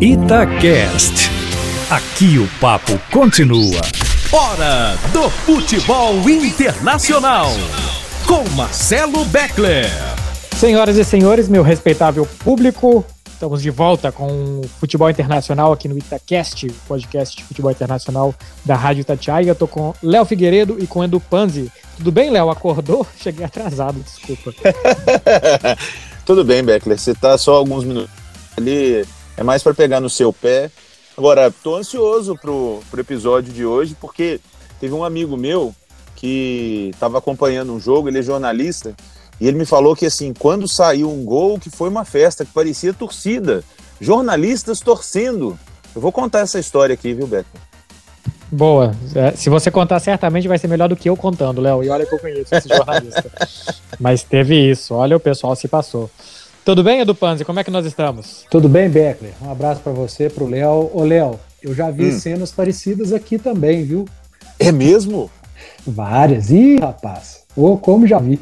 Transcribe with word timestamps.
Itacast. 0.00 1.28
Aqui 1.90 2.38
o 2.38 2.46
papo 2.60 2.96
continua. 3.10 3.80
Hora 4.30 4.96
do 5.12 5.28
futebol 5.28 6.14
internacional. 6.30 7.48
Com 8.24 8.48
Marcelo 8.50 9.24
Beckler. 9.24 9.90
Senhoras 10.56 10.96
e 10.96 11.04
senhores, 11.04 11.48
meu 11.48 11.64
respeitável 11.64 12.24
público, 12.44 13.04
estamos 13.28 13.60
de 13.60 13.70
volta 13.70 14.12
com 14.12 14.60
o 14.60 14.68
futebol 14.78 15.10
internacional 15.10 15.72
aqui 15.72 15.88
no 15.88 15.98
Itacast, 15.98 16.68
podcast 16.86 17.36
de 17.36 17.42
futebol 17.42 17.72
internacional 17.72 18.32
da 18.64 18.76
Rádio 18.76 19.00
Itatiaia. 19.00 19.50
Eu 19.50 19.56
tô 19.56 19.66
com 19.66 19.92
Léo 20.00 20.24
Figueiredo 20.24 20.76
e 20.78 20.86
com 20.86 21.02
Edu 21.02 21.18
Panzi. 21.18 21.72
Tudo 21.96 22.12
bem, 22.12 22.30
Léo? 22.30 22.50
Acordou? 22.50 23.04
Cheguei 23.20 23.44
atrasado, 23.44 23.98
desculpa. 23.98 24.54
Tudo 26.24 26.44
bem, 26.44 26.62
Beckler. 26.62 26.96
Você 26.96 27.16
tá 27.16 27.36
só 27.36 27.54
alguns 27.54 27.82
minutos 27.82 28.10
ali 28.56 29.04
é 29.38 29.42
mais 29.44 29.62
para 29.62 29.72
pegar 29.72 30.00
no 30.00 30.10
seu 30.10 30.32
pé. 30.32 30.70
Agora, 31.16 31.50
tô 31.50 31.76
ansioso 31.76 32.36
pro, 32.36 32.80
pro 32.90 33.00
episódio 33.00 33.52
de 33.52 33.64
hoje, 33.64 33.96
porque 34.00 34.40
teve 34.80 34.92
um 34.92 35.04
amigo 35.04 35.36
meu 35.36 35.74
que 36.16 36.90
estava 36.92 37.18
acompanhando 37.18 37.72
um 37.72 37.78
jogo, 37.78 38.08
ele 38.08 38.18
é 38.18 38.22
jornalista, 38.22 38.94
e 39.40 39.46
ele 39.46 39.56
me 39.56 39.64
falou 39.64 39.94
que 39.94 40.06
assim, 40.06 40.34
quando 40.34 40.66
saiu 40.66 41.08
um 41.08 41.24
gol, 41.24 41.58
que 41.58 41.70
foi 41.70 41.88
uma 41.88 42.04
festa, 42.04 42.44
que 42.44 42.52
parecia 42.52 42.92
torcida, 42.92 43.62
jornalistas 44.00 44.80
torcendo. 44.80 45.56
Eu 45.94 46.00
vou 46.00 46.10
contar 46.10 46.40
essa 46.40 46.58
história 46.58 46.94
aqui, 46.94 47.14
viu, 47.14 47.26
Beto? 47.26 47.48
Boa. 48.50 48.94
É, 49.14 49.32
se 49.32 49.48
você 49.48 49.70
contar, 49.70 50.00
certamente 50.00 50.48
vai 50.48 50.58
ser 50.58 50.68
melhor 50.68 50.88
do 50.88 50.96
que 50.96 51.08
eu 51.08 51.16
contando, 51.16 51.60
Léo. 51.60 51.84
E 51.84 51.90
olha 51.90 52.06
que 52.06 52.14
eu 52.14 52.18
conheço 52.18 52.54
esse 52.54 52.68
jornalista. 52.74 53.30
Mas 54.00 54.22
teve 54.22 54.70
isso. 54.70 54.94
Olha, 54.94 55.16
o 55.16 55.20
pessoal 55.20 55.54
se 55.54 55.68
passou. 55.68 56.10
Tudo 56.68 56.84
bem, 56.84 57.00
Edu 57.00 57.14
Panzi? 57.14 57.46
Como 57.46 57.58
é 57.58 57.64
que 57.64 57.70
nós 57.70 57.86
estamos? 57.86 58.44
Tudo 58.50 58.68
bem, 58.68 58.90
Beckler? 58.90 59.32
Um 59.40 59.50
abraço 59.50 59.80
para 59.80 59.90
você, 59.90 60.28
pro 60.28 60.46
Léo. 60.46 60.90
Ô, 60.92 61.02
Léo, 61.02 61.40
eu 61.62 61.74
já 61.74 61.90
vi 61.90 62.08
hum. 62.08 62.20
cenas 62.20 62.52
parecidas 62.52 63.10
aqui 63.10 63.38
também, 63.38 63.84
viu? 63.84 64.04
É 64.58 64.70
mesmo? 64.70 65.30
Várias. 65.86 66.50
Ih, 66.50 66.78
rapaz. 66.78 67.44
Ô, 67.56 67.68
oh, 67.68 67.78
como 67.78 68.06
já 68.06 68.18
vi. 68.18 68.38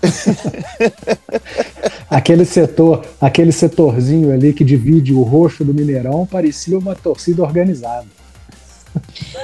aquele 2.08 2.46
setor, 2.46 3.04
aquele 3.20 3.52
setorzinho 3.52 4.32
ali 4.32 4.54
que 4.54 4.64
divide 4.64 5.12
o 5.12 5.20
roxo 5.20 5.62
do 5.62 5.74
Mineirão 5.74 6.24
parecia 6.24 6.78
uma 6.78 6.94
torcida 6.94 7.42
organizada. 7.42 8.06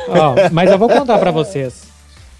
Oh, 0.08 0.48
mas 0.50 0.70
eu 0.70 0.78
vou 0.78 0.88
contar 0.88 1.18
para 1.18 1.30
vocês 1.30 1.91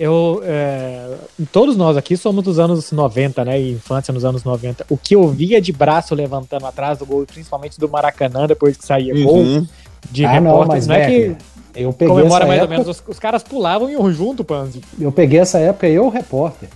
eu, 0.02 0.42
é, 0.44 1.14
todos 1.52 1.76
nós 1.76 1.96
aqui 1.96 2.16
somos 2.16 2.42
dos 2.42 2.58
anos 2.58 2.90
90, 2.90 3.44
né? 3.44 3.60
infância 3.60 4.12
nos 4.12 4.24
anos 4.24 4.42
90. 4.42 4.84
O 4.90 4.96
que 4.96 5.14
eu 5.14 5.28
via 5.28 5.60
de 5.60 5.72
braço 5.72 6.12
levantando 6.12 6.66
atrás 6.66 6.98
do 6.98 7.06
gol, 7.06 7.24
principalmente 7.24 7.78
do 7.78 7.88
Maracanã, 7.88 8.48
depois 8.48 8.76
que 8.76 8.84
saía 8.84 9.14
uhum. 9.14 9.22
gol, 9.22 9.66
de 10.10 10.24
ah, 10.24 10.32
repórter, 10.32 10.80
não, 10.80 10.86
não 10.88 10.94
é 10.96 11.06
que 11.06 11.36
eu 11.76 11.92
peguei 11.92 12.14
comemora 12.14 12.46
mais 12.46 12.58
época... 12.58 12.74
ou 12.74 12.80
menos. 12.80 12.88
Os, 12.88 13.04
os, 13.06 13.18
caras 13.20 13.44
pulavam 13.44 13.88
e 13.88 13.92
iam 13.92 14.12
junto, 14.12 14.42
Panzi. 14.42 14.80
Eu 15.00 15.12
peguei 15.12 15.38
essa 15.38 15.60
época, 15.60 15.86
eu, 15.86 16.08
repórter. 16.08 16.68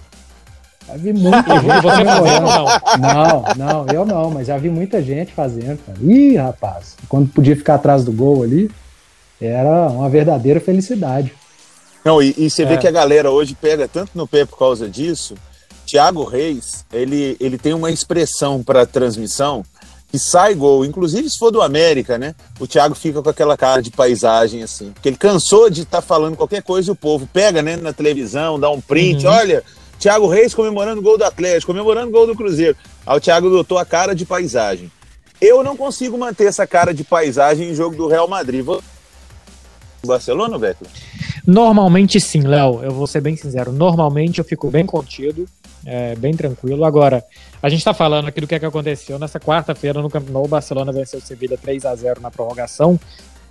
Já 0.86 0.96
vi 0.96 1.12
muita 1.12 1.42
gente 1.58 1.82
você 1.82 2.04
fazendo, 2.04 2.46
não? 2.46 2.64
Não, 3.00 3.44
não, 3.56 3.86
eu 3.92 4.06
não, 4.06 4.30
mas 4.30 4.46
já 4.46 4.56
vi 4.56 4.70
muita 4.70 5.02
gente 5.02 5.32
fazendo, 5.32 5.84
cara. 5.84 5.98
Ih, 6.00 6.36
rapaz, 6.36 6.96
quando 7.08 7.28
podia 7.28 7.56
ficar 7.56 7.74
atrás 7.74 8.04
do 8.04 8.12
gol 8.12 8.44
ali, 8.44 8.70
era 9.40 9.88
uma 9.88 10.08
verdadeira 10.08 10.60
felicidade. 10.60 11.34
Não, 12.06 12.22
e, 12.22 12.32
e 12.38 12.48
você 12.48 12.62
é. 12.62 12.66
vê 12.66 12.78
que 12.78 12.86
a 12.86 12.92
galera 12.92 13.32
hoje 13.32 13.56
pega 13.60 13.88
tanto 13.88 14.12
no 14.14 14.28
pé 14.28 14.44
por 14.44 14.56
causa 14.56 14.88
disso. 14.88 15.34
Thiago 15.84 16.22
Reis, 16.22 16.84
ele, 16.92 17.36
ele 17.40 17.58
tem 17.58 17.74
uma 17.74 17.90
expressão 17.90 18.62
para 18.62 18.86
transmissão 18.86 19.64
que 20.08 20.16
sai 20.16 20.54
gol, 20.54 20.84
inclusive 20.84 21.28
se 21.28 21.36
for 21.36 21.50
do 21.50 21.60
América, 21.60 22.16
né? 22.16 22.36
O 22.60 22.66
Thiago 22.66 22.94
fica 22.94 23.20
com 23.20 23.28
aquela 23.28 23.56
cara 23.56 23.82
de 23.82 23.90
paisagem 23.90 24.62
assim, 24.62 24.92
porque 24.92 25.08
ele 25.08 25.16
cansou 25.16 25.68
de 25.68 25.82
estar 25.82 26.00
tá 26.00 26.02
falando 26.02 26.36
qualquer 26.36 26.62
coisa 26.62 26.90
e 26.90 26.92
o 26.92 26.96
povo 26.96 27.28
pega, 27.32 27.60
né, 27.60 27.76
na 27.76 27.92
televisão, 27.92 28.58
dá 28.58 28.70
um 28.70 28.80
print, 28.80 29.26
uhum. 29.26 29.32
olha, 29.32 29.64
Thiago 29.98 30.28
Reis 30.28 30.54
comemorando 30.54 31.00
o 31.00 31.02
gol 31.02 31.18
do 31.18 31.24
Atlético, 31.24 31.72
comemorando 31.72 32.08
o 32.08 32.12
gol 32.12 32.26
do 32.26 32.36
Cruzeiro. 32.36 32.76
Aí 33.04 33.16
o 33.16 33.20
Thiago 33.20 33.48
adotou 33.48 33.78
a 33.78 33.84
cara 33.84 34.14
de 34.14 34.24
paisagem. 34.24 34.92
Eu 35.40 35.64
não 35.64 35.76
consigo 35.76 36.16
manter 36.16 36.46
essa 36.46 36.68
cara 36.68 36.94
de 36.94 37.02
paisagem 37.02 37.70
em 37.70 37.74
jogo 37.74 37.96
do 37.96 38.06
Real 38.06 38.28
Madrid. 38.28 38.64
Vou... 38.64 38.80
Barcelona, 40.04 40.56
Beto? 40.56 40.86
Normalmente 41.46 42.20
sim, 42.20 42.40
Léo, 42.40 42.82
eu 42.82 42.90
vou 42.90 43.06
ser 43.06 43.20
bem 43.20 43.36
sincero. 43.36 43.70
Normalmente 43.70 44.40
eu 44.40 44.44
fico 44.44 44.68
bem 44.68 44.84
contido, 44.84 45.46
é, 45.84 46.16
bem 46.16 46.34
tranquilo. 46.34 46.84
Agora, 46.84 47.24
a 47.62 47.68
gente 47.68 47.78
está 47.78 47.94
falando 47.94 48.26
aqui 48.26 48.40
do 48.40 48.46
que, 48.48 48.56
é 48.56 48.58
que 48.58 48.66
aconteceu 48.66 49.16
nessa 49.18 49.38
quarta-feira 49.38 50.02
no 50.02 50.10
Camp 50.10 50.28
Nou. 50.28 50.44
O 50.44 50.48
Barcelona 50.48 50.90
venceu 50.90 51.20
o 51.20 51.22
Sevilla 51.22 51.56
3 51.56 51.86
a 51.86 51.94
0 51.94 52.20
na 52.20 52.32
prorrogação. 52.32 52.98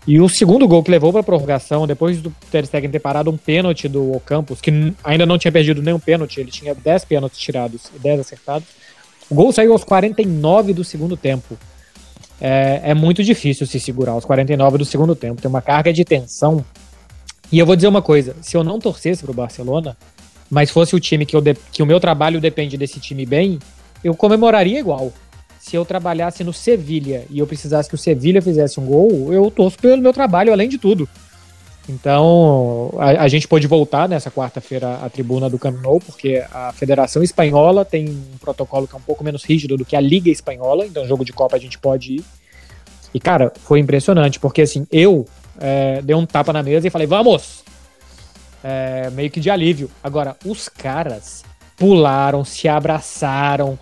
E 0.05 0.19
o 0.19 0.27
segundo 0.27 0.67
gol 0.67 0.83
que 0.83 0.91
levou 0.91 1.11
para 1.11 1.21
a 1.21 1.23
prorrogação, 1.23 1.87
depois 1.87 2.21
do 2.21 2.31
Ter 2.51 2.65
Stegen 2.65 2.91
ter 2.91 2.99
parado 2.99 3.31
um 3.31 3.37
pênalti 3.37 3.87
do 3.87 4.11
Ocampos, 4.11 4.61
que 4.61 4.93
ainda 5.03 5.25
não 5.25 5.37
tinha 5.37 5.51
perdido 5.51 5.81
nenhum 5.81 5.99
pênalti, 5.99 6.39
ele 6.39 6.51
tinha 6.51 6.75
10 6.75 7.05
pênaltis 7.05 7.39
tirados 7.39 7.89
e 7.95 7.97
10 7.97 8.19
acertados. 8.19 8.67
O 9.29 9.33
gol 9.33 9.51
saiu 9.51 9.71
aos 9.71 9.83
49 9.83 10.73
do 10.73 10.83
segundo 10.83 11.17
tempo. 11.17 11.57
É, 12.39 12.81
é 12.83 12.93
muito 12.93 13.23
difícil 13.23 13.65
se 13.65 13.79
segurar 13.79 14.11
aos 14.11 14.25
49 14.25 14.77
do 14.77 14.85
segundo 14.85 15.15
tempo. 15.15 15.41
Tem 15.41 15.49
uma 15.49 15.61
carga 15.61 15.91
de 15.91 16.03
tensão 16.03 16.63
e 17.51 17.59
eu 17.59 17.65
vou 17.65 17.75
dizer 17.75 17.87
uma 17.87 18.01
coisa: 18.01 18.35
se 18.41 18.55
eu 18.55 18.63
não 18.63 18.79
torcesse 18.79 19.23
pro 19.23 19.33
Barcelona, 19.33 19.97
mas 20.49 20.69
fosse 20.69 20.95
o 20.95 20.99
time 20.99 21.25
que, 21.25 21.35
eu 21.35 21.43
que 21.71 21.83
o 21.83 21.85
meu 21.85 21.99
trabalho 21.99 22.39
depende 22.39 22.77
desse 22.77 22.99
time 22.99 23.25
bem, 23.25 23.59
eu 24.03 24.15
comemoraria 24.15 24.79
igual. 24.79 25.11
Se 25.59 25.75
eu 25.75 25.83
trabalhasse 25.83 26.43
no 26.43 26.53
Sevilha 26.53 27.25
e 27.29 27.39
eu 27.39 27.47
precisasse 27.47 27.89
que 27.89 27.95
o 27.95 27.97
Sevilha 27.97 28.41
fizesse 28.41 28.79
um 28.79 28.85
gol, 28.85 29.33
eu 29.33 29.49
torço 29.49 29.79
pelo 29.79 30.01
meu 30.01 30.13
trabalho, 30.13 30.53
além 30.53 30.69
de 30.69 30.77
tudo. 30.77 31.09
Então, 31.87 32.91
a, 32.97 33.23
a 33.23 33.27
gente 33.27 33.47
pode 33.47 33.65
voltar 33.67 34.09
nessa 34.09 34.31
quarta-feira 34.31 34.95
à 35.03 35.09
tribuna 35.09 35.49
do 35.49 35.57
Camp 35.57 35.81
Nou, 35.81 35.99
porque 35.99 36.43
a 36.51 36.71
Federação 36.73 37.21
Espanhola 37.23 37.85
tem 37.85 38.09
um 38.09 38.37
protocolo 38.39 38.87
que 38.87 38.95
é 38.95 38.97
um 38.97 39.01
pouco 39.01 39.23
menos 39.23 39.43
rígido 39.43 39.77
do 39.77 39.85
que 39.85 39.95
a 39.95 40.01
Liga 40.01 40.29
Espanhola, 40.29 40.85
então 40.85 41.07
jogo 41.07 41.23
de 41.23 41.33
Copa 41.33 41.55
a 41.55 41.59
gente 41.59 41.77
pode 41.77 42.15
ir. 42.15 42.23
E, 43.13 43.19
cara, 43.19 43.51
foi 43.63 43.79
impressionante, 43.79 44.39
porque 44.39 44.61
assim, 44.63 44.85
eu 44.91 45.25
é, 45.59 46.01
dei 46.01 46.15
um 46.15 46.25
tapa 46.25 46.51
na 46.51 46.63
mesa 46.63 46.87
e 46.87 46.89
falei, 46.89 47.07
vamos! 47.07 47.63
É, 48.63 49.09
meio 49.11 49.29
que 49.29 49.39
de 49.39 49.49
alívio. 49.49 49.89
Agora, 50.03 50.35
os 50.45 50.67
caras 50.67 51.43
pularam, 51.77 52.43
se 52.43 52.67
abraçaram, 52.67 53.77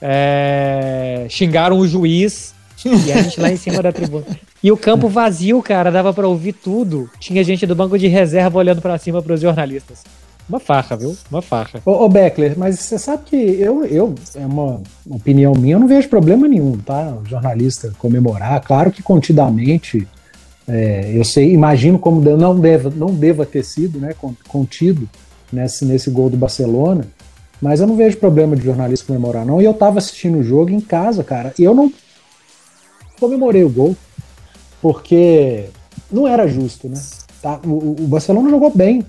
é, 0.00 1.26
xingaram 1.28 1.78
o 1.78 1.86
juiz 1.86 2.54
e 2.84 3.12
a 3.12 3.22
gente 3.22 3.40
lá 3.40 3.50
em 3.50 3.56
cima 3.56 3.82
da 3.82 3.92
tribuna. 3.92 4.24
E 4.62 4.72
o 4.72 4.76
campo 4.76 5.08
vazio, 5.08 5.62
cara, 5.62 5.90
dava 5.90 6.12
para 6.12 6.26
ouvir 6.26 6.52
tudo. 6.52 7.08
Tinha 7.18 7.42
gente 7.44 7.66
do 7.66 7.74
banco 7.74 7.98
de 7.98 8.08
reserva 8.08 8.58
olhando 8.58 8.80
para 8.80 8.98
cima 8.98 9.22
para 9.22 9.34
os 9.34 9.40
jornalistas. 9.40 10.02
Uma 10.48 10.60
farra, 10.60 10.96
viu? 10.96 11.16
Uma 11.30 11.42
farra. 11.42 11.80
Ô, 11.84 12.04
ô, 12.04 12.08
Beckler, 12.08 12.56
mas 12.56 12.78
você 12.78 12.98
sabe 12.98 13.24
que 13.24 13.36
eu, 13.36 13.84
eu, 13.84 14.14
é 14.34 14.46
uma 14.46 14.80
opinião 15.10 15.52
minha, 15.54 15.74
eu 15.74 15.80
não 15.80 15.88
vejo 15.88 16.08
problema 16.08 16.46
nenhum, 16.46 16.78
tá? 16.78 17.16
O 17.20 17.28
jornalista 17.28 17.92
comemorar, 17.98 18.60
claro 18.60 18.92
que 18.92 19.02
contidamente 19.02 20.06
é, 20.68 21.12
eu 21.14 21.24
sei, 21.24 21.52
imagino 21.52 21.98
como 21.98 22.20
não 22.20 22.58
deva, 22.58 22.90
não 22.94 23.14
deva 23.14 23.46
ter 23.46 23.64
sido 23.64 23.98
né, 23.98 24.14
contido 24.48 25.08
nesse, 25.52 25.84
nesse 25.84 26.10
gol 26.10 26.28
do 26.28 26.36
Barcelona, 26.36 27.06
mas 27.60 27.80
eu 27.80 27.86
não 27.86 27.96
vejo 27.96 28.16
problema 28.18 28.56
de 28.56 28.62
jornalista 28.62 29.06
comemorar, 29.06 29.46
não. 29.46 29.60
E 29.60 29.64
eu 29.64 29.72
tava 29.72 29.98
assistindo 29.98 30.38
o 30.38 30.42
jogo 30.42 30.70
em 30.70 30.80
casa, 30.80 31.22
cara, 31.22 31.54
e 31.58 31.62
eu 31.62 31.74
não 31.74 31.92
comemorei 33.18 33.64
o 33.64 33.70
gol, 33.70 33.96
porque 34.82 35.66
não 36.10 36.26
era 36.26 36.46
justo, 36.46 36.88
né? 36.88 37.00
Tá? 37.40 37.60
O, 37.64 37.96
o 37.98 38.06
Barcelona 38.06 38.50
jogou 38.50 38.70
bem, 38.74 39.04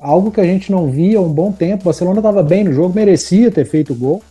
algo 0.00 0.30
que 0.30 0.40
a 0.40 0.44
gente 0.44 0.70
não 0.70 0.90
via 0.90 1.18
há 1.18 1.22
um 1.22 1.32
bom 1.32 1.52
tempo. 1.52 1.82
O 1.82 1.84
Barcelona 1.86 2.18
estava 2.18 2.42
bem 2.42 2.64
no 2.64 2.72
jogo, 2.72 2.94
merecia 2.94 3.50
ter 3.50 3.64
feito 3.64 3.92
o 3.92 3.96
gol. 3.96 4.22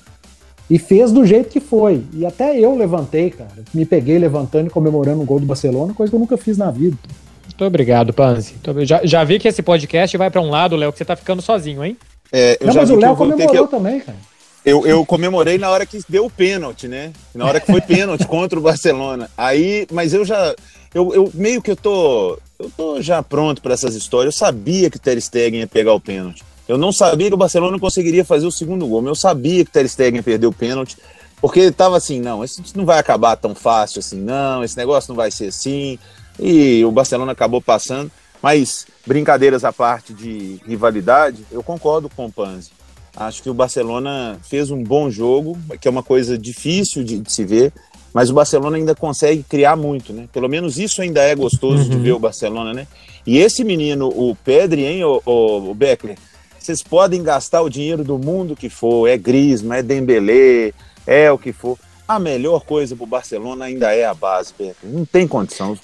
E 0.70 0.80
fez 0.80 1.12
do 1.12 1.26
jeito 1.26 1.50
que 1.50 1.60
foi. 1.60 2.04
E 2.14 2.26
até 2.26 2.60
eu 2.60 2.76
levantei, 2.76 3.30
cara. 3.30 3.64
Me 3.74 3.86
peguei 3.86 4.18
levantando 4.18 4.68
e 4.68 4.70
comemorando 4.70 5.22
o 5.22 5.26
gol 5.26 5.40
do 5.40 5.46
Barcelona, 5.46 5.94
coisa 5.94 6.10
que 6.10 6.16
eu 6.16 6.20
nunca 6.20 6.38
fiz 6.38 6.58
na 6.58 6.72
vida. 6.72 6.98
Muito 7.44 7.66
obrigado, 7.66 8.12
Panzi. 8.12 8.56
Já, 8.84 9.02
já 9.06 9.24
vi 9.24 9.40
que 9.40 9.48
esse 9.48 9.62
podcast 9.62 10.18
vai 10.18 10.30
para 10.30 10.42
um 10.42 10.50
lado, 10.50 10.76
Léo, 10.76 10.92
que 10.92 10.98
você 10.98 11.06
tá 11.06 11.16
ficando 11.16 11.42
sozinho, 11.42 11.84
hein? 11.84 11.96
É, 12.32 12.58
Não, 12.62 12.74
mas 12.74 12.90
o 12.90 12.96
Léo 12.96 13.16
comemorou 13.16 13.56
eu... 13.56 13.68
também, 13.68 14.00
cara. 14.00 14.18
Eu, 14.66 14.86
eu 14.88 15.06
comemorei 15.06 15.60
na 15.60 15.70
hora 15.70 15.86
que 15.86 16.02
deu 16.10 16.26
o 16.26 16.30
pênalti, 16.30 16.88
né? 16.88 17.14
Na 17.36 17.46
hora 17.46 17.60
que 17.60 17.68
foi 17.68 17.80
pênalti 17.82 18.26
contra 18.26 18.58
o 18.58 18.62
Barcelona. 18.62 19.30
Aí, 19.38 19.86
mas 19.92 20.12
eu 20.12 20.26
já. 20.26 20.56
Eu, 20.92 21.14
eu 21.14 21.32
meio 21.36 21.62
que 21.62 21.70
eu 21.70 21.76
tô. 21.76 22.40
Eu 22.58 22.72
tô 22.76 23.00
já 23.00 23.22
pronto 23.22 23.62
para 23.62 23.76
essas 23.76 23.94
histórias. 23.94 24.34
Eu 24.34 24.38
sabia 24.40 24.90
que 24.90 24.98
o 24.98 25.00
Ter 25.00 25.22
Stegen 25.22 25.60
ia 25.60 25.68
pegar 25.68 25.94
o 25.94 26.00
pênalti. 26.00 26.44
Eu 26.68 26.78
não 26.78 26.92
sabia 26.92 27.28
que 27.28 27.34
o 27.34 27.38
Barcelona 27.38 27.80
conseguiria 27.80 28.26
fazer 28.26 28.48
o 28.48 28.52
segundo 28.52 28.88
gol. 28.88 29.06
Eu 29.06 29.16
sabia 29.16 29.64
que 29.64 29.70
o 29.70 29.74
Ter 29.74 29.88
Stegen 29.88 30.22
perdeu 30.24 30.50
o 30.50 30.54
pênalti, 30.54 30.98
porque 31.40 31.60
estava 31.62 31.98
assim, 31.98 32.20
não, 32.20 32.44
isso 32.44 32.62
não 32.76 32.86
vai 32.86 32.98
acabar 32.98 33.36
tão 33.36 33.54
fácil 33.54 34.00
assim, 34.00 34.20
não, 34.20 34.64
esse 34.64 34.76
negócio 34.76 35.10
não 35.10 35.16
vai 35.16 35.30
ser 35.30 35.48
assim. 35.48 36.00
E 36.40 36.84
o 36.84 36.92
Barcelona 36.92 37.32
acabou 37.32 37.62
passando. 37.62 38.12
Mas, 38.42 38.86
brincadeiras 39.06 39.64
à 39.64 39.72
parte 39.72 40.14
de 40.14 40.60
rivalidade, 40.68 41.46
eu 41.52 41.64
concordo 41.64 42.10
com 42.10 42.26
o 42.26 42.32
Panzi. 42.32 42.72
Acho 43.16 43.42
que 43.42 43.50
o 43.50 43.54
Barcelona 43.54 44.38
fez 44.44 44.70
um 44.70 44.84
bom 44.84 45.10
jogo, 45.10 45.58
que 45.80 45.88
é 45.88 45.92
uma 45.92 46.04
coisa 46.04 46.38
difícil 46.38 47.04
de, 47.04 47.20
de 47.20 47.32
se 47.32 47.46
ver. 47.46 47.72
mas 48.14 48.30
o 48.30 48.34
Barcelona 48.34 48.78
ainda 48.78 48.94
consegue 48.94 49.44
criar 49.44 49.76
muito, 49.76 50.14
né? 50.14 50.28
Pelo 50.32 50.48
menos 50.48 50.78
isso 50.78 51.02
ainda 51.02 51.22
é 51.22 51.36
gostoso 51.36 51.84
uhum. 51.84 51.90
de 51.90 51.98
ver 51.98 52.12
o 52.14 52.20
Barcelona, 52.20 52.74
né? 52.74 52.88
E 53.26 53.38
esse 53.38 53.64
menino, 53.64 54.08
o 54.08 54.36
Pedri, 54.36 54.86
hein, 54.86 55.04
o, 55.04 55.22
o, 55.26 55.72
o 55.72 55.74
Beckler, 55.74 56.18
vocês 56.66 56.82
podem 56.82 57.22
gastar 57.22 57.62
o 57.62 57.70
dinheiro 57.70 58.04
do 58.04 58.18
mundo 58.18 58.56
que 58.56 58.70
for, 58.70 59.08
é 59.08 59.16
Griezmann, 59.18 59.80
é 59.80 59.84
Dembélé, 59.84 60.74
é 61.06 61.32
o 61.32 61.38
que 61.38 61.54
for. 61.54 61.78
A 62.08 62.20
melhor 62.20 62.64
coisa 62.66 62.96
pro 62.96 63.06
Barcelona 63.06 63.66
ainda 63.66 63.94
é 63.94 64.04
a 64.04 64.14
base, 64.14 64.52
Beckler. 64.58 64.92
Não 64.92 65.06
tem 65.06 65.28
condição. 65.28 65.78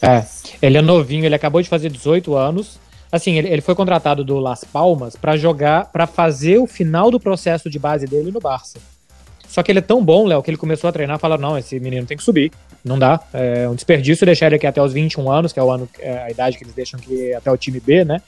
É, 0.00 0.24
ele 0.62 0.78
é 0.78 0.82
novinho, 0.82 1.24
ele 1.24 1.34
acabou 1.34 1.60
de 1.60 1.68
fazer 1.68 1.90
18 1.90 2.34
anos. 2.36 2.78
Assim, 3.10 3.38
ele, 3.38 3.48
ele 3.48 3.60
foi 3.60 3.74
contratado 3.74 4.22
do 4.22 4.38
Las 4.38 4.62
Palmas 4.62 5.16
para 5.16 5.36
jogar, 5.36 5.86
para 5.86 6.06
fazer 6.06 6.58
o 6.58 6.66
final 6.66 7.10
do 7.10 7.18
processo 7.18 7.68
de 7.68 7.78
base 7.78 8.06
dele 8.06 8.30
no 8.30 8.38
Barça. 8.38 8.78
Só 9.48 9.62
que 9.62 9.72
ele 9.72 9.78
é 9.80 9.82
tão 9.82 10.04
bom, 10.04 10.26
Léo, 10.26 10.42
que 10.42 10.50
ele 10.50 10.58
começou 10.58 10.88
a 10.88 10.92
treinar 10.92 11.16
e 11.16 11.20
falou: 11.20 11.38
não, 11.38 11.58
esse 11.58 11.80
menino 11.80 12.06
tem 12.06 12.16
que 12.16 12.22
subir. 12.22 12.52
Não 12.84 12.98
dá. 12.98 13.20
É 13.32 13.68
um 13.68 13.74
desperdício 13.74 14.26
deixar 14.26 14.46
ele 14.46 14.56
aqui 14.56 14.66
até 14.66 14.80
os 14.80 14.92
21 14.92 15.30
anos, 15.30 15.52
que 15.52 15.58
é 15.58 15.62
o 15.62 15.70
ano, 15.70 15.88
é 15.98 16.18
a 16.18 16.30
idade 16.30 16.56
que 16.56 16.64
eles 16.64 16.74
deixam 16.74 17.00
que 17.00 17.32
até 17.34 17.50
o 17.50 17.56
time 17.56 17.80
B, 17.80 18.04
né? 18.04 18.22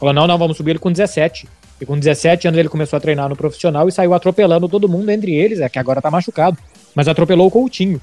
Falou: 0.00 0.14
não, 0.14 0.26
não, 0.26 0.38
vamos 0.38 0.56
subir 0.56 0.70
ele 0.70 0.78
com 0.78 0.90
17. 0.90 1.46
E 1.78 1.86
com 1.86 1.98
17 1.98 2.48
anos 2.48 2.58
ele 2.58 2.68
começou 2.68 2.96
a 2.96 3.00
treinar 3.00 3.28
no 3.28 3.36
profissional 3.36 3.88
e 3.88 3.92
saiu 3.92 4.12
atropelando 4.12 4.68
todo 4.68 4.88
mundo, 4.88 5.10
entre 5.10 5.34
eles, 5.34 5.60
é 5.60 5.68
que 5.68 5.78
agora 5.78 6.00
tá 6.00 6.10
machucado. 6.10 6.58
Mas 6.94 7.06
atropelou 7.06 7.46
o 7.46 7.50
Coutinho. 7.50 8.00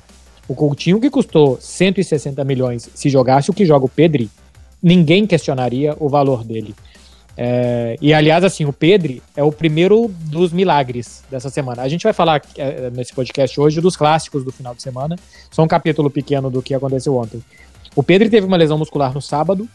O 0.47 0.55
Coutinho 0.55 0.99
que 0.99 1.09
custou 1.09 1.57
160 1.59 2.43
milhões, 2.43 2.89
se 2.93 3.09
jogasse 3.09 3.51
o 3.51 3.53
que 3.53 3.65
joga 3.65 3.85
o 3.85 3.89
Pedri, 3.89 4.29
ninguém 4.81 5.27
questionaria 5.27 5.95
o 5.99 6.07
valor 6.07 6.43
dele. 6.43 6.73
É, 7.35 7.95
e 8.01 8.13
aliás, 8.13 8.43
assim, 8.43 8.65
o 8.65 8.73
Pedri 8.73 9.21
é 9.35 9.43
o 9.43 9.51
primeiro 9.51 10.09
dos 10.25 10.51
milagres 10.51 11.23
dessa 11.29 11.49
semana. 11.49 11.83
A 11.83 11.87
gente 11.87 12.03
vai 12.03 12.13
falar 12.13 12.41
é, 12.57 12.89
nesse 12.89 13.13
podcast 13.13 13.59
hoje 13.59 13.79
dos 13.79 13.95
clássicos 13.95 14.43
do 14.43 14.51
final 14.51 14.73
de 14.73 14.81
semana, 14.81 15.15
só 15.51 15.61
um 15.61 15.67
capítulo 15.67 16.09
pequeno 16.09 16.49
do 16.49 16.63
que 16.63 16.73
aconteceu 16.73 17.15
ontem. 17.15 17.43
O 17.95 18.01
Pedri 18.01 18.29
teve 18.29 18.47
uma 18.47 18.57
lesão 18.57 18.77
muscular 18.77 19.13
no 19.13 19.21
sábado 19.21 19.67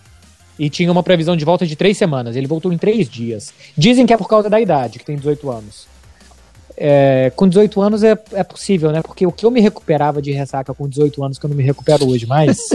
e 0.62 0.70
tinha 0.70 0.92
uma 0.92 1.02
previsão 1.02 1.36
de 1.36 1.44
volta 1.44 1.66
de 1.66 1.74
três 1.74 1.98
semanas. 1.98 2.36
Ele 2.36 2.46
voltou 2.46 2.72
em 2.72 2.78
três 2.78 3.10
dias. 3.10 3.52
Dizem 3.76 4.06
que 4.06 4.12
é 4.12 4.16
por 4.16 4.28
causa 4.28 4.48
da 4.48 4.60
idade, 4.60 5.00
que 5.00 5.04
tem 5.04 5.16
18 5.16 5.50
anos. 5.50 5.88
É, 6.76 7.32
com 7.34 7.48
18 7.48 7.80
anos 7.82 8.04
é, 8.04 8.16
é 8.32 8.44
possível, 8.44 8.92
né? 8.92 9.02
Porque 9.02 9.26
o 9.26 9.32
que 9.32 9.44
eu 9.44 9.50
me 9.50 9.60
recuperava 9.60 10.22
de 10.22 10.30
ressaca 10.30 10.72
com 10.72 10.88
18 10.88 11.24
anos 11.24 11.36
que 11.36 11.44
eu 11.44 11.50
não 11.50 11.56
me 11.56 11.64
recupero 11.64 12.08
hoje 12.08 12.26
mais 12.26 12.68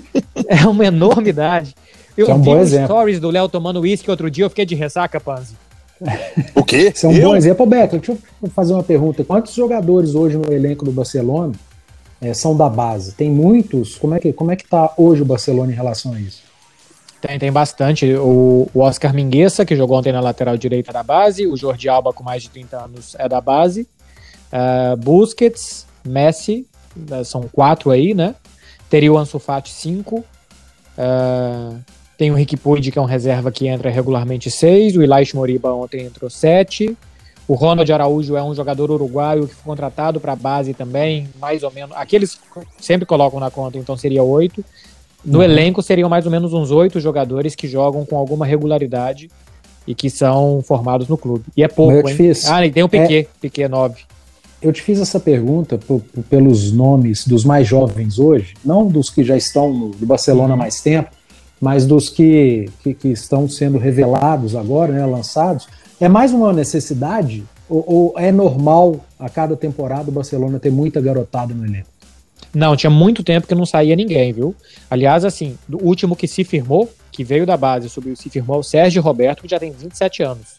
é 0.48 0.66
uma 0.66 0.86
enormidade. 0.86 1.74
Eu 2.16 2.28
é 2.28 2.34
um 2.34 2.38
vi 2.38 2.46
bom 2.46 2.58
exemplo. 2.58 2.86
stories 2.86 3.20
do 3.20 3.28
Léo 3.28 3.46
tomando 3.46 3.80
uísque 3.80 4.10
outro 4.10 4.30
dia, 4.30 4.46
eu 4.46 4.48
fiquei 4.48 4.64
de 4.64 4.74
ressaca, 4.74 5.20
Panzi. 5.20 5.52
O 6.54 6.64
quê? 6.64 6.92
Isso 6.94 7.04
é 7.04 7.08
um 7.10 7.12
eu? 7.12 7.28
bom 7.28 7.36
exemplo. 7.36 7.66
Beto, 7.66 7.98
deixa 7.98 8.12
eu 8.42 8.48
fazer 8.48 8.72
uma 8.72 8.82
pergunta. 8.82 9.22
Quantos 9.22 9.52
jogadores 9.52 10.14
hoje 10.14 10.38
no 10.38 10.50
elenco 10.50 10.82
do 10.82 10.92
Barcelona 10.92 11.52
é, 12.22 12.32
são 12.32 12.56
da 12.56 12.70
base? 12.70 13.12
Tem 13.12 13.30
muitos? 13.30 13.96
Como 13.96 14.14
é, 14.14 14.18
que, 14.18 14.32
como 14.32 14.50
é 14.50 14.56
que 14.56 14.66
tá 14.66 14.94
hoje 14.96 15.20
o 15.20 15.26
Barcelona 15.26 15.70
em 15.70 15.74
relação 15.74 16.14
a 16.14 16.18
isso? 16.18 16.43
Tem, 17.26 17.38
tem 17.38 17.50
bastante. 17.50 18.14
O, 18.16 18.68
o 18.74 18.80
Oscar 18.80 19.14
Mingueza, 19.14 19.64
que 19.64 19.74
jogou 19.74 19.96
ontem 19.96 20.12
na 20.12 20.20
lateral 20.20 20.58
direita 20.58 20.92
da 20.92 21.02
base. 21.02 21.46
O 21.46 21.56
Jordi 21.56 21.88
Alba, 21.88 22.12
com 22.12 22.22
mais 22.22 22.42
de 22.42 22.50
30 22.50 22.84
anos, 22.84 23.16
é 23.18 23.26
da 23.26 23.40
base. 23.40 23.88
Uh, 24.52 24.94
Busquets, 24.98 25.86
Messi, 26.06 26.66
uh, 27.10 27.24
são 27.24 27.48
quatro 27.48 27.90
aí, 27.90 28.12
né? 28.12 28.34
Teria 28.90 29.10
o 29.10 29.16
Ansu 29.16 29.38
Fati, 29.38 29.70
cinco. 29.70 30.22
Uh, 30.98 31.80
tem 32.18 32.30
o 32.30 32.34
Rick 32.34 32.58
Puig, 32.58 32.92
que 32.92 32.98
é 32.98 33.02
um 33.02 33.06
reserva 33.06 33.50
que 33.50 33.66
entra 33.68 33.88
regularmente 33.88 34.50
seis. 34.50 34.94
O 34.94 35.02
Ilaix 35.02 35.32
Moriba 35.32 35.72
ontem 35.72 36.04
entrou 36.04 36.28
sete. 36.28 36.94
O 37.48 37.54
Ronald 37.54 37.90
Araújo 37.90 38.36
é 38.36 38.42
um 38.42 38.54
jogador 38.54 38.90
uruguaio 38.90 39.48
que 39.48 39.54
foi 39.54 39.64
contratado 39.64 40.20
para 40.20 40.32
a 40.32 40.36
base 40.36 40.74
também, 40.74 41.28
mais 41.40 41.62
ou 41.62 41.70
menos. 41.70 41.96
Aqueles 41.96 42.38
sempre 42.78 43.06
colocam 43.06 43.40
na 43.40 43.50
conta, 43.50 43.78
então 43.78 43.96
seria 43.96 44.22
oito. 44.22 44.62
No 45.24 45.38
uhum. 45.38 45.44
elenco 45.44 45.82
seriam 45.82 46.08
mais 46.08 46.26
ou 46.26 46.30
menos 46.30 46.52
uns 46.52 46.70
oito 46.70 47.00
jogadores 47.00 47.54
que 47.54 47.66
jogam 47.66 48.04
com 48.04 48.16
alguma 48.16 48.44
regularidade 48.44 49.30
e 49.86 49.94
que 49.94 50.10
são 50.10 50.62
formados 50.62 51.08
no 51.08 51.16
clube. 51.16 51.44
E 51.56 51.62
é 51.62 51.68
pouco, 51.68 52.08
hein? 52.08 52.14
Fiz, 52.14 52.48
ah, 52.48 52.64
e 52.64 52.70
tem 52.70 52.82
o 52.82 52.88
Piquet, 52.88 53.20
é, 53.20 53.26
Piquet 53.40 53.68
9. 53.68 54.02
Eu 54.62 54.72
te 54.72 54.82
fiz 54.82 54.98
essa 54.98 55.20
pergunta 55.20 55.78
pelos 56.28 56.72
nomes 56.72 57.26
dos 57.26 57.44
mais 57.44 57.66
jovens 57.66 58.18
hoje, 58.18 58.54
não 58.64 58.86
dos 58.86 59.10
que 59.10 59.22
já 59.22 59.36
estão 59.36 59.72
no 59.72 59.88
do 59.90 60.06
Barcelona 60.06 60.50
há 60.50 60.52
uhum. 60.52 60.58
mais 60.58 60.80
tempo, 60.80 61.10
mas 61.60 61.86
dos 61.86 62.08
que, 62.08 62.70
que, 62.82 62.94
que, 62.94 63.08
estão 63.08 63.48
sendo 63.48 63.78
revelados 63.78 64.56
agora, 64.56 64.92
né, 64.92 65.04
lançados, 65.06 65.66
é 66.00 66.08
mais 66.08 66.32
uma 66.32 66.52
necessidade 66.52 67.44
ou, 67.68 67.84
ou, 67.86 68.14
é 68.18 68.30
normal 68.30 69.00
a 69.18 69.28
cada 69.28 69.56
temporada 69.56 70.10
o 70.10 70.12
Barcelona 70.12 70.58
ter 70.58 70.70
muita 70.70 71.00
garotada 71.00 71.54
no 71.54 71.64
elenco? 71.64 71.88
Não, 72.54 72.76
tinha 72.76 72.90
muito 72.90 73.24
tempo 73.24 73.46
que 73.48 73.54
não 73.54 73.66
saía 73.66 73.96
ninguém, 73.96 74.32
viu? 74.32 74.54
Aliás, 74.88 75.24
assim, 75.24 75.58
o 75.70 75.84
último 75.84 76.14
que 76.14 76.28
se 76.28 76.44
firmou, 76.44 76.88
que 77.10 77.24
veio 77.24 77.44
da 77.44 77.56
base, 77.56 77.88
subiu, 77.88 78.14
se 78.14 78.30
firmou, 78.30 78.56
é 78.56 78.60
o 78.60 78.62
Sérgio 78.62 79.02
Roberto, 79.02 79.42
que 79.42 79.48
já 79.48 79.58
tem 79.58 79.72
27 79.72 80.22
anos. 80.22 80.54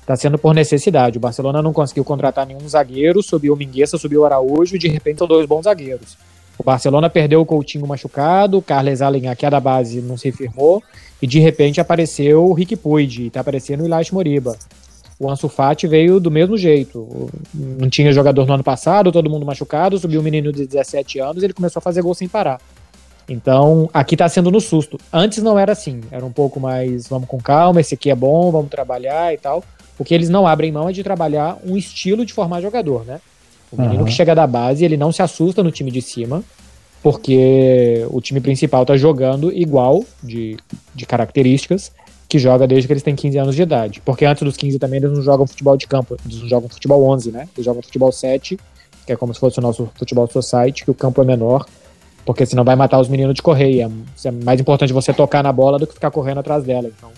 Está 0.00 0.16
sendo 0.16 0.38
por 0.38 0.54
necessidade. 0.54 1.18
O 1.18 1.20
Barcelona 1.20 1.62
não 1.62 1.72
conseguiu 1.72 2.04
contratar 2.04 2.46
nenhum 2.46 2.68
zagueiro, 2.68 3.22
subiu 3.22 3.54
o 3.54 3.56
Mingueza, 3.56 3.96
subiu 3.96 4.22
o 4.22 4.24
Araújo, 4.24 4.76
e 4.76 4.78
de 4.78 4.88
repente 4.88 5.18
são 5.18 5.26
dois 5.26 5.46
bons 5.46 5.62
zagueiros. 5.62 6.16
O 6.58 6.64
Barcelona 6.64 7.10
perdeu 7.10 7.40
o 7.40 7.46
Coutinho 7.46 7.86
machucado, 7.86 8.58
o 8.58 8.62
Carles 8.62 9.02
Allen, 9.02 9.28
aqui 9.28 9.44
é 9.44 9.50
da 9.50 9.60
base, 9.60 10.00
não 10.00 10.16
se 10.16 10.32
firmou, 10.32 10.82
e 11.20 11.26
de 11.26 11.38
repente 11.38 11.80
apareceu 11.80 12.44
o 12.44 12.52
Rick 12.52 12.76
Puig, 12.76 13.30
tá 13.30 13.40
aparecendo 13.40 13.82
o 13.82 13.86
Ilaix 13.86 14.10
Moriba. 14.10 14.56
O 15.18 15.30
Ansu 15.30 15.48
Fati 15.48 15.86
veio 15.86 16.20
do 16.20 16.30
mesmo 16.30 16.56
jeito. 16.56 17.30
Não 17.54 17.88
tinha 17.88 18.12
jogador 18.12 18.46
no 18.46 18.52
ano 18.52 18.64
passado, 18.64 19.10
todo 19.10 19.30
mundo 19.30 19.46
machucado, 19.46 19.98
subiu 19.98 20.20
um 20.20 20.24
menino 20.24 20.52
de 20.52 20.66
17 20.66 21.18
anos, 21.20 21.42
ele 21.42 21.54
começou 21.54 21.80
a 21.80 21.82
fazer 21.82 22.02
gol 22.02 22.14
sem 22.14 22.28
parar. 22.28 22.60
Então, 23.28 23.90
aqui 23.92 24.16
tá 24.16 24.28
sendo 24.28 24.50
no 24.50 24.60
susto. 24.60 24.98
Antes 25.12 25.42
não 25.42 25.58
era 25.58 25.72
assim, 25.72 26.00
era 26.10 26.24
um 26.24 26.30
pouco 26.30 26.60
mais, 26.60 27.08
vamos 27.08 27.28
com 27.28 27.38
calma, 27.38 27.80
esse 27.80 27.94
aqui 27.94 28.10
é 28.10 28.14
bom, 28.14 28.50
vamos 28.50 28.70
trabalhar 28.70 29.32
e 29.32 29.38
tal. 29.38 29.64
O 29.98 30.04
que 30.04 30.14
eles 30.14 30.28
não 30.28 30.46
abrem 30.46 30.70
mão 30.70 30.88
é 30.88 30.92
de 30.92 31.02
trabalhar 31.02 31.58
um 31.64 31.76
estilo 31.76 32.24
de 32.24 32.32
formar 32.32 32.60
jogador, 32.60 33.04
né? 33.04 33.20
O 33.72 33.80
menino 33.80 34.00
uhum. 34.00 34.04
que 34.04 34.12
chega 34.12 34.34
da 34.34 34.46
base, 34.46 34.84
ele 34.84 34.96
não 34.96 35.10
se 35.10 35.22
assusta 35.22 35.62
no 35.62 35.72
time 35.72 35.90
de 35.90 36.00
cima, 36.00 36.44
porque 37.02 38.06
o 38.10 38.20
time 38.20 38.40
principal 38.40 38.84
tá 38.86 38.96
jogando 38.96 39.52
igual 39.52 40.04
de, 40.22 40.56
de 40.94 41.06
características 41.06 41.90
que 42.36 42.38
joga 42.38 42.66
desde 42.66 42.86
que 42.86 42.92
eles 42.92 43.02
têm 43.02 43.16
15 43.16 43.38
anos 43.38 43.56
de 43.56 43.62
idade. 43.62 44.02
Porque 44.04 44.26
antes 44.26 44.42
dos 44.42 44.56
15 44.56 44.78
também 44.78 44.98
eles 44.98 45.10
não 45.10 45.22
jogam 45.22 45.46
futebol 45.46 45.76
de 45.76 45.86
campo, 45.86 46.16
eles 46.24 46.40
não 46.40 46.48
jogam 46.48 46.68
futebol 46.68 47.02
11, 47.08 47.32
né? 47.32 47.48
Eles 47.56 47.64
jogam 47.64 47.80
futebol 47.80 48.12
7, 48.12 48.58
que 49.06 49.12
é 49.12 49.16
como 49.16 49.32
se 49.32 49.40
fosse 49.40 49.58
o 49.58 49.62
nosso 49.62 49.88
futebol 49.94 50.28
society, 50.28 50.84
que 50.84 50.90
o 50.90 50.94
campo 50.94 51.22
é 51.22 51.24
menor, 51.24 51.64
porque 52.26 52.44
senão 52.44 52.62
vai 52.62 52.76
matar 52.76 53.00
os 53.00 53.08
meninos 53.08 53.34
de 53.34 53.40
correia. 53.40 53.90
É 54.22 54.30
mais 54.30 54.60
importante 54.60 54.92
você 54.92 55.14
tocar 55.14 55.42
na 55.42 55.50
bola 55.50 55.78
do 55.78 55.86
que 55.86 55.94
ficar 55.94 56.10
correndo 56.10 56.38
atrás 56.38 56.62
dela. 56.62 56.90
Então, 56.94 57.10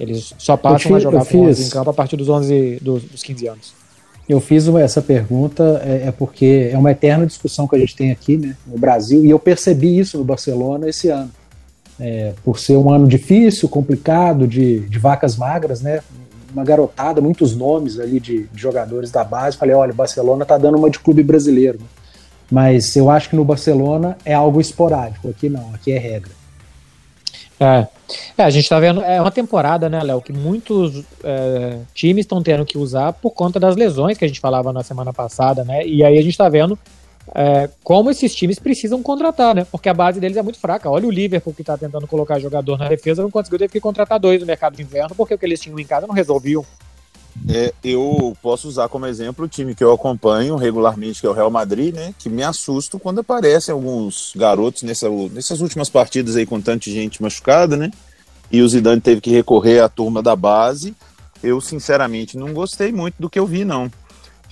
eles 0.00 0.34
só 0.36 0.56
passam 0.56 0.80
fiz, 0.80 0.96
a 0.96 0.98
jogar 0.98 1.24
com 1.24 1.46
11 1.46 1.64
em 1.64 1.70
campo 1.70 1.90
a 1.90 1.94
partir 1.94 2.16
dos 2.16 2.28
11, 2.28 2.80
dos, 2.82 3.04
dos 3.04 3.22
15 3.22 3.46
anos. 3.46 3.74
Eu 4.28 4.40
fiz 4.40 4.66
essa 4.66 5.00
pergunta 5.00 5.80
é, 5.84 6.08
é, 6.08 6.10
porque 6.10 6.70
é 6.72 6.76
uma 6.76 6.90
eterna 6.90 7.24
discussão 7.24 7.68
que 7.68 7.76
a 7.76 7.78
gente 7.78 7.94
tem 7.94 8.10
aqui 8.10 8.36
né, 8.36 8.56
no 8.66 8.76
Brasil, 8.76 9.24
e 9.24 9.30
eu 9.30 9.38
percebi 9.38 9.96
isso 9.96 10.18
no 10.18 10.24
Barcelona 10.24 10.88
esse 10.88 11.08
ano. 11.08 11.30
É, 11.98 12.34
por 12.44 12.58
ser 12.58 12.76
um 12.76 12.90
ano 12.90 13.06
difícil, 13.06 13.68
complicado, 13.68 14.46
de, 14.46 14.80
de 14.80 14.98
vacas 14.98 15.36
magras, 15.36 15.80
né? 15.80 16.00
Uma 16.52 16.64
garotada, 16.64 17.20
muitos 17.20 17.56
nomes 17.56 17.98
ali 17.98 18.20
de, 18.20 18.46
de 18.46 18.60
jogadores 18.60 19.10
da 19.10 19.24
base. 19.24 19.56
Falei, 19.56 19.74
olha, 19.74 19.92
o 19.92 19.96
Barcelona 19.96 20.44
tá 20.44 20.58
dando 20.58 20.76
uma 20.76 20.90
de 20.90 20.98
clube 20.98 21.22
brasileiro. 21.22 21.78
Né? 21.78 21.86
Mas 22.50 22.94
eu 22.96 23.10
acho 23.10 23.30
que 23.30 23.36
no 23.36 23.44
Barcelona 23.44 24.16
é 24.24 24.34
algo 24.34 24.60
esporádico. 24.60 25.28
Aqui 25.28 25.48
não, 25.48 25.74
aqui 25.74 25.92
é 25.92 25.98
regra. 25.98 26.32
É. 27.58 27.86
é, 28.36 28.42
a 28.42 28.50
gente 28.50 28.68
tá 28.68 28.78
vendo, 28.78 29.00
é 29.00 29.20
uma 29.20 29.30
temporada, 29.30 29.88
né, 29.88 30.02
Léo, 30.02 30.20
que 30.20 30.32
muitos 30.32 31.02
é, 31.24 31.78
times 31.94 32.24
estão 32.24 32.42
tendo 32.42 32.66
que 32.66 32.76
usar 32.76 33.14
por 33.14 33.30
conta 33.30 33.58
das 33.58 33.76
lesões 33.76 34.18
que 34.18 34.24
a 34.24 34.28
gente 34.28 34.40
falava 34.40 34.74
na 34.74 34.82
semana 34.82 35.10
passada, 35.10 35.64
né, 35.64 35.86
e 35.86 36.04
aí 36.04 36.18
a 36.18 36.22
gente 36.22 36.36
tá 36.36 36.50
vendo 36.50 36.78
é, 37.34 37.68
como 37.82 38.10
esses 38.10 38.34
times 38.34 38.58
precisam 38.58 39.02
contratar, 39.02 39.54
né, 39.54 39.66
porque 39.70 39.88
a 39.88 39.94
base 39.94 40.20
deles 40.20 40.36
é 40.36 40.42
muito 40.42 40.58
fraca. 40.58 40.90
Olha 40.90 41.06
o 41.06 41.10
Liverpool 41.10 41.54
que 41.54 41.64
tá 41.64 41.76
tentando 41.76 42.06
colocar 42.06 42.38
jogador 42.38 42.78
na 42.78 42.88
defesa, 42.88 43.22
não 43.22 43.30
conseguiu, 43.30 43.58
teve 43.58 43.72
que 43.72 43.80
contratar 43.80 44.18
dois 44.18 44.40
no 44.40 44.46
mercado 44.46 44.76
de 44.76 44.82
inverno, 44.82 45.14
porque 45.14 45.34
o 45.34 45.38
que 45.38 45.46
eles 45.46 45.60
tinham 45.60 45.78
em 45.78 45.84
casa 45.84 46.06
não 46.06 46.14
resolviam. 46.14 46.64
É, 47.48 47.72
eu 47.84 48.36
posso 48.40 48.66
usar 48.66 48.88
como 48.88 49.06
exemplo 49.06 49.44
o 49.44 49.48
time 49.48 49.74
que 49.74 49.84
eu 49.84 49.92
acompanho 49.92 50.56
regularmente, 50.56 51.20
que 51.20 51.26
é 51.26 51.30
o 51.30 51.34
Real 51.34 51.50
Madrid, 51.50 51.94
né? 51.94 52.14
Que 52.18 52.30
me 52.30 52.42
assusto 52.42 52.98
quando 52.98 53.20
aparecem 53.20 53.72
alguns 53.72 54.32
garotos 54.34 54.82
nessa, 54.82 55.08
nessas 55.30 55.60
últimas 55.60 55.90
partidas 55.90 56.36
aí 56.36 56.46
com 56.46 56.60
tanta 56.60 56.90
gente 56.90 57.22
machucada, 57.22 57.76
né? 57.76 57.90
E 58.50 58.62
o 58.62 58.68
Zidane 58.68 59.00
teve 59.00 59.20
que 59.20 59.30
recorrer 59.30 59.80
à 59.80 59.88
turma 59.88 60.22
da 60.22 60.34
base. 60.34 60.94
Eu, 61.42 61.60
sinceramente, 61.60 62.38
não 62.38 62.52
gostei 62.54 62.90
muito 62.90 63.16
do 63.18 63.28
que 63.28 63.38
eu 63.38 63.46
vi, 63.46 63.64
não. 63.64 63.90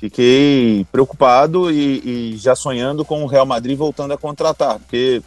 Fiquei 0.04 0.86
preocupado 0.92 1.70
e, 1.70 2.32
e 2.34 2.36
já 2.36 2.54
sonhando 2.54 3.06
com 3.06 3.24
o 3.24 3.26
Real 3.26 3.46
Madrid 3.46 3.74
voltando 3.74 4.12
a 4.12 4.18
contratar, 4.18 4.78
porque 4.78 5.22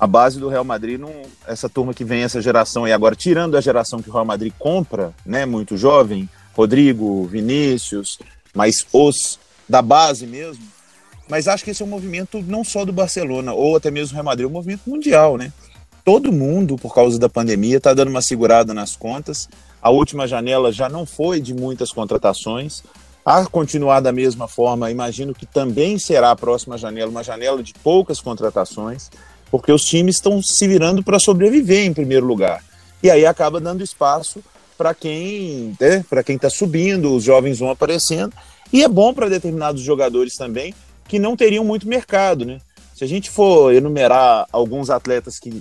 a 0.00 0.06
base 0.06 0.40
do 0.40 0.48
Real 0.48 0.64
Madrid, 0.64 0.98
não, 0.98 1.12
essa 1.46 1.68
turma 1.68 1.92
que 1.92 2.02
vem, 2.02 2.22
essa 2.22 2.40
geração 2.40 2.86
aí 2.86 2.94
agora, 2.94 3.14
tirando 3.14 3.58
a 3.58 3.60
geração 3.60 4.00
que 4.00 4.08
o 4.08 4.12
Real 4.14 4.24
Madrid 4.24 4.54
compra, 4.58 5.12
né, 5.26 5.44
muito 5.44 5.76
jovem, 5.76 6.26
Rodrigo, 6.54 7.26
Vinícius, 7.26 8.18
mas 8.54 8.86
os 8.90 9.38
da 9.68 9.82
base 9.82 10.26
mesmo, 10.26 10.64
mas 11.28 11.46
acho 11.46 11.62
que 11.62 11.72
esse 11.72 11.82
é 11.82 11.84
um 11.84 11.90
movimento 11.90 12.42
não 12.42 12.64
só 12.64 12.86
do 12.86 12.94
Barcelona, 12.94 13.52
ou 13.52 13.76
até 13.76 13.90
mesmo 13.90 14.08
do 14.08 14.14
Real 14.14 14.24
Madrid, 14.24 14.46
é 14.46 14.48
um 14.48 14.52
movimento 14.52 14.88
mundial, 14.88 15.36
né? 15.36 15.52
Todo 16.02 16.32
mundo, 16.32 16.76
por 16.78 16.94
causa 16.94 17.18
da 17.18 17.28
pandemia, 17.28 17.76
está 17.76 17.92
dando 17.92 18.08
uma 18.08 18.22
segurada 18.22 18.72
nas 18.72 18.96
contas. 18.96 19.46
A 19.82 19.90
última 19.90 20.26
janela 20.26 20.72
já 20.72 20.88
não 20.88 21.04
foi 21.04 21.38
de 21.38 21.52
muitas 21.52 21.92
contratações. 21.92 22.82
A 23.26 23.44
continuar 23.44 23.98
da 23.98 24.12
mesma 24.12 24.46
forma, 24.46 24.88
imagino 24.88 25.34
que 25.34 25.44
também 25.44 25.98
será 25.98 26.30
a 26.30 26.36
próxima 26.36 26.78
janela, 26.78 27.10
uma 27.10 27.24
janela 27.24 27.60
de 27.60 27.74
poucas 27.74 28.20
contratações, 28.20 29.10
porque 29.50 29.72
os 29.72 29.84
times 29.84 30.14
estão 30.14 30.40
se 30.40 30.68
virando 30.68 31.02
para 31.02 31.18
sobreviver 31.18 31.84
em 31.84 31.92
primeiro 31.92 32.24
lugar. 32.24 32.62
E 33.02 33.10
aí 33.10 33.26
acaba 33.26 33.60
dando 33.60 33.82
espaço 33.82 34.44
para 34.78 34.94
quem 34.94 35.76
né, 35.80 36.04
para 36.08 36.22
quem 36.22 36.36
está 36.36 36.48
subindo, 36.48 37.16
os 37.16 37.24
jovens 37.24 37.58
vão 37.58 37.68
aparecendo. 37.68 38.32
E 38.72 38.84
é 38.84 38.88
bom 38.88 39.12
para 39.12 39.28
determinados 39.28 39.82
jogadores 39.82 40.36
também 40.36 40.72
que 41.08 41.18
não 41.18 41.36
teriam 41.36 41.64
muito 41.64 41.88
mercado. 41.88 42.44
Né? 42.44 42.60
Se 42.94 43.02
a 43.02 43.08
gente 43.08 43.28
for 43.28 43.74
enumerar 43.74 44.46
alguns 44.52 44.88
atletas 44.88 45.40
que 45.40 45.60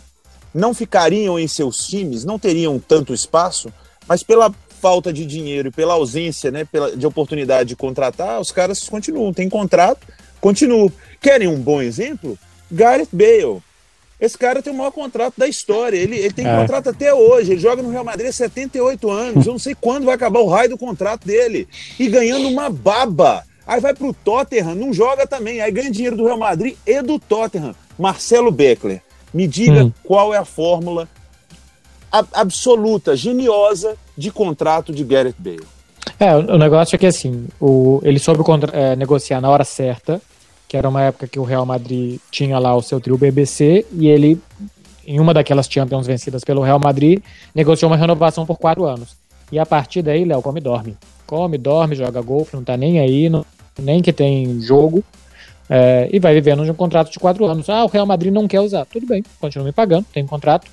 não 0.54 0.72
ficariam 0.72 1.40
em 1.40 1.48
seus 1.48 1.78
times, 1.78 2.24
não 2.24 2.38
teriam 2.38 2.78
tanto 2.78 3.12
espaço, 3.12 3.74
mas 4.08 4.22
pela 4.22 4.54
falta 4.80 5.12
de 5.12 5.26
dinheiro 5.26 5.70
e 5.70 5.72
pela 5.72 5.94
ausência 5.94 6.52
né, 6.52 6.66
pela, 6.66 6.96
de 6.96 7.08
oportunidade 7.08 7.70
de 7.70 7.76
contratar, 7.76 8.40
os 8.40 8.52
caras 8.52 8.88
continuam, 8.88 9.34
têm 9.34 9.50
contrato, 9.50 10.08
continuam. 10.40 10.92
Querem 11.22 11.48
um 11.48 11.60
bom 11.60 11.82
exemplo? 11.82 12.38
Gareth 12.72 13.10
Bale. 13.12 13.62
Esse 14.20 14.38
cara 14.38 14.62
tem 14.62 14.72
o 14.72 14.76
maior 14.76 14.92
contrato 14.92 15.34
da 15.38 15.48
história. 15.48 15.98
Ele, 15.98 16.18
ele 16.18 16.34
tem 16.34 16.48
é. 16.48 16.58
contrato 16.58 16.90
até 16.90 17.14
hoje. 17.14 17.52
Ele 17.52 17.60
joga 17.60 17.82
no 17.82 17.90
Real 17.90 18.04
Madrid 18.04 18.30
há 18.30 18.32
78 18.32 19.10
anos. 19.10 19.46
Eu 19.46 19.54
não 19.54 19.60
sei 19.60 19.76
quando 19.80 20.06
vai 20.06 20.16
acabar 20.16 20.40
o 20.40 20.48
raio 20.48 20.70
do 20.70 20.78
contrato 20.78 21.26
dele. 21.28 21.68
E 22.00 22.08
ganhando 22.08 22.48
uma 22.48 22.70
baba. 22.70 23.44
Aí 23.68 23.82
vai 23.82 23.94
pro 23.94 24.14
Tottenham, 24.14 24.76
não 24.76 24.94
joga 24.94 25.28
também. 25.28 25.60
Aí 25.60 25.72
ganha 25.72 25.92
dinheiro 25.92 26.16
do 26.16 26.26
Real 26.26 26.38
Madrid 26.38 26.76
e 26.86 27.02
do 27.02 27.20
Tottenham. 27.20 27.76
Marcelo 27.98 28.52
Beckler, 28.52 29.02
me 29.34 29.48
diga 29.48 29.86
hum. 29.86 29.94
qual 30.04 30.34
é 30.34 30.38
a 30.38 30.46
fórmula 30.46 31.10
absoluta, 32.34 33.16
geniosa 33.16 33.96
de 34.18 34.32
contrato 34.32 34.94
de 34.94 35.04
Gareth 35.04 35.36
Bale. 35.38 35.66
É, 36.20 36.36
o 36.36 36.58
negócio 36.58 36.96
é 36.96 37.00
que 37.00 37.06
assim, 37.06 37.48
o, 37.60 38.00
ele 38.04 38.20
soube 38.20 38.42
é, 38.72 38.96
negociar 38.96 39.42
na 39.42 39.50
hora 39.50 39.64
certa, 39.64 40.22
que 40.68 40.78
era 40.78 40.88
uma 40.88 41.02
época 41.02 41.28
que 41.28 41.40
o 41.40 41.44
Real 41.44 41.66
Madrid 41.66 42.20
tinha 42.32 42.58
lá 42.58 42.76
o 42.76 42.82
seu 42.82 43.00
trio 43.00 43.18
BBC, 43.18 43.86
e 43.92 44.08
ele, 44.08 44.40
em 45.06 45.20
uma 45.20 45.34
daquelas 45.34 45.68
Champions 45.70 46.08
vencidas 46.08 46.44
pelo 46.44 46.62
Real 46.62 46.80
Madrid, 46.80 47.22
negociou 47.54 47.90
uma 47.90 47.98
renovação 47.98 48.46
por 48.46 48.58
quatro 48.58 48.86
anos. 48.86 49.16
E 49.52 49.60
a 49.60 49.66
partir 49.66 50.02
daí, 50.02 50.26
Léo, 50.26 50.42
come 50.42 50.62
dorme. 50.62 50.98
Come, 51.28 51.58
dorme, 51.58 51.96
joga 51.96 52.22
golfe, 52.22 52.56
não 52.56 52.64
tá 52.64 52.78
nem 52.78 53.00
aí, 53.00 53.30
não, 53.30 53.46
nem 53.80 54.02
que 54.02 54.14
tem 54.14 54.62
jogo, 54.62 55.04
é, 55.70 56.08
e 56.12 56.20
vai 56.20 56.34
vivendo 56.34 56.64
de 56.64 56.72
um 56.72 56.76
contrato 56.76 57.12
de 57.12 57.20
quatro 57.20 57.46
anos. 57.46 57.70
Ah, 57.70 57.84
o 57.84 57.88
Real 57.88 58.06
Madrid 58.06 58.32
não 58.32 58.48
quer 58.48 58.62
usar. 58.62 58.86
Tudo 58.86 59.06
bem, 59.08 59.24
continua 59.40 59.66
me 59.66 59.72
pagando, 59.72 60.06
tem 60.14 60.24
um 60.24 60.28
contrato. 60.28 60.68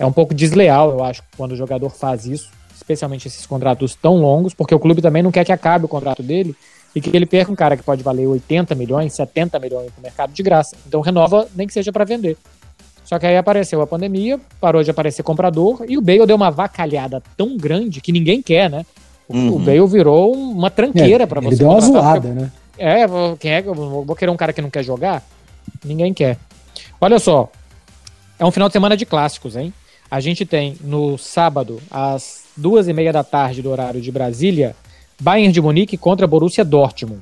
É 0.00 0.06
um 0.06 0.12
pouco 0.12 0.34
desleal, 0.34 0.92
eu 0.92 1.04
acho, 1.04 1.22
quando 1.36 1.52
o 1.52 1.56
jogador 1.56 1.90
faz 1.90 2.24
isso, 2.24 2.50
especialmente 2.74 3.28
esses 3.28 3.44
contratos 3.44 3.94
tão 3.94 4.16
longos, 4.16 4.54
porque 4.54 4.74
o 4.74 4.78
clube 4.78 5.02
também 5.02 5.22
não 5.22 5.30
quer 5.30 5.44
que 5.44 5.52
acabe 5.52 5.84
o 5.84 5.88
contrato 5.88 6.22
dele 6.22 6.56
e 6.94 7.02
que 7.02 7.14
ele 7.14 7.26
perca 7.26 7.52
um 7.52 7.54
cara 7.54 7.76
que 7.76 7.82
pode 7.82 8.02
valer 8.02 8.26
80 8.26 8.74
milhões, 8.74 9.12
70 9.12 9.58
milhões 9.58 9.90
no 9.94 10.02
mercado 10.02 10.32
de 10.32 10.42
graça. 10.42 10.74
Então 10.86 11.02
renova, 11.02 11.46
nem 11.54 11.66
que 11.66 11.74
seja 11.74 11.92
para 11.92 12.06
vender. 12.06 12.38
Só 13.04 13.18
que 13.18 13.26
aí 13.26 13.36
apareceu 13.36 13.82
a 13.82 13.86
pandemia, 13.86 14.40
parou 14.58 14.82
de 14.82 14.90
aparecer 14.90 15.22
comprador 15.22 15.84
e 15.86 15.98
o 15.98 16.00
Bale 16.00 16.24
deu 16.24 16.36
uma 16.36 16.50
vacalhada 16.50 17.22
tão 17.36 17.58
grande 17.58 18.00
que 18.00 18.10
ninguém 18.10 18.40
quer, 18.40 18.70
né? 18.70 18.86
O, 19.28 19.36
uhum. 19.36 19.58
Bale 19.58 19.86
virou 19.86 20.32
uma 20.32 20.70
tranqueira 20.70 21.24
é, 21.24 21.26
para 21.26 21.42
você. 21.42 21.48
Ele 21.48 21.56
deu 21.56 21.68
uma 21.68 21.80
zoada, 21.82 22.20
porque... 22.22 22.40
né? 22.40 22.50
É, 22.78 23.04
quem 23.38 23.52
é? 23.52 23.60
Vou 23.60 24.16
querer 24.16 24.30
um 24.30 24.36
cara 24.36 24.54
que 24.54 24.62
não 24.62 24.70
quer 24.70 24.82
jogar? 24.82 25.22
Ninguém 25.84 26.14
quer. 26.14 26.38
Olha 26.98 27.18
só, 27.18 27.50
é 28.38 28.46
um 28.46 28.50
final 28.50 28.70
de 28.70 28.72
semana 28.72 28.96
de 28.96 29.04
clássicos, 29.04 29.54
hein? 29.54 29.74
A 30.10 30.18
gente 30.18 30.44
tem 30.44 30.74
no 30.80 31.16
sábado, 31.16 31.80
às 31.88 32.44
duas 32.56 32.88
e 32.88 32.92
meia 32.92 33.12
da 33.12 33.22
tarde 33.22 33.62
do 33.62 33.70
horário 33.70 34.00
de 34.00 34.10
Brasília, 34.10 34.74
Bayern 35.20 35.52
de 35.52 35.60
Munique 35.60 35.96
contra 35.96 36.26
Borussia 36.26 36.64
Dortmund. 36.64 37.20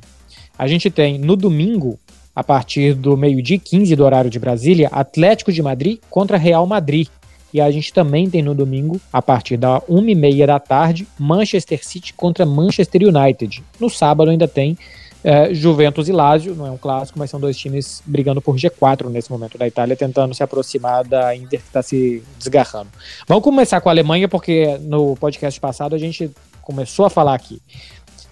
A 0.58 0.66
gente 0.66 0.90
tem 0.90 1.18
no 1.18 1.36
domingo, 1.36 1.98
a 2.34 2.42
partir 2.42 2.94
do 2.94 3.14
meio-dia 3.14 3.58
15 3.58 3.94
do 3.94 4.04
horário 4.04 4.30
de 4.30 4.38
Brasília, 4.38 4.88
Atlético 4.90 5.52
de 5.52 5.62
Madrid 5.62 5.98
contra 6.08 6.38
Real 6.38 6.66
Madrid. 6.66 7.08
E 7.52 7.60
a 7.60 7.70
gente 7.70 7.92
também 7.92 8.30
tem 8.30 8.42
no 8.42 8.54
domingo, 8.54 8.98
a 9.12 9.20
partir 9.20 9.56
da 9.56 9.80
1h30 9.82 10.46
da 10.46 10.58
tarde, 10.58 11.06
Manchester 11.18 11.84
City 11.84 12.14
contra 12.14 12.46
Manchester 12.46 13.02
United. 13.02 13.62
No 13.78 13.90
sábado 13.90 14.30
ainda 14.30 14.48
tem 14.48 14.78
é, 15.22 15.52
Juventus 15.52 16.08
e 16.08 16.12
Lazio, 16.12 16.54
não 16.54 16.66
é 16.66 16.70
um 16.70 16.78
clássico, 16.78 17.18
mas 17.18 17.30
são 17.30 17.40
dois 17.40 17.56
times 17.56 18.02
brigando 18.06 18.40
por 18.40 18.56
G4 18.56 19.08
nesse 19.08 19.30
momento 19.30 19.58
da 19.58 19.66
Itália, 19.66 19.96
tentando 19.96 20.34
se 20.34 20.42
aproximar 20.42 21.04
da 21.04 21.34
Inter 21.34 21.60
que 21.60 21.66
está 21.66 21.82
se 21.82 22.22
desgarrando. 22.38 22.88
Vamos 23.26 23.42
começar 23.42 23.80
com 23.80 23.88
a 23.88 23.92
Alemanha, 23.92 24.28
porque 24.28 24.78
no 24.82 25.16
podcast 25.16 25.58
passado 25.58 25.94
a 25.94 25.98
gente 25.98 26.30
começou 26.62 27.04
a 27.04 27.10
falar 27.10 27.34
aqui. 27.34 27.60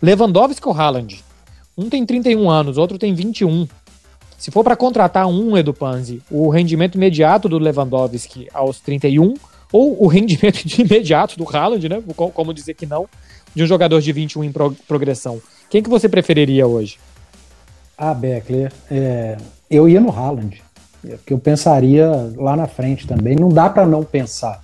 Lewandowski 0.01 0.69
ou 0.69 0.75
Haaland? 0.75 1.25
Um 1.77 1.89
tem 1.89 2.07
31 2.07 2.49
anos, 2.49 2.79
outro 2.79 2.99
tem 2.99 3.15
21. 3.15 3.67
Se 4.39 4.51
for 4.51 4.63
para 4.63 4.77
contratar 4.77 5.27
um, 5.27 5.57
Edu 5.57 5.75
Panzi, 5.75 6.23
o 6.31 6.49
rendimento 6.49 6.95
imediato 6.95 7.49
do 7.49 7.59
Lewandowski 7.59 8.49
aos 8.53 8.79
31 8.81 9.35
ou 9.73 10.03
o 10.03 10.07
rendimento 10.09 10.65
imediato 10.81 11.37
do 11.37 11.45
Haaland, 11.45 11.89
né? 11.89 12.03
Como 12.15 12.55
dizer 12.55 12.75
que 12.75 12.87
não, 12.87 13.09
de 13.57 13.63
um 13.63 13.67
jogador 13.67 14.03
de 14.03 14.13
21 14.13 14.45
em 14.45 14.53
progressão. 14.87 15.41
Quem 15.71 15.83
que 15.83 15.89
você 15.89 16.11
preferiria 16.11 16.67
hoje? 16.67 16.99
Ah, 17.97 18.13
Beckler, 18.13 18.71
é, 18.91 19.39
eu 19.71 19.89
ia 19.89 19.99
no 19.99 20.11
Haaland, 20.11 20.63
porque 21.01 21.33
eu 21.33 21.39
pensaria 21.39 22.07
lá 22.37 22.55
na 22.55 22.67
frente 22.67 23.07
também. 23.07 23.35
Não 23.35 23.49
dá 23.49 23.71
para 23.71 23.87
não 23.87 24.05
pensar. 24.05 24.63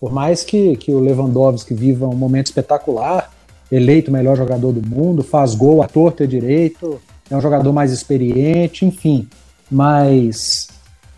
Por 0.00 0.10
mais 0.10 0.42
que, 0.42 0.74
que 0.76 0.90
o 0.90 0.98
Lewandowski 0.98 1.74
viva 1.74 2.08
um 2.08 2.16
momento 2.16 2.46
espetacular, 2.46 3.30
eleito 3.70 4.10
o 4.10 4.12
melhor 4.12 4.38
jogador 4.38 4.72
do 4.72 4.88
mundo, 4.88 5.22
faz 5.22 5.54
gol 5.54 5.82
à 5.82 5.86
torta 5.86 6.24
e 6.24 6.26
direito, 6.26 6.98
é 7.30 7.36
um 7.36 7.40
jogador 7.42 7.74
mais 7.74 7.92
experiente, 7.92 8.86
enfim. 8.86 9.28
Mas 9.70 10.68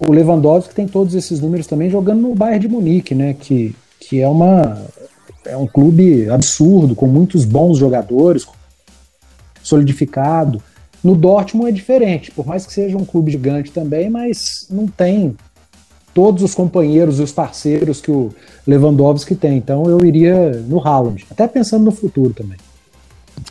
o 0.01 0.11
Lewandowski 0.11 0.75
tem 0.75 0.89
todos 0.89 1.15
esses 1.15 1.41
números 1.41 1.69
também 1.69 1.89
jogando 1.89 2.21
no 2.21 2.35
Bayern 2.35 2.59
de 2.59 2.69
Munique, 2.69 3.15
né? 3.15 3.33
Que, 3.39 3.77
que 4.01 4.21
é, 4.21 4.27
uma, 4.27 4.85
é 5.47 5.57
um 5.57 5.67
clube 5.67 6.29
absurdo, 6.29 6.95
com 6.95 7.07
muitos 7.07 7.45
bons 7.45 7.79
jogadores, 7.79 8.47
solidificado. 9.63 10.63
No 11.03 11.17
Dortmund 11.17 11.69
é 11.69 11.73
diferente, 11.73 12.31
por 12.31 12.47
mais 12.47 12.65
que 12.65 12.73
seja 12.73 12.97
um 12.97 13.05
clube 13.05 13.33
gigante 13.33 13.71
também, 13.71 14.09
mas 14.09 14.67
não 14.71 14.87
tem 14.87 15.37
todos 16.15 16.43
os 16.43 16.55
companheiros 16.55 17.19
e 17.19 17.23
os 17.23 17.33
parceiros 17.33 18.01
que 18.01 18.11
o 18.11 18.33
Lewandowski 18.67 19.35
tem. 19.35 19.57
Então 19.57 19.85
eu 19.87 20.05
iria 20.05 20.51
no 20.69 20.81
Haaland, 20.87 21.27
até 21.31 21.49
pensando 21.49 21.85
no 21.85 21.93
futuro 21.93 22.33
também. 22.33 22.59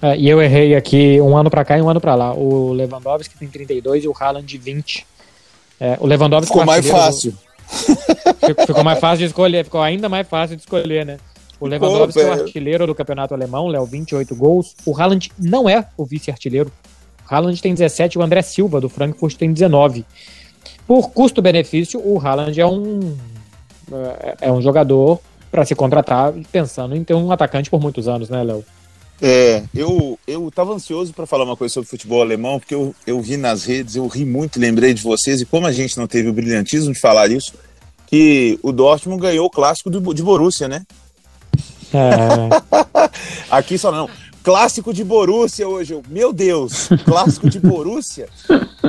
É, 0.01 0.17
e 0.17 0.29
eu 0.29 0.41
errei 0.41 0.75
aqui 0.75 1.19
um 1.19 1.35
ano 1.35 1.49
para 1.49 1.65
cá 1.65 1.77
e 1.77 1.81
um 1.81 1.89
ano 1.89 1.99
para 1.99 2.15
lá. 2.15 2.33
O 2.33 2.71
Lewandowski 2.71 3.37
tem 3.37 3.47
32 3.47 4.03
e 4.03 4.07
o 4.07 4.13
Haaland 4.17 4.57
20. 4.57 5.05
É, 5.79 5.97
o 5.99 6.07
Lewandowski 6.07 6.47
ficou 6.47 6.65
mais 6.65 6.87
fácil. 6.87 7.33
Ficou, 8.45 8.65
ficou 8.65 8.83
mais 8.83 8.99
fácil 8.99 9.19
de 9.19 9.25
escolher, 9.25 9.63
ficou 9.63 9.81
ainda 9.81 10.09
mais 10.09 10.27
fácil 10.27 10.57
de 10.57 10.63
escolher, 10.63 11.05
né? 11.05 11.17
O 11.61 11.67
Lewandowski 11.67 12.13
Pô, 12.13 12.19
é 12.21 12.29
o 12.29 12.33
artilheiro 12.41 12.87
do 12.87 12.95
campeonato 12.95 13.35
alemão, 13.35 13.67
Léo, 13.67 13.85
28 13.85 14.35
gols. 14.35 14.75
O 14.83 14.99
Haaland 14.99 15.31
não 15.37 15.69
é 15.69 15.87
o 15.95 16.03
vice-artilheiro. 16.03 16.71
O 17.23 17.33
Haaland 17.33 17.61
tem 17.61 17.71
17 17.71 18.17
e 18.17 18.19
o 18.19 18.23
André 18.23 18.41
Silva, 18.41 18.81
do 18.81 18.89
Frankfurt, 18.89 19.37
tem 19.37 19.53
19. 19.53 20.03
Por 20.87 21.11
custo-benefício, 21.11 22.01
o 22.03 22.19
Haaland 22.19 22.59
é 22.59 22.65
um, 22.65 23.15
é, 23.91 24.37
é 24.41 24.51
um 24.51 24.59
jogador 24.59 25.19
para 25.51 25.63
se 25.63 25.75
contratar 25.75 26.33
pensando 26.51 26.95
em 26.95 27.03
ter 27.03 27.13
um 27.13 27.31
atacante 27.31 27.69
por 27.69 27.79
muitos 27.79 28.07
anos, 28.07 28.27
né, 28.27 28.41
Léo? 28.43 28.65
É, 29.21 29.61
eu, 29.75 30.17
eu 30.25 30.49
tava 30.49 30.73
ansioso 30.73 31.13
para 31.13 31.27
falar 31.27 31.43
uma 31.43 31.55
coisa 31.55 31.71
sobre 31.71 31.87
futebol 31.87 32.23
alemão, 32.23 32.57
porque 32.57 32.73
eu, 32.73 32.95
eu 33.05 33.21
vi 33.21 33.37
nas 33.37 33.65
redes, 33.65 33.95
eu 33.95 34.07
ri 34.07 34.25
muito, 34.25 34.59
lembrei 34.59 34.95
de 34.95 35.03
vocês, 35.03 35.41
e 35.41 35.45
como 35.45 35.67
a 35.67 35.71
gente 35.71 35.95
não 35.95 36.07
teve 36.07 36.27
o 36.27 36.33
brilhantismo 36.33 36.91
de 36.91 36.99
falar 36.99 37.29
isso, 37.29 37.53
que 38.07 38.57
o 38.63 38.71
Dortmund 38.71 39.21
ganhou 39.21 39.45
o 39.45 39.49
clássico 39.49 39.91
do, 39.91 40.11
de 40.11 40.23
Borussia, 40.23 40.67
né? 40.67 40.83
É. 41.93 42.49
Aqui 43.49 43.77
só 43.77 43.91
não. 43.91 44.09
Clássico 44.43 44.93
de 44.93 45.03
Borussia 45.03 45.67
hoje. 45.67 45.99
Meu 46.09 46.33
Deus, 46.33 46.89
clássico 47.05 47.49
de 47.49 47.59
Borussia. 47.59 48.27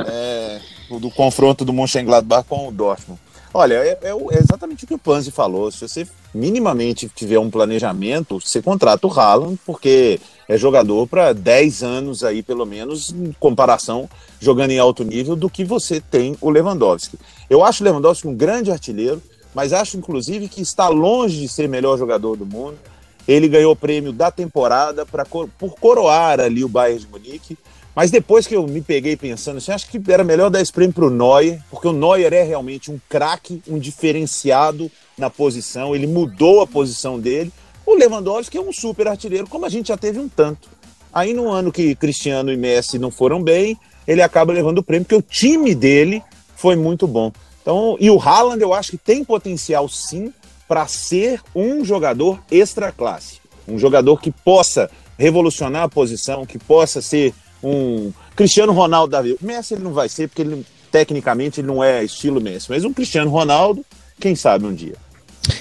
É, 0.07 0.59
do 0.89 1.11
confronto 1.11 1.63
do 1.63 1.71
Mönchengladbach 1.71 2.47
com 2.47 2.67
o 2.67 2.71
Dortmund. 2.71 3.19
Olha, 3.53 3.75
é, 3.75 3.99
é, 4.01 4.09
é, 4.09 4.39
exatamente 4.39 4.83
o 4.83 4.87
que 4.87 4.95
o 4.95 4.97
Panzi 4.97 5.29
falou. 5.29 5.69
Se 5.69 5.87
você 5.87 6.07
minimamente 6.33 7.07
tiver 7.07 7.37
um 7.37 7.51
planejamento, 7.51 8.41
você 8.41 8.63
contrata 8.63 9.05
o 9.05 9.11
Haaland, 9.11 9.59
porque 9.63 10.19
é 10.49 10.57
jogador 10.57 11.07
para 11.07 11.33
10 11.33 11.83
anos 11.83 12.23
aí, 12.23 12.41
pelo 12.41 12.65
menos, 12.65 13.11
em 13.11 13.31
comparação, 13.39 14.09
jogando 14.39 14.71
em 14.71 14.79
alto 14.79 15.03
nível, 15.03 15.35
do 15.35 15.51
que 15.51 15.63
você 15.63 16.01
tem 16.01 16.35
o 16.41 16.49
Lewandowski. 16.49 17.19
Eu 17.47 17.63
acho 17.63 17.83
o 17.83 17.85
Lewandowski 17.85 18.27
um 18.27 18.33
grande 18.33 18.71
artilheiro, 18.71 19.21
mas 19.53 19.71
acho, 19.71 19.97
inclusive, 19.97 20.49
que 20.49 20.61
está 20.61 20.87
longe 20.87 21.39
de 21.39 21.47
ser 21.47 21.69
melhor 21.69 21.95
jogador 21.95 22.35
do 22.35 22.47
mundo. 22.47 22.79
Ele 23.27 23.47
ganhou 23.47 23.71
o 23.71 23.75
prêmio 23.75 24.11
da 24.11 24.29
temporada 24.29 25.05
pra, 25.05 25.25
por 25.25 25.75
coroar 25.79 26.39
ali 26.39 26.63
o 26.63 26.69
Bayern 26.69 26.99
de 26.99 27.07
Munique. 27.07 27.57
Mas 27.95 28.09
depois 28.09 28.47
que 28.47 28.55
eu 28.55 28.65
me 28.67 28.81
peguei 28.81 29.15
pensando 29.15 29.57
assim, 29.57 29.71
acho 29.71 29.87
que 29.87 30.01
era 30.11 30.23
melhor 30.23 30.49
dar 30.49 30.61
esse 30.61 30.73
prêmio 30.73 30.93
para 30.93 31.05
o 31.05 31.09
Neuer, 31.11 31.61
porque 31.69 31.87
o 31.87 31.93
Neuer 31.93 32.33
é 32.33 32.41
realmente 32.41 32.91
um 32.91 32.99
craque, 33.07 33.61
um 33.67 33.77
diferenciado 33.77 34.91
na 35.17 35.29
posição, 35.29 35.95
ele 35.95 36.07
mudou 36.07 36.61
a 36.61 36.67
posição 36.67 37.19
dele. 37.19 37.51
O 37.85 37.93
Lewandowski 37.93 38.57
é 38.57 38.61
um 38.61 38.73
super 38.73 39.07
artilheiro, 39.07 39.47
como 39.47 39.65
a 39.65 39.69
gente 39.69 39.89
já 39.89 39.97
teve 39.97 40.19
um 40.19 40.27
tanto. 40.27 40.69
Aí 41.13 41.33
no 41.33 41.49
ano 41.49 41.71
que 41.71 41.93
Cristiano 41.93 42.51
e 42.51 42.57
Messi 42.57 42.97
não 42.97 43.11
foram 43.11 43.43
bem, 43.43 43.77
ele 44.07 44.23
acaba 44.23 44.51
levando 44.51 44.79
o 44.79 44.83
prêmio, 44.83 45.05
porque 45.05 45.15
o 45.15 45.21
time 45.21 45.75
dele 45.75 46.23
foi 46.55 46.75
muito 46.75 47.05
bom. 47.05 47.31
Então, 47.61 47.95
e 47.99 48.09
o 48.09 48.19
Haaland 48.19 48.61
eu 48.61 48.73
acho 48.73 48.91
que 48.91 48.97
tem 48.97 49.23
potencial 49.23 49.87
sim 49.87 50.33
para 50.67 50.87
ser 50.87 51.41
um 51.55 51.83
jogador 51.83 52.39
extra 52.51 52.91
classe, 52.91 53.39
um 53.67 53.77
jogador 53.77 54.19
que 54.19 54.31
possa 54.31 54.89
revolucionar 55.17 55.83
a 55.83 55.89
posição, 55.89 56.45
que 56.45 56.57
possa 56.57 57.01
ser 57.01 57.33
um 57.63 58.11
Cristiano 58.35 58.73
Ronaldo 58.73 59.11
da 59.11 59.21
vida. 59.21 59.37
Messi 59.41 59.73
ele 59.73 59.83
não 59.83 59.93
vai 59.93 60.09
ser, 60.09 60.27
porque 60.27 60.41
ele, 60.41 60.65
tecnicamente 60.91 61.61
ele 61.61 61.67
não 61.67 61.83
é 61.83 62.03
estilo 62.03 62.41
Messi, 62.41 62.69
mas 62.69 62.83
um 62.83 62.93
Cristiano 62.93 63.29
Ronaldo, 63.29 63.85
quem 64.19 64.35
sabe 64.35 64.65
um 64.65 64.73
dia. 64.73 64.95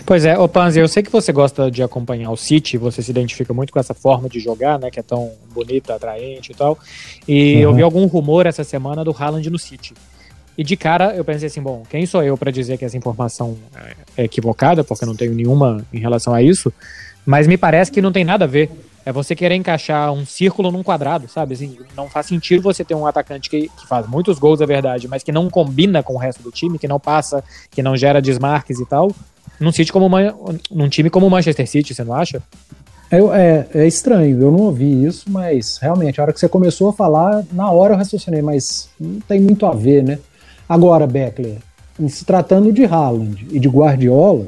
Pois 0.06 0.24
é, 0.24 0.38
ô 0.38 0.48
Panzi, 0.48 0.78
eu 0.78 0.86
sei 0.86 1.02
que 1.02 1.10
você 1.10 1.32
gosta 1.32 1.70
de 1.70 1.82
acompanhar 1.82 2.30
o 2.30 2.36
City, 2.36 2.78
você 2.78 3.02
se 3.02 3.10
identifica 3.10 3.52
muito 3.52 3.72
com 3.72 3.80
essa 3.80 3.92
forma 3.92 4.28
de 4.28 4.38
jogar, 4.38 4.78
né, 4.78 4.90
que 4.90 5.00
é 5.00 5.02
tão 5.02 5.32
bonita, 5.52 5.94
atraente 5.94 6.52
e 6.52 6.54
tal. 6.54 6.78
E 7.26 7.56
uhum. 7.56 7.62
eu 7.62 7.74
vi 7.74 7.82
algum 7.82 8.06
rumor 8.06 8.46
essa 8.46 8.62
semana 8.62 9.04
do 9.04 9.10
Haaland 9.10 9.48
no 9.50 9.58
City. 9.58 9.92
E 10.56 10.62
de 10.62 10.76
cara 10.76 11.14
eu 11.14 11.24
pensei 11.24 11.46
assim, 11.46 11.62
bom, 11.62 11.82
quem 11.88 12.04
sou 12.06 12.22
eu 12.22 12.36
para 12.36 12.50
dizer 12.50 12.76
que 12.78 12.84
essa 12.84 12.96
informação 12.96 13.56
é 14.16 14.24
equivocada, 14.24 14.84
porque 14.84 15.06
não 15.06 15.14
tenho 15.14 15.34
nenhuma 15.34 15.84
em 15.92 15.98
relação 15.98 16.34
a 16.34 16.42
isso, 16.42 16.72
mas 17.24 17.46
me 17.46 17.56
parece 17.56 17.90
que 17.90 18.02
não 18.02 18.12
tem 18.12 18.24
nada 18.24 18.44
a 18.44 18.48
ver. 18.48 18.70
É 19.04 19.12
você 19.12 19.34
querer 19.34 19.56
encaixar 19.56 20.12
um 20.12 20.24
círculo 20.24 20.70
num 20.70 20.82
quadrado, 20.82 21.26
sabe? 21.26 21.54
Assim, 21.54 21.76
não 21.96 22.08
faz 22.08 22.26
sentido 22.26 22.62
você 22.62 22.84
ter 22.84 22.94
um 22.94 23.04
atacante 23.04 23.50
que, 23.50 23.62
que 23.68 23.86
faz 23.88 24.06
muitos 24.06 24.38
gols, 24.38 24.60
é 24.60 24.66
verdade, 24.66 25.08
mas 25.08 25.24
que 25.24 25.32
não 25.32 25.50
combina 25.50 26.04
com 26.04 26.14
o 26.14 26.18
resto 26.18 26.40
do 26.40 26.52
time, 26.52 26.78
que 26.78 26.86
não 26.86 27.00
passa, 27.00 27.42
que 27.70 27.82
não 27.82 27.96
gera 27.96 28.22
desmarques 28.22 28.78
e 28.78 28.86
tal, 28.86 29.10
num, 29.58 29.72
City 29.72 29.92
como 29.92 30.06
uma, 30.06 30.34
num 30.70 30.88
time 30.88 31.10
como 31.10 31.26
o 31.26 31.30
Manchester 31.30 31.68
City, 31.68 31.94
você 31.94 32.04
não 32.04 32.14
acha? 32.14 32.42
É, 33.10 33.18
é, 33.18 33.68
é, 33.74 33.86
estranho, 33.86 34.40
eu 34.40 34.50
não 34.50 34.60
ouvi 34.60 35.04
isso, 35.04 35.30
mas 35.30 35.78
realmente, 35.78 36.18
a 36.18 36.24
hora 36.24 36.32
que 36.32 36.40
você 36.40 36.48
começou 36.48 36.88
a 36.88 36.92
falar, 36.92 37.44
na 37.52 37.70
hora 37.70 37.92
eu 37.92 37.98
raciocinei, 37.98 38.40
mas 38.40 38.88
não 38.98 39.20
tem 39.20 39.40
muito 39.40 39.66
a 39.66 39.74
ver, 39.74 40.02
né? 40.02 40.18
Agora, 40.72 41.06
Beckler, 41.06 41.58
em 42.00 42.08
se 42.08 42.24
tratando 42.24 42.72
de 42.72 42.86
Haaland 42.86 43.46
e 43.50 43.60
de 43.60 43.68
Guardiola, 43.68 44.46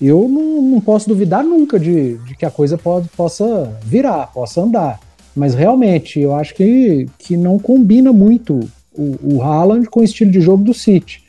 eu 0.00 0.28
não, 0.28 0.62
não 0.62 0.80
posso 0.80 1.08
duvidar 1.08 1.42
nunca 1.42 1.76
de, 1.76 2.18
de, 2.18 2.36
que 2.36 2.46
a 2.46 2.50
coisa 2.52 2.78
pode, 2.78 3.08
possa 3.08 3.76
virar, 3.82 4.28
possa 4.28 4.60
andar. 4.60 5.00
Mas 5.34 5.52
realmente, 5.52 6.20
eu 6.20 6.36
acho 6.36 6.54
que, 6.54 7.08
que 7.18 7.36
não 7.36 7.58
combina 7.58 8.12
muito 8.12 8.60
o, 8.94 9.16
o 9.38 9.42
Haaland 9.42 9.90
com 9.90 9.98
o 9.98 10.04
estilo 10.04 10.30
de 10.30 10.40
jogo 10.40 10.62
do 10.62 10.72
City. 10.72 11.20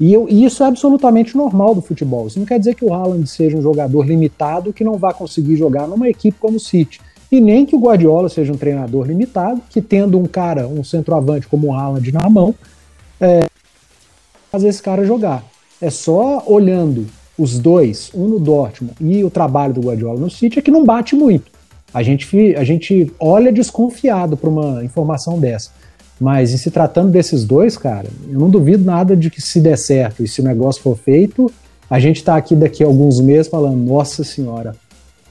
E, 0.00 0.10
eu, 0.10 0.26
e, 0.26 0.46
isso 0.46 0.64
é 0.64 0.66
absolutamente 0.68 1.36
normal 1.36 1.74
do 1.74 1.82
futebol. 1.82 2.28
Isso 2.28 2.38
não 2.38 2.46
quer 2.46 2.58
dizer 2.58 2.76
que 2.76 2.84
o 2.84 2.94
Haaland 2.94 3.26
seja 3.28 3.58
um 3.58 3.62
jogador 3.62 4.06
limitado 4.06 4.72
que 4.72 4.84
não 4.84 4.94
vai 4.94 5.12
conseguir 5.12 5.56
jogar 5.56 5.86
numa 5.86 6.08
equipe 6.08 6.38
como 6.40 6.56
o 6.56 6.60
City. 6.60 6.98
E 7.30 7.42
nem 7.42 7.66
que 7.66 7.76
o 7.76 7.78
Guardiola 7.78 8.30
seja 8.30 8.54
um 8.54 8.56
treinador 8.56 9.06
limitado, 9.06 9.60
que 9.68 9.82
tendo 9.82 10.18
um 10.18 10.24
cara, 10.24 10.66
um 10.66 10.82
centroavante 10.82 11.46
como 11.46 11.66
o 11.66 11.74
Haaland 11.74 12.10
na 12.10 12.30
mão, 12.30 12.54
é, 13.20 13.40
fazer 14.50 14.68
esse 14.68 14.82
cara 14.82 15.04
jogar. 15.04 15.44
É 15.80 15.90
só 15.90 16.42
olhando 16.46 17.06
os 17.38 17.58
dois, 17.58 18.10
um 18.14 18.26
no 18.26 18.38
Dortmund 18.38 18.94
e 19.00 19.22
o 19.22 19.30
trabalho 19.30 19.74
do 19.74 19.80
Guardiola 19.82 20.18
no 20.18 20.30
City, 20.30 20.58
é 20.58 20.62
que 20.62 20.70
não 20.70 20.84
bate 20.84 21.14
muito. 21.14 21.50
A 21.92 22.02
gente, 22.02 22.54
a 22.56 22.64
gente 22.64 23.12
olha 23.20 23.52
desconfiado 23.52 24.36
para 24.36 24.48
uma 24.48 24.84
informação 24.84 25.38
dessa. 25.38 25.70
Mas 26.18 26.52
em 26.52 26.56
se 26.56 26.70
tratando 26.70 27.10
desses 27.10 27.44
dois, 27.44 27.76
cara, 27.76 28.08
eu 28.28 28.38
não 28.38 28.48
duvido 28.48 28.84
nada 28.84 29.14
de 29.14 29.30
que 29.30 29.40
se 29.40 29.60
der 29.60 29.76
certo 29.76 30.22
e 30.22 30.28
se 30.28 30.40
o 30.40 30.44
negócio 30.44 30.82
for 30.82 30.96
feito, 30.96 31.52
a 31.90 32.00
gente 32.00 32.16
está 32.16 32.36
aqui 32.36 32.54
daqui 32.54 32.82
a 32.82 32.86
alguns 32.86 33.20
meses 33.20 33.48
falando, 33.48 33.76
nossa 33.76 34.24
senhora, 34.24 34.74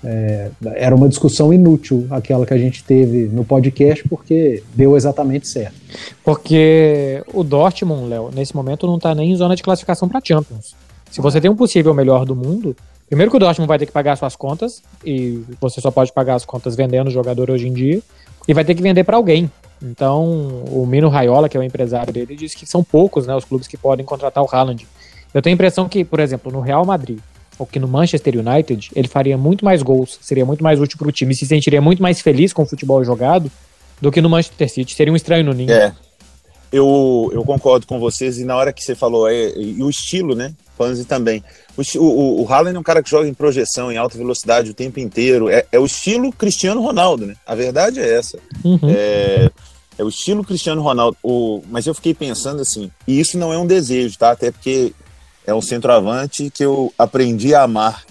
é, 0.05 0.51
era 0.75 0.95
uma 0.95 1.09
discussão 1.09 1.51
inútil 1.51 2.05
aquela 2.11 2.45
que 2.45 2.53
a 2.53 2.57
gente 2.57 2.83
teve 2.83 3.25
no 3.25 3.43
podcast, 3.43 4.07
porque 4.07 4.61
deu 4.75 4.95
exatamente 4.95 5.47
certo. 5.47 5.75
Porque 6.23 7.23
o 7.33 7.43
Dortmund, 7.43 8.07
Léo, 8.07 8.29
nesse 8.33 8.55
momento 8.55 8.85
não 8.85 8.97
está 8.97 9.15
nem 9.15 9.31
em 9.31 9.35
zona 9.35 9.55
de 9.55 9.63
classificação 9.63 10.07
para 10.07 10.21
Champions. 10.23 10.75
Se 11.09 11.21
você 11.21 11.41
tem 11.41 11.49
um 11.49 11.55
possível 11.55 11.93
melhor 11.93 12.23
do 12.23 12.35
mundo, 12.35 12.75
primeiro 13.07 13.31
que 13.31 13.37
o 13.37 13.39
Dortmund 13.39 13.67
vai 13.67 13.79
ter 13.79 13.87
que 13.87 13.91
pagar 13.91 14.15
suas 14.15 14.35
contas, 14.35 14.83
e 15.03 15.41
você 15.59 15.81
só 15.81 15.89
pode 15.89 16.13
pagar 16.13 16.35
as 16.35 16.45
contas 16.45 16.75
vendendo 16.75 17.07
o 17.07 17.11
jogador 17.11 17.49
hoje 17.49 17.67
em 17.67 17.73
dia, 17.73 17.99
e 18.47 18.53
vai 18.53 18.63
ter 18.63 18.75
que 18.75 18.83
vender 18.83 19.03
para 19.03 19.17
alguém. 19.17 19.49
Então, 19.81 20.63
o 20.71 20.85
Mino 20.85 21.09
Raiola, 21.09 21.49
que 21.49 21.57
é 21.57 21.59
o 21.59 21.63
empresário 21.63 22.13
dele, 22.13 22.35
disse 22.35 22.55
que 22.55 22.65
são 22.65 22.83
poucos 22.83 23.25
né, 23.25 23.35
os 23.35 23.43
clubes 23.43 23.67
que 23.67 23.75
podem 23.75 24.05
contratar 24.05 24.43
o 24.43 24.47
Haaland. 24.49 24.87
Eu 25.33 25.41
tenho 25.41 25.53
a 25.53 25.55
impressão 25.55 25.89
que, 25.89 26.05
por 26.05 26.19
exemplo, 26.19 26.51
no 26.51 26.61
Real 26.61 26.85
Madrid, 26.85 27.19
ou 27.57 27.65
que 27.65 27.79
no 27.79 27.87
Manchester 27.87 28.35
United, 28.37 28.91
ele 28.95 29.07
faria 29.07 29.37
muito 29.37 29.63
mais 29.63 29.81
gols, 29.81 30.19
seria 30.21 30.45
muito 30.45 30.63
mais 30.63 30.79
útil 30.79 30.97
para 30.97 31.07
o 31.07 31.11
time, 31.11 31.35
se 31.35 31.45
sentiria 31.45 31.81
muito 31.81 32.01
mais 32.01 32.21
feliz 32.21 32.51
com 32.53 32.63
o 32.63 32.65
futebol 32.65 33.03
jogado 33.03 33.51
do 34.01 34.11
que 34.11 34.21
no 34.21 34.29
Manchester 34.29 34.69
City. 34.69 34.93
Seria 34.93 35.13
um 35.13 35.15
estranho 35.15 35.45
no 35.45 35.53
ninho. 35.53 35.71
É. 35.71 35.93
Eu, 36.71 37.29
eu 37.33 37.43
concordo 37.43 37.87
com 37.87 37.99
vocês, 37.99 38.37
e 38.37 38.43
na 38.43 38.55
hora 38.55 38.73
que 38.73 38.83
você 38.83 38.95
falou, 38.95 39.29
é, 39.29 39.53
e 39.57 39.81
o 39.81 39.89
estilo, 39.89 40.35
né? 40.35 40.53
Panzi 40.77 41.05
também. 41.05 41.43
O, 41.77 41.99
o, 41.99 42.41
o 42.43 42.53
Haaland 42.53 42.75
é 42.75 42.79
um 42.79 42.83
cara 42.83 43.01
que 43.01 43.09
joga 43.09 43.27
em 43.27 43.33
projeção, 43.33 43.91
em 43.91 43.97
alta 43.97 44.17
velocidade 44.17 44.71
o 44.71 44.73
tempo 44.73 44.99
inteiro. 44.99 45.49
É, 45.49 45.65
é 45.71 45.79
o 45.79 45.85
estilo 45.85 46.31
Cristiano 46.31 46.81
Ronaldo, 46.81 47.25
né? 47.25 47.35
A 47.45 47.55
verdade 47.55 47.99
é 47.99 48.17
essa. 48.17 48.37
Uhum. 48.63 48.79
É, 48.89 49.49
é, 49.97 50.03
o 50.03 50.09
estilo 50.09 50.43
Cristiano 50.43 50.81
Ronaldo. 50.81 51.17
O, 51.23 51.61
mas 51.69 51.87
eu 51.87 51.93
fiquei 51.93 52.13
pensando 52.13 52.61
assim, 52.61 52.91
e 53.07 53.19
isso 53.19 53.37
não 53.37 53.53
é 53.53 53.57
um 53.57 53.65
desejo, 53.65 54.17
tá? 54.17 54.31
Até 54.31 54.51
porque 54.51 54.93
é 55.45 55.53
um 55.53 55.61
centroavante 55.61 56.49
que 56.49 56.63
eu 56.63 56.91
aprendi 56.97 57.53
a 57.53 57.63
amar. 57.63 58.03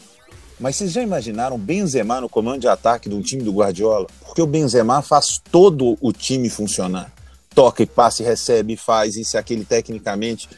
Mas 0.59 0.77
vocês 0.77 0.93
já 0.93 1.03
imaginaram 1.03 1.59
Benzema 1.59 2.21
no 2.21 2.29
comando 2.29 2.61
de 2.61 2.69
ataque 2.69 3.09
de 3.09 3.15
um 3.15 3.21
time 3.21 3.43
do 3.43 3.53
Guardiola? 3.53 4.07
Porque 4.25 4.41
o 4.41 4.47
Benzema 4.47 5.03
faz 5.03 5.41
todo 5.51 5.99
o 6.01 6.13
time 6.13 6.49
funcionar. 6.49 7.13
Toca 7.55 7.83
e 7.83 7.87
passa 7.87 8.23
e 8.23 8.27
recebe, 8.27 8.77
faz 8.77 9.17
isso 9.17 9.37
e 9.37 9.39
aquele 9.39 9.65
tecnicamente. 9.65 10.49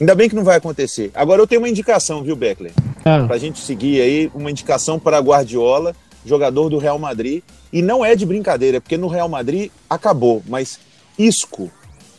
Ainda 0.00 0.14
bem 0.14 0.28
que 0.28 0.34
não 0.34 0.42
vai 0.42 0.56
acontecer. 0.56 1.10
Agora 1.14 1.40
eu 1.40 1.46
tenho 1.46 1.60
uma 1.60 1.68
indicação, 1.68 2.22
viu, 2.22 2.34
Beckler? 2.34 2.72
Ah. 3.04 3.24
Pra 3.26 3.38
gente 3.38 3.60
seguir 3.60 4.00
aí, 4.00 4.30
uma 4.34 4.50
indicação 4.50 4.98
para 4.98 5.20
Guardiola, 5.20 5.94
jogador 6.26 6.68
do 6.68 6.78
Real 6.78 6.98
Madrid. 6.98 7.42
E 7.72 7.80
não 7.80 8.04
é 8.04 8.16
de 8.16 8.26
brincadeira, 8.26 8.80
porque 8.80 8.96
no 8.96 9.06
Real 9.06 9.28
Madrid 9.28 9.70
acabou, 9.88 10.42
mas 10.48 10.80
Isco. 11.18 11.70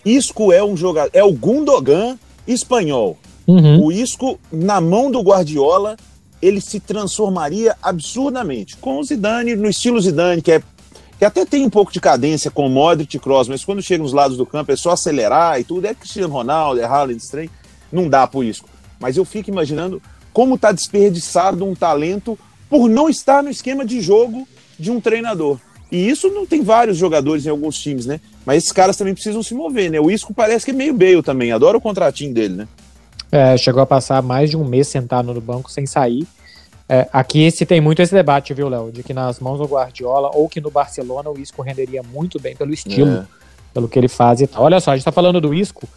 Isco 0.06 0.54
é 0.54 0.64
um 0.64 0.76
jogador, 0.76 1.10
é 1.14 1.24
o 1.24 1.34
Gundogan 1.34 2.18
espanhol. 2.48 3.18
Uhum. 3.48 3.84
O 3.84 3.92
Isco, 3.92 4.40
na 4.52 4.82
mão 4.82 5.12
do 5.12 5.22
Guardiola, 5.22 5.96
ele 6.42 6.62
se 6.62 6.80
transformaria 6.80 7.76
absurdamente. 7.82 8.78
Com 8.78 9.00
o 9.00 9.04
Zidane, 9.04 9.56
no 9.56 9.70
estilo 9.70 10.02
Zidane, 10.02 10.42
que 10.42 10.52
é 10.52 10.64
que 11.18 11.24
até 11.24 11.46
tem 11.46 11.66
um 11.66 11.70
pouco 11.70 11.94
de 11.94 12.02
cadência 12.02 12.52
com 12.52 12.68
o 12.68 12.70
Modric 12.70 13.16
e 13.16 13.20
Kroos, 13.20 13.48
mas 13.48 13.64
quando 13.64 13.82
chega 13.82 14.04
nos 14.04 14.12
lados 14.12 14.36
do 14.36 14.46
campo 14.46 14.74
é 14.74 14.76
só 14.76 14.92
acelerar 14.92 15.58
e 15.58 15.64
tudo. 15.64 15.86
É 15.86 15.94
Cristiano 15.94 16.34
Ronaldo, 16.34 16.82
é 16.82 16.84
Haaland, 16.84 17.18
estranho 17.18 17.50
não 17.92 18.10
dá 18.10 18.28
por 18.28 18.44
isso. 18.44 18.64
Mas 19.00 19.18
eu 19.18 19.26
fico 19.26 19.50
imaginando 19.50 20.02
como 20.34 20.56
está 20.56 20.72
desperdiçado 20.72 21.66
um 21.66 21.74
talento 21.74 22.38
por 22.70 22.90
não 22.90 23.08
estar 23.08 23.42
no 23.42 23.50
esquema 23.50 23.86
de 23.86 24.02
jogo 24.02 24.48
de 24.78 24.92
um 24.92 25.00
treinador. 25.00 25.58
E 25.92 26.10
isso 26.10 26.30
não 26.30 26.46
tem 26.46 26.62
vários 26.62 26.98
jogadores 26.98 27.46
em 27.46 27.50
alguns 27.50 27.78
times, 27.78 28.06
né? 28.06 28.20
Mas 28.46 28.58
esses 28.58 28.72
caras 28.72 28.98
também 28.98 29.14
precisam 29.14 29.42
se 29.42 29.54
mover, 29.54 29.90
né? 29.90 30.00
O 30.00 30.12
Isco 30.12 30.34
parece 30.34 30.66
que 30.66 30.72
é 30.72 30.74
meio 30.74 30.94
Bale 30.94 31.24
também, 31.24 31.52
adora 31.52 31.78
o 31.78 31.82
contratinho 31.82 32.34
dele, 32.34 32.56
né? 32.56 32.68
É, 33.32 33.58
chegou 33.58 33.82
a 33.82 33.86
passar 33.86 34.22
mais 34.22 34.50
de 34.50 34.58
um 34.58 34.64
mês 34.64 34.88
sentado 34.88 35.34
no 35.34 35.42
banco 35.42 35.72
sem 35.72 35.86
sair. 35.86 36.28
É, 36.88 37.08
aqui 37.12 37.50
se 37.50 37.66
tem 37.66 37.82
muito 37.82 38.02
esse 38.02 38.14
debate, 38.14 38.54
viu, 38.54 38.70
Léo? 38.70 38.92
De 38.92 39.02
que 39.02 39.14
nas 39.14 39.40
mãos 39.40 39.58
do 39.58 39.66
Guardiola 39.66 40.30
ou 40.34 40.48
que 40.48 40.62
no 40.62 40.70
Barcelona 40.70 41.30
o 41.30 41.40
Isco 41.40 41.62
renderia 41.62 42.04
muito 42.04 42.40
bem 42.40 42.56
pelo 42.56 42.74
estilo, 42.74 43.18
é. 43.18 43.26
pelo 43.74 43.88
que 43.88 43.98
ele 43.98 44.08
faz 44.08 44.42
e 44.42 44.48
tal. 44.48 44.64
Olha 44.64 44.80
só, 44.80 44.92
a 44.92 44.96
gente 44.96 45.06
tá 45.06 45.12
falando 45.12 45.42
do 45.42 45.54
Isco, 45.54 45.88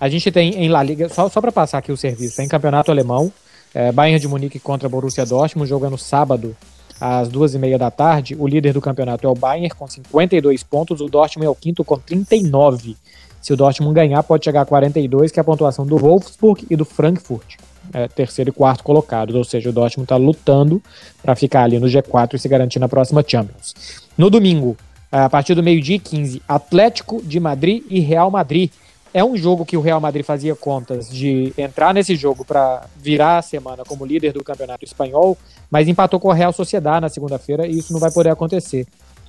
a 0.00 0.08
gente 0.08 0.30
tem 0.30 0.54
em 0.54 0.68
La 0.68 0.82
Liga, 0.82 1.08
só, 1.08 1.28
só 1.28 1.40
para 1.40 1.52
passar 1.52 1.78
aqui 1.78 1.92
o 1.92 1.96
serviço, 1.96 2.36
tem 2.36 2.48
campeonato 2.48 2.90
alemão, 2.90 3.30
é, 3.74 3.92
Bayern 3.92 4.18
de 4.18 4.26
Munique 4.26 4.58
contra 4.58 4.88
Borussia 4.88 5.26
Dortmund, 5.26 5.68
jogando 5.68 5.92
no 5.92 5.98
sábado 5.98 6.56
às 7.00 7.28
duas 7.28 7.54
e 7.54 7.58
meia 7.58 7.78
da 7.78 7.90
tarde. 7.90 8.34
O 8.38 8.46
líder 8.46 8.72
do 8.72 8.80
campeonato 8.80 9.26
é 9.26 9.30
o 9.30 9.34
Bayern 9.34 9.68
com 9.70 9.86
52 9.86 10.62
pontos, 10.62 11.00
o 11.00 11.08
Dortmund 11.08 11.46
é 11.46 11.50
o 11.50 11.54
quinto 11.54 11.84
com 11.84 11.98
39. 11.98 12.96
Se 13.40 13.52
o 13.52 13.56
Dortmund 13.56 13.94
ganhar, 13.94 14.22
pode 14.22 14.44
chegar 14.44 14.62
a 14.62 14.66
42, 14.66 15.30
que 15.30 15.38
é 15.38 15.42
a 15.42 15.44
pontuação 15.44 15.86
do 15.86 15.96
Wolfsburg 15.96 16.66
e 16.68 16.76
do 16.76 16.84
Frankfurt, 16.84 17.56
é, 17.92 18.08
terceiro 18.08 18.50
e 18.50 18.52
quarto 18.52 18.84
colocados. 18.84 19.34
Ou 19.34 19.44
seja, 19.44 19.70
o 19.70 19.72
Dortmund 19.72 20.04
está 20.04 20.16
lutando 20.16 20.82
para 21.22 21.34
ficar 21.34 21.62
ali 21.62 21.78
no 21.78 21.86
G4 21.86 22.34
e 22.34 22.38
se 22.38 22.48
garantir 22.48 22.78
na 22.78 22.88
próxima 22.88 23.24
Champions. 23.26 23.74
No 24.16 24.28
domingo, 24.28 24.76
a 25.10 25.28
partir 25.30 25.54
do 25.54 25.62
meio-dia 25.62 25.98
15, 25.98 26.42
Atlético 26.46 27.22
de 27.22 27.40
Madrid 27.40 27.82
e 27.88 28.00
Real 28.00 28.30
Madrid 28.30 28.70
é 29.12 29.24
um 29.24 29.36
jogo 29.36 29.64
que 29.64 29.76
o 29.76 29.80
Real 29.80 30.00
Madrid 30.00 30.24
fazia 30.24 30.54
contas 30.54 31.10
de 31.10 31.52
entrar 31.56 31.94
nesse 31.94 32.14
jogo 32.14 32.44
para 32.44 32.86
virar 32.96 33.38
a 33.38 33.42
semana 33.42 33.84
como 33.84 34.04
líder 34.04 34.32
do 34.32 34.44
campeonato 34.44 34.84
espanhol, 34.84 35.36
mas 35.70 35.88
empatou 35.88 36.20
com 36.20 36.30
a 36.30 36.34
Real 36.34 36.52
Sociedad 36.52 37.00
na 37.00 37.08
segunda-feira 37.08 37.66
e 37.66 37.78
isso 37.78 37.92
não 37.92 38.00
vai 38.00 38.10
poder 38.10 38.30
acontecer. 38.30 38.86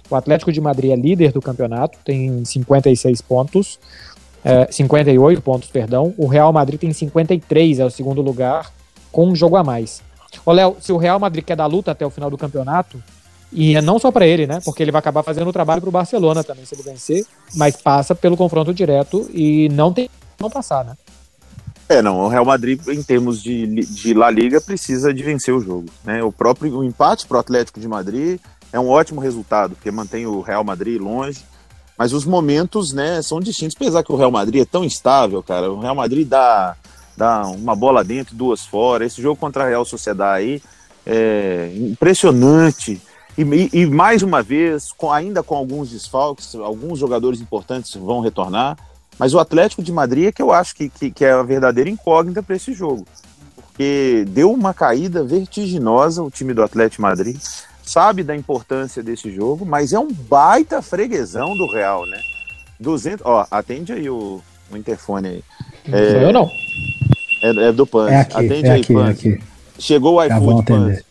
O 0.10 0.16
Atlético 0.16 0.52
de 0.52 0.60
Madrid 0.60 0.92
é 0.92 0.96
líder 0.96 1.32
do 1.32 1.42
campeonato, 1.42 1.98
tem 2.04 2.44
56 2.44 3.22
pontos, 3.22 3.80
é, 4.44 4.72
58 4.72 5.42
pontos, 5.42 5.70
perdão. 5.70 6.14
O 6.18 6.28
Real 6.28 6.52
Madrid 6.52 6.80
tem 6.80 6.92
53, 6.92 7.80
é 7.80 7.86
o 7.86 7.90
segundo 7.90 8.22
lugar, 8.22 8.72
com 9.12 9.28
um 9.28 9.36
jogo 9.36 9.56
a 9.56 9.64
mais. 9.64 10.02
Ô, 10.46 10.52
Léo, 10.52 10.78
se 10.80 10.92
o 10.92 10.98
Real 10.98 11.20
Madrid 11.20 11.44
quer 11.44 11.56
dar 11.56 11.66
luta 11.66 11.92
até 11.92 12.06
o 12.06 12.10
final 12.10 12.30
do 12.30 12.38
campeonato, 12.38 13.02
e 13.52 13.76
é 13.76 13.82
não 13.82 13.98
só 13.98 14.12
para 14.12 14.28
ele, 14.28 14.46
né? 14.46 14.60
Porque 14.64 14.84
ele 14.84 14.92
vai 14.92 15.00
acabar 15.00 15.24
fazendo 15.24 15.48
o 15.50 15.54
trabalho 15.54 15.82
para 15.82 15.90
o 15.90 15.92
Barcelona 15.92 16.44
também, 16.44 16.66
se 16.66 16.76
ele 16.76 16.84
vencer, 16.84 17.26
mas 17.56 17.76
passa 17.76 18.14
pelo 18.14 18.38
confronto 18.38 18.74
direto 18.74 19.30
e 19.34 19.70
não 19.70 19.92
tem 19.92 20.10
não 20.40 20.50
passar, 20.50 20.86
né? 20.86 20.96
É, 21.90 22.04
não, 22.04 22.20
o 22.20 22.28
Real 22.28 22.46
Madrid, 22.46 22.80
em 22.88 23.02
termos 23.02 23.42
de, 23.42 23.66
de 23.66 24.14
La 24.14 24.30
Liga, 24.30 24.62
precisa 24.62 25.12
de 25.12 25.24
vencer 25.24 25.54
o 25.54 25.60
jogo. 25.60 25.88
Né? 26.04 26.24
O 26.24 26.32
próprio 26.32 26.78
o 26.78 26.84
empate 26.84 27.26
para 27.26 27.38
o 27.38 27.40
Atlético 27.40 27.80
de 27.80 27.88
Madrid 27.88 28.40
é 28.72 28.80
um 28.80 28.90
ótimo 28.90 29.20
resultado, 29.20 29.76
porque 29.76 29.92
mantém 29.92 30.26
o 30.26 30.42
Real 30.42 30.64
Madrid 30.64 31.02
longe. 31.02 31.44
Mas 31.98 32.14
os 32.14 32.24
momentos 32.24 32.94
né, 32.94 33.22
são 33.22 33.42
distintos, 33.42 33.76
apesar 33.76 34.04
que 34.04 34.12
o 34.12 34.16
Real 34.16 34.32
Madrid 34.32 34.62
é 34.62 34.66
tão 34.66 34.86
estável, 34.86 35.44
cara. 35.44 35.70
O 35.70 35.80
Real 35.80 35.96
Madrid 35.96 36.26
dá, 36.28 36.76
dá 37.18 37.46
uma 37.48 37.76
bola 37.76 38.04
dentro, 38.04 38.36
duas 38.36 38.66
fora. 38.66 39.06
Esse 39.06 39.22
jogo 39.22 39.36
contra 39.36 39.66
a 39.66 39.68
Real 39.68 39.84
Sociedade 39.84 40.44
aí 40.44 40.64
é 41.06 41.74
impressionante. 41.76 43.02
E, 43.38 43.42
e, 43.42 43.82
e 43.82 43.86
mais 43.86 44.24
uma 44.24 44.42
vez, 44.42 44.92
com, 44.92 45.12
ainda 45.12 45.44
com 45.44 45.56
alguns 45.56 45.90
desfalques, 45.90 46.56
alguns 46.56 47.00
jogadores 47.00 47.42
importantes 47.42 47.94
vão 47.96 48.22
retornar. 48.22 48.78
Mas 49.18 49.34
o 49.34 49.40
Atlético 49.40 49.84
de 49.84 49.92
Madrid 49.92 50.28
é 50.28 50.32
que 50.32 50.42
eu 50.42 50.52
acho 50.54 50.74
que, 50.74 50.88
que, 50.88 51.12
que 51.12 51.26
é 51.26 51.34
a 51.34 51.44
verdadeira 51.44 51.90
incógnita 51.90 52.42
para 52.42 52.56
esse 52.56 52.74
jogo. 52.74 53.06
Porque 53.56 54.26
deu 54.30 54.52
uma 54.52 54.74
caída 54.74 55.24
vertiginosa 55.24 56.24
o 56.24 56.32
time 56.32 56.54
do 56.54 56.64
Atlético 56.64 56.98
de 56.98 57.02
Madrid. 57.02 57.38
Sabe 57.90 58.22
da 58.22 58.36
importância 58.36 59.02
desse 59.02 59.32
jogo, 59.32 59.66
mas 59.66 59.94
é 59.94 59.98
um 59.98 60.14
baita 60.14 60.80
freguesão 60.80 61.58
do 61.58 61.66
Real, 61.74 62.06
né? 62.06 62.20
200, 62.80 63.26
ó, 63.26 63.48
atende 63.50 63.92
aí 63.92 64.08
o, 64.08 64.40
o 64.72 64.78
interfone 64.78 65.28
aí. 65.28 65.44
É, 65.92 66.24
eu 66.24 66.32
não. 66.32 66.48
É, 67.42 67.70
é 67.70 67.72
do 67.72 67.88
Pan. 67.88 68.08
É 68.08 68.18
aqui, 68.18 68.38
atende 68.38 68.68
é 68.68 68.72
aí, 68.74 68.82
aqui, 68.82 68.94
Pan. 68.94 69.08
é 69.08 69.10
aqui. 69.10 69.40
Chegou 69.80 70.20
o 70.20 70.28
Já 70.28 70.38
iFood, 70.38 70.66
Pan. 70.66 70.86
atender. 70.86 71.06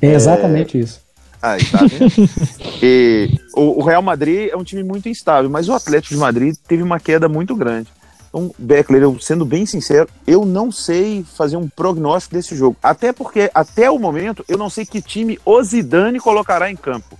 É 0.00 0.12
exatamente 0.12 0.78
isso. 0.78 1.00
Aí, 1.42 1.64
tá 1.64 1.80
vendo? 1.86 2.30
e, 2.80 3.28
o, 3.56 3.80
o, 3.80 3.82
Real 3.82 4.00
Madrid 4.00 4.48
é 4.48 4.56
um 4.56 4.62
time 4.62 4.84
muito 4.84 5.08
instável, 5.08 5.50
mas 5.50 5.68
o 5.68 5.72
Atlético 5.72 6.14
de 6.14 6.20
Madrid 6.20 6.54
teve 6.68 6.84
uma 6.84 7.00
queda 7.00 7.28
muito 7.28 7.56
grande. 7.56 7.88
Então, 8.32 8.50
Beckler, 8.58 9.02
eu, 9.02 9.20
sendo 9.20 9.44
bem 9.44 9.66
sincero, 9.66 10.08
eu 10.26 10.46
não 10.46 10.72
sei 10.72 11.22
fazer 11.22 11.58
um 11.58 11.68
prognóstico 11.68 12.34
desse 12.34 12.56
jogo. 12.56 12.74
Até 12.82 13.12
porque, 13.12 13.50
até 13.52 13.90
o 13.90 13.98
momento, 13.98 14.42
eu 14.48 14.56
não 14.56 14.70
sei 14.70 14.86
que 14.86 15.02
time 15.02 15.38
o 15.44 15.62
Zidane 15.62 16.18
colocará 16.18 16.70
em 16.70 16.76
campo. 16.76 17.18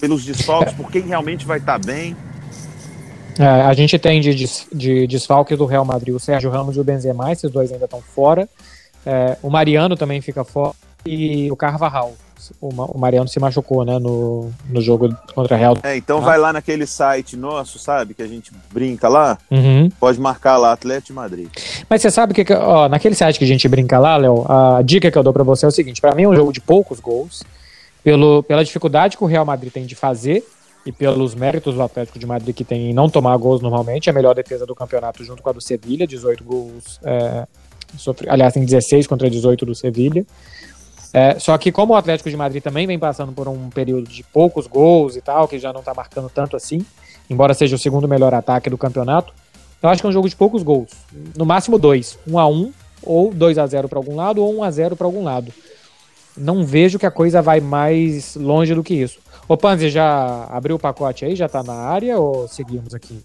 Pelos 0.00 0.24
desfalques, 0.24 0.72
por 0.72 0.90
quem 0.90 1.02
realmente 1.02 1.44
vai 1.44 1.58
estar 1.58 1.78
tá 1.78 1.86
bem. 1.86 2.16
É, 3.38 3.44
a 3.44 3.74
gente 3.74 3.98
tem 3.98 4.18
de, 4.20 4.34
de 4.72 5.06
desfalques 5.06 5.58
do 5.58 5.66
Real 5.66 5.84
Madrid 5.84 6.14
o 6.14 6.18
Sérgio 6.18 6.50
Ramos 6.50 6.76
e 6.76 6.80
o 6.80 6.84
Benzema, 6.84 7.30
esses 7.30 7.50
dois 7.50 7.70
ainda 7.70 7.84
estão 7.84 8.00
fora. 8.00 8.48
É, 9.04 9.36
o 9.42 9.50
Mariano 9.50 9.94
também 9.94 10.22
fica 10.22 10.42
fora. 10.42 10.74
E 11.04 11.50
o 11.50 11.56
Carvajal 11.56 12.14
o 12.60 12.98
Mariano 12.98 13.28
se 13.28 13.38
machucou, 13.38 13.84
né, 13.84 13.98
no, 13.98 14.50
no 14.68 14.80
jogo 14.80 15.14
contra 15.34 15.56
a 15.56 15.58
Real. 15.58 15.78
É, 15.82 15.96
então 15.96 16.18
ah. 16.18 16.20
vai 16.20 16.38
lá 16.38 16.52
naquele 16.52 16.86
site 16.86 17.36
nosso, 17.36 17.78
sabe, 17.78 18.14
que 18.14 18.22
a 18.22 18.26
gente 18.26 18.52
brinca 18.72 19.08
lá, 19.08 19.38
uhum. 19.50 19.88
pode 20.00 20.20
marcar 20.20 20.56
lá, 20.56 20.72
Atlético 20.72 21.08
de 21.08 21.12
Madrid. 21.12 21.48
Mas 21.88 22.02
você 22.02 22.10
sabe 22.10 22.34
que, 22.34 22.52
ó, 22.52 22.88
naquele 22.88 23.14
site 23.14 23.38
que 23.38 23.44
a 23.44 23.48
gente 23.48 23.68
brinca 23.68 23.98
lá, 23.98 24.16
Léo, 24.16 24.44
a 24.50 24.82
dica 24.82 25.10
que 25.10 25.18
eu 25.18 25.22
dou 25.22 25.32
para 25.32 25.44
você 25.44 25.64
é 25.64 25.68
o 25.68 25.72
seguinte, 25.72 26.00
para 26.00 26.14
mim 26.14 26.24
é 26.24 26.28
um 26.28 26.34
jogo 26.34 26.52
de 26.52 26.60
poucos 26.60 27.00
gols, 27.00 27.42
pelo, 28.02 28.42
pela 28.42 28.64
dificuldade 28.64 29.16
que 29.16 29.24
o 29.24 29.26
Real 29.26 29.44
Madrid 29.44 29.72
tem 29.72 29.84
de 29.84 29.94
fazer 29.94 30.44
e 30.86 30.92
pelos 30.92 31.34
méritos 31.34 31.74
do 31.74 31.82
Atlético 31.82 32.18
de 32.18 32.26
Madrid 32.26 32.54
que 32.54 32.64
tem 32.64 32.90
em 32.90 32.94
não 32.94 33.08
tomar 33.08 33.36
gols 33.36 33.60
normalmente, 33.60 34.08
é 34.08 34.12
a 34.12 34.14
melhor 34.14 34.34
defesa 34.34 34.64
do 34.64 34.74
campeonato 34.74 35.22
junto 35.24 35.42
com 35.42 35.50
a 35.50 35.52
do 35.52 35.60
Sevilha, 35.60 36.06
18 36.06 36.42
gols, 36.42 36.98
é, 37.04 37.46
sofre, 37.98 38.28
aliás, 38.28 38.54
tem 38.54 38.64
16 38.64 39.06
contra 39.06 39.28
18 39.28 39.66
do 39.66 39.74
Sevilha. 39.74 40.24
É, 41.12 41.38
só 41.38 41.56
que 41.58 41.72
como 41.72 41.92
o 41.92 41.96
Atlético 41.96 42.30
de 42.30 42.36
Madrid 42.36 42.62
também 42.62 42.86
vem 42.86 42.98
passando 42.98 43.32
por 43.32 43.48
um 43.48 43.68
período 43.68 44.08
de 44.08 44.22
poucos 44.22 44.66
gols 44.66 45.16
e 45.16 45.20
tal, 45.20 45.48
que 45.48 45.58
já 45.58 45.72
não 45.72 45.82
tá 45.82 45.92
marcando 45.92 46.28
tanto 46.28 46.56
assim, 46.56 46.84
embora 47.28 47.52
seja 47.52 47.76
o 47.76 47.78
segundo 47.78 48.06
melhor 48.06 48.32
ataque 48.32 48.70
do 48.70 48.78
campeonato, 48.78 49.32
eu 49.82 49.88
acho 49.88 50.00
que 50.00 50.06
é 50.06 50.10
um 50.10 50.12
jogo 50.12 50.28
de 50.28 50.36
poucos 50.36 50.62
gols. 50.62 50.90
No 51.36 51.44
máximo 51.44 51.78
dois. 51.78 52.18
Um 52.28 52.38
a 52.38 52.46
um, 52.46 52.72
ou 53.02 53.32
2 53.32 53.58
a 53.58 53.66
0 53.66 53.88
para 53.88 53.98
algum 53.98 54.14
lado, 54.14 54.42
ou 54.42 54.58
1 54.58 54.64
a 54.64 54.70
0 54.70 54.96
para 54.96 55.06
algum 55.06 55.24
lado. 55.24 55.52
Não 56.36 56.64
vejo 56.64 56.98
que 56.98 57.06
a 57.06 57.10
coisa 57.10 57.42
vai 57.42 57.60
mais 57.60 58.36
longe 58.36 58.74
do 58.74 58.82
que 58.82 58.94
isso. 58.94 59.18
Ô 59.48 59.56
Panzi, 59.56 59.90
já 59.90 60.44
abriu 60.44 60.76
o 60.76 60.78
pacote 60.78 61.24
aí? 61.24 61.34
Já 61.34 61.48
tá 61.48 61.62
na 61.62 61.74
área 61.74 62.18
ou 62.18 62.46
seguimos 62.46 62.94
aqui? 62.94 63.24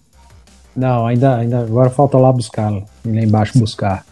Não, 0.74 1.06
ainda, 1.06 1.36
ainda 1.36 1.60
agora 1.60 1.88
falta 1.88 2.18
lá 2.18 2.32
buscar, 2.32 2.70
lá 2.70 2.82
embaixo 3.04 3.58
buscar. 3.58 4.04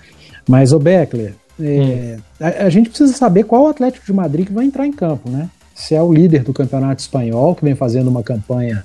Mas 0.48 0.72
o 0.72 0.78
Beckler, 0.78 1.34
é, 1.60 2.16
a, 2.40 2.64
a, 2.64 2.70
gente 2.70 2.88
precisa 2.88 3.12
saber 3.12 3.44
qual 3.44 3.62
o 3.62 3.66
Atlético 3.68 4.04
de 4.04 4.12
Madrid 4.12 4.46
que 4.46 4.52
vai 4.52 4.64
entrar 4.64 4.86
em 4.86 4.92
campo, 4.92 5.30
né? 5.30 5.48
Se 5.74 5.94
é 5.94 6.02
o 6.02 6.12
líder 6.12 6.42
do 6.42 6.52
campeonato 6.52 7.00
espanhol, 7.00 7.54
que 7.54 7.64
vem 7.64 7.74
fazendo 7.74 8.08
uma 8.08 8.22
campanha 8.22 8.84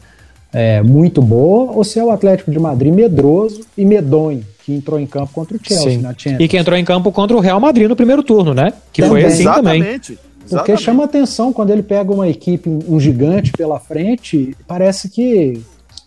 é, 0.52 0.82
muito 0.82 1.22
boa, 1.22 1.72
ou 1.72 1.84
se 1.84 2.00
é 2.00 2.04
o 2.04 2.12
Atlético 2.12 2.52
de 2.52 2.60
Madrid 2.60 2.94
medroso 2.94 3.62
e 3.78 3.86
medonho, 3.86 4.44
que 4.64 4.74
entrou 4.74 5.00
em 5.00 5.06
campo 5.06 5.32
contra 5.34 5.58
o 5.58 5.60
Chelsea 5.62 5.92
Sim. 5.92 5.98
na 5.98 6.14
Champions. 6.16 6.42
E 6.42 6.48
que 6.48 6.58
entrou 6.58 6.78
em 6.78 6.86
campo 6.86 7.12
contra 7.12 7.36
o 7.36 7.40
Real 7.40 7.60
Madrid 7.60 7.88
no 7.88 7.96
primeiro 7.96 8.24
turno, 8.24 8.54
né? 8.54 8.74
Que 8.92 9.02
também. 9.02 9.24
foi 9.24 9.32
assim 9.32 9.42
Exatamente. 9.42 10.16
também. 10.16 10.30
Porque 10.50 10.78
chama 10.78 11.04
atenção 11.04 11.54
quando 11.54 11.70
ele 11.70 11.84
pega 11.84 12.12
uma 12.12 12.28
equipe, 12.28 12.68
um 12.70 13.00
gigante 13.00 13.52
pela 13.52 13.80
frente, 13.80 14.56
parece 14.68 15.08
que, 15.08 15.62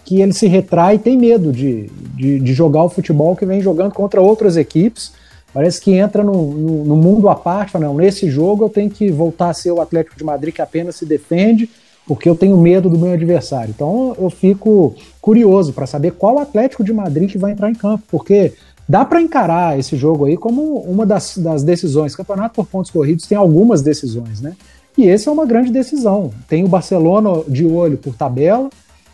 que 0.05 0.21
ele 0.21 0.33
se 0.33 0.49
retrai 0.49 0.97
e 0.97 0.99
tem 0.99 1.17
medo 1.17 1.53
de, 1.53 1.89
de, 2.17 2.41
de 2.41 2.53
jogar 2.53 2.83
o 2.83 2.89
futebol 2.89 3.37
que 3.37 3.47
vem 3.47 3.61
jogando 3.61 3.93
contra 3.93 4.21
outras 4.21 4.57
equipes 4.57 5.13
Parece 5.53 5.81
que 5.81 5.93
entra 5.93 6.23
no, 6.23 6.53
no, 6.53 6.85
no, 6.85 6.97
mundo 6.97 7.29
à 7.29 7.35
parte, 7.35 7.77
não, 7.79 7.95
nesse 7.95 8.31
jogo 8.31 8.65
eu 8.65 8.69
tenho 8.71 8.91
que 8.91 9.11
voltar 9.11 9.51
a 9.51 9.55
ser 9.55 9.71
o 9.71 9.81
Atlético 9.81 10.17
de 10.17 10.25
Madrid 10.25 10.55
que 10.55 10.63
apenas 10.63 10.97
se 10.97 11.05
defende, 11.05 11.69
porque 12.07 12.29
eu 12.29 12.35
tenho 12.35 12.57
medo 12.57 12.89
do 12.89 12.99
meu 12.99 13.13
adversário. 13.13 13.73
Então 13.75 14.17
eu 14.19 14.31
fico 14.31 14.95
curioso 15.21 15.73
para 15.73 15.87
saber 15.87 16.13
qual 16.13 16.39
Atlético 16.39 16.83
de 16.83 16.93
Madrid 16.93 17.31
que 17.31 17.39
vai 17.39 17.53
entrar 17.53 17.71
em 17.71 17.75
campo, 17.75 18.03
porque 18.11 18.55
dá 18.89 19.05
para 19.05 19.21
encarar 19.21 19.79
esse 19.79 19.97
jogo 19.97 20.25
aí 20.25 20.37
como 20.37 20.79
uma 20.79 21.05
das, 21.05 21.37
das 21.37 21.63
decisões. 21.63 22.17
Campeonato 22.17 22.55
por 22.55 22.67
pontos 22.67 22.91
corridos 22.91 23.27
tem 23.27 23.37
algumas 23.37 23.83
decisões, 23.83 24.41
né? 24.41 24.55
E 24.97 25.05
esse 25.05 25.29
é 25.29 25.33
uma 25.33 25.47
grande 25.47 25.71
decisão. 25.71 26.31
Tem 26.49 26.65
o 26.65 26.69
Barcelona 26.69 27.43
de 27.47 27.67
olho 27.67 27.97
por 27.97 28.15
tabela, 28.15 28.69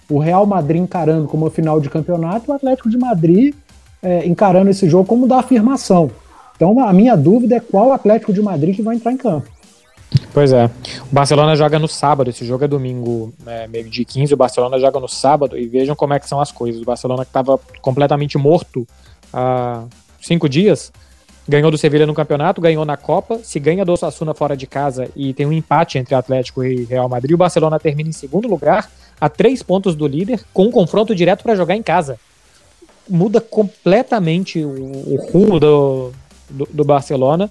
o 0.08 0.18
Real 0.18 0.46
Madrid 0.46 0.82
encarando 0.82 1.28
como 1.28 1.44
uma 1.44 1.50
final 1.50 1.80
de 1.80 1.90
campeonato, 1.90 2.50
o 2.50 2.54
Atlético 2.54 2.88
de 2.88 2.96
Madrid 2.96 3.54
é, 4.02 4.26
encarando 4.26 4.70
esse 4.70 4.88
jogo 4.88 5.04
como 5.04 5.26
da 5.26 5.38
afirmação. 5.38 6.10
Então 6.58 6.80
a 6.80 6.92
minha 6.92 7.16
dúvida 7.16 7.54
é 7.54 7.60
qual 7.60 7.92
Atlético 7.92 8.32
de 8.32 8.42
Madrid 8.42 8.74
que 8.74 8.82
vai 8.82 8.96
entrar 8.96 9.12
em 9.12 9.16
campo. 9.16 9.48
Pois 10.34 10.52
é. 10.52 10.66
O 11.10 11.14
Barcelona 11.14 11.54
joga 11.54 11.78
no 11.78 11.86
sábado, 11.86 12.30
esse 12.30 12.44
jogo 12.44 12.64
é 12.64 12.68
domingo, 12.68 13.32
meio 13.68 13.88
dia 13.88 14.04
15, 14.04 14.34
o 14.34 14.36
Barcelona 14.36 14.76
joga 14.78 14.98
no 14.98 15.08
sábado 15.08 15.56
e 15.56 15.68
vejam 15.68 15.94
como 15.94 16.14
é 16.14 16.18
que 16.18 16.28
são 16.28 16.40
as 16.40 16.50
coisas. 16.50 16.82
O 16.82 16.84
Barcelona 16.84 17.24
que 17.24 17.30
estava 17.30 17.60
completamente 17.80 18.36
morto 18.36 18.86
há 19.32 19.84
cinco 20.20 20.48
dias, 20.48 20.92
ganhou 21.48 21.70
do 21.70 21.78
Sevilha 21.78 22.06
no 22.06 22.14
campeonato, 22.14 22.60
ganhou 22.60 22.84
na 22.84 22.96
Copa, 22.96 23.38
se 23.44 23.60
ganha 23.60 23.84
do 23.84 23.92
Osasuna 23.92 24.34
fora 24.34 24.56
de 24.56 24.66
casa 24.66 25.08
e 25.14 25.32
tem 25.32 25.46
um 25.46 25.52
empate 25.52 25.96
entre 25.96 26.16
Atlético 26.16 26.64
e 26.64 26.84
Real 26.84 27.08
Madrid, 27.08 27.32
o 27.32 27.38
Barcelona 27.38 27.78
termina 27.78 28.08
em 28.08 28.12
segundo 28.12 28.48
lugar, 28.48 28.90
a 29.20 29.28
três 29.28 29.62
pontos 29.62 29.94
do 29.94 30.08
líder, 30.08 30.44
com 30.52 30.64
um 30.64 30.70
confronto 30.72 31.14
direto 31.14 31.44
para 31.44 31.54
jogar 31.54 31.76
em 31.76 31.82
casa. 31.82 32.18
Muda 33.08 33.40
completamente 33.40 34.62
o, 34.62 34.68
o 34.68 35.30
rumo 35.30 35.58
do, 35.58 36.12
do, 36.48 36.68
do, 36.70 36.84
Barcelona 36.84 37.50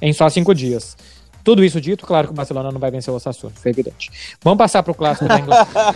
em 0.00 0.12
só 0.12 0.28
cinco 0.28 0.54
dias. 0.54 0.96
Tudo 1.44 1.64
isso 1.64 1.80
dito, 1.80 2.06
claro 2.06 2.28
que 2.28 2.32
o 2.32 2.36
Barcelona 2.36 2.70
não 2.70 2.78
vai 2.78 2.90
vencer 2.90 3.12
o 3.12 3.16
Osasuna, 3.16 3.52
foi 3.56 3.70
evidente. 3.70 4.10
Vamos 4.42 4.58
passar 4.58 4.82
para 4.82 4.92
o 4.92 4.94
clássico 4.94 5.26
da 5.26 5.40
Inglaterra. 5.40 5.94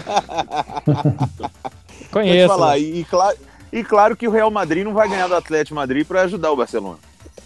Conheço. 2.10 2.48
Falar, 2.48 2.78
e, 2.78 3.04
claro, 3.04 3.36
e 3.72 3.84
claro 3.84 4.16
que 4.16 4.26
o 4.26 4.30
Real 4.30 4.50
Madrid 4.50 4.84
não 4.84 4.92
vai 4.92 5.08
ganhar 5.08 5.28
do 5.28 5.36
Atlético 5.36 5.76
Madrid 5.76 6.06
para 6.06 6.22
ajudar 6.22 6.50
o 6.50 6.56
Barcelona. 6.56 6.98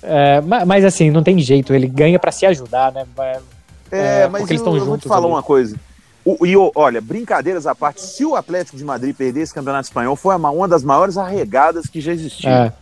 É, 0.02 0.40
mas, 0.40 0.66
mas, 0.66 0.84
assim, 0.84 1.10
não 1.10 1.22
tem 1.22 1.38
jeito, 1.40 1.74
ele 1.74 1.86
ganha 1.86 2.18
para 2.18 2.32
se 2.32 2.46
ajudar, 2.46 2.92
né? 2.92 3.04
É, 3.90 4.22
é 4.22 4.28
mas 4.28 4.40
porque 4.40 4.54
eles 4.54 4.60
estão 4.60 4.72
juntos. 4.72 4.86
Eu 4.86 4.86
vou 4.86 4.98
te 4.98 5.08
falar 5.08 5.26
ali. 5.26 5.34
uma 5.34 5.42
coisa. 5.42 5.76
O, 6.24 6.46
e 6.46 6.54
olha, 6.74 7.00
brincadeiras 7.00 7.66
à 7.66 7.74
parte, 7.74 8.02
se 8.02 8.24
o 8.24 8.36
Atlético 8.36 8.76
de 8.76 8.84
Madrid 8.84 9.14
perder 9.14 9.40
esse 9.40 9.54
campeonato 9.54 9.88
espanhol, 9.88 10.14
foi 10.16 10.36
uma, 10.36 10.50
uma 10.50 10.68
das 10.68 10.84
maiores 10.84 11.16
arregadas 11.16 11.86
que 11.86 12.00
já 12.00 12.12
existiu. 12.12 12.50
É. 12.50 12.72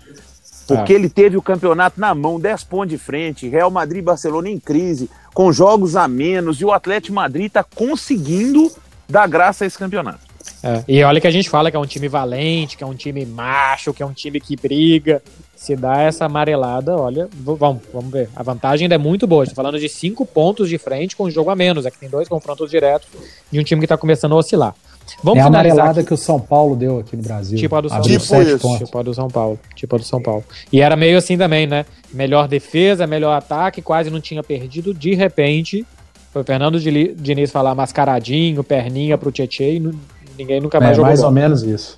Porque 0.69 0.93
é. 0.93 0.97
ele 0.97 1.09
teve 1.09 1.37
o 1.37 1.43
campeonato 1.43 1.99
na 1.99 2.15
mão, 2.15 2.39
10 2.39 2.65
pontos 2.65 2.91
de 2.91 2.99
frente, 2.99 3.49
Real 3.49 3.71
Madrid 3.71 4.01
e 4.01 4.05
Barcelona 4.05 4.51
em 4.51 4.61
crise, 4.61 5.09
com 5.33 5.51
jogos 5.51 5.97
a 5.97 6.07
menos, 6.07 6.61
e 6.61 6.65
o 6.65 6.73
Atlético 6.73 7.15
Madrid 7.15 7.47
está 7.47 7.65
conseguindo 7.65 8.71
dar 9.09 9.27
graça 9.27 9.65
a 9.65 9.67
esse 9.67 9.79
campeonato. 9.79 10.29
É. 10.63 10.85
E 10.87 11.03
olha 11.03 11.21
que 11.21 11.27
a 11.27 11.31
gente 11.31 11.49
fala 11.49 11.71
que 11.71 11.77
é 11.77 11.81
um 11.81 11.87
time 11.87 12.07
valente, 12.07 12.77
que 12.77 12.85
é 12.85 12.87
um 12.87 12.95
time 12.95 13.25
macho, 13.25 13.95
que 13.95 14.03
é 14.03 14.07
um 14.07 14.13
time 14.13 14.41
que 14.41 14.57
briga. 14.57 15.23
Se 15.57 15.75
dá 15.75 16.03
essa 16.03 16.27
amarelada, 16.27 16.97
olha, 16.97 17.29
vamos, 17.33 17.83
vamos 17.93 18.13
ver. 18.13 18.29
A 18.37 18.43
vantagem 18.43 18.85
ainda 18.85 18.95
é 18.95 18.99
muito 18.99 19.27
boa. 19.27 19.45
Estou 19.45 19.57
falando 19.57 19.79
de 19.79 19.89
cinco 19.89 20.27
pontos 20.27 20.69
de 20.69 20.79
frente 20.79 21.17
com 21.17 21.25
um 21.25 21.31
jogo 21.31 21.51
a 21.51 21.57
menos. 21.57 21.87
Aqui 21.87 21.99
tem 21.99 22.09
dois 22.09 22.29
confrontos 22.29 22.71
diretos 22.71 23.09
de 23.51 23.59
um 23.59 23.65
time 23.65 23.81
que 23.81 23.87
está 23.87 23.97
começando 23.97 24.33
a 24.33 24.37
oscilar. 24.37 24.75
Vamos 25.23 25.41
é 25.41 25.43
a 25.43 25.47
amarelada 25.47 26.01
aqui. 26.01 26.09
que 26.09 26.15
o 26.15 26.17
São 26.17 26.39
Paulo 26.41 26.77
deu 26.77 26.99
aqui 26.99 27.17
no 27.17 27.23
Brasil. 27.23 27.59
Tipo 27.59 27.77
a 27.77 27.81
do 27.81 27.89
São 27.89 28.01
Paulo. 28.01 28.45
Tipo, 28.45 28.79
tipo 28.79 28.99
a 28.99 29.03
do 29.03 29.15
São 29.15 29.29
Paulo. 29.29 29.61
Tipo 29.75 29.97
a 29.97 29.99
do 29.99 30.05
São 30.05 30.23
Paulo. 30.23 30.45
E 30.73 30.81
era 30.81 30.97
meio 30.97 31.19
assim 31.19 31.37
também, 31.37 31.67
né? 31.67 31.85
Melhor 32.13 32.49
defesa, 32.49 33.07
melhor 33.07 33.33
ataque, 33.33 33.83
quase 33.83 34.11
não 34.11 34.21
tinha 34.21 34.43
perdido. 34.43 34.95
De 34.95 35.15
repente, 35.15 35.87
foi 36.33 36.43
o 36.43 36.45
Fernando 36.45 36.79
Diniz 36.81 37.51
falar 37.51 37.75
mascaradinho, 37.75 38.63
perninha 38.63 39.17
pro 39.17 39.33
Tietchan 39.33 39.65
e 39.65 39.93
ninguém 40.37 40.61
nunca 40.61 40.79
mais 40.79 40.93
é, 40.93 40.95
jogou. 40.95 41.09
Mais 41.09 41.23
ou 41.23 41.31
menos 41.31 41.63
isso. 41.63 41.97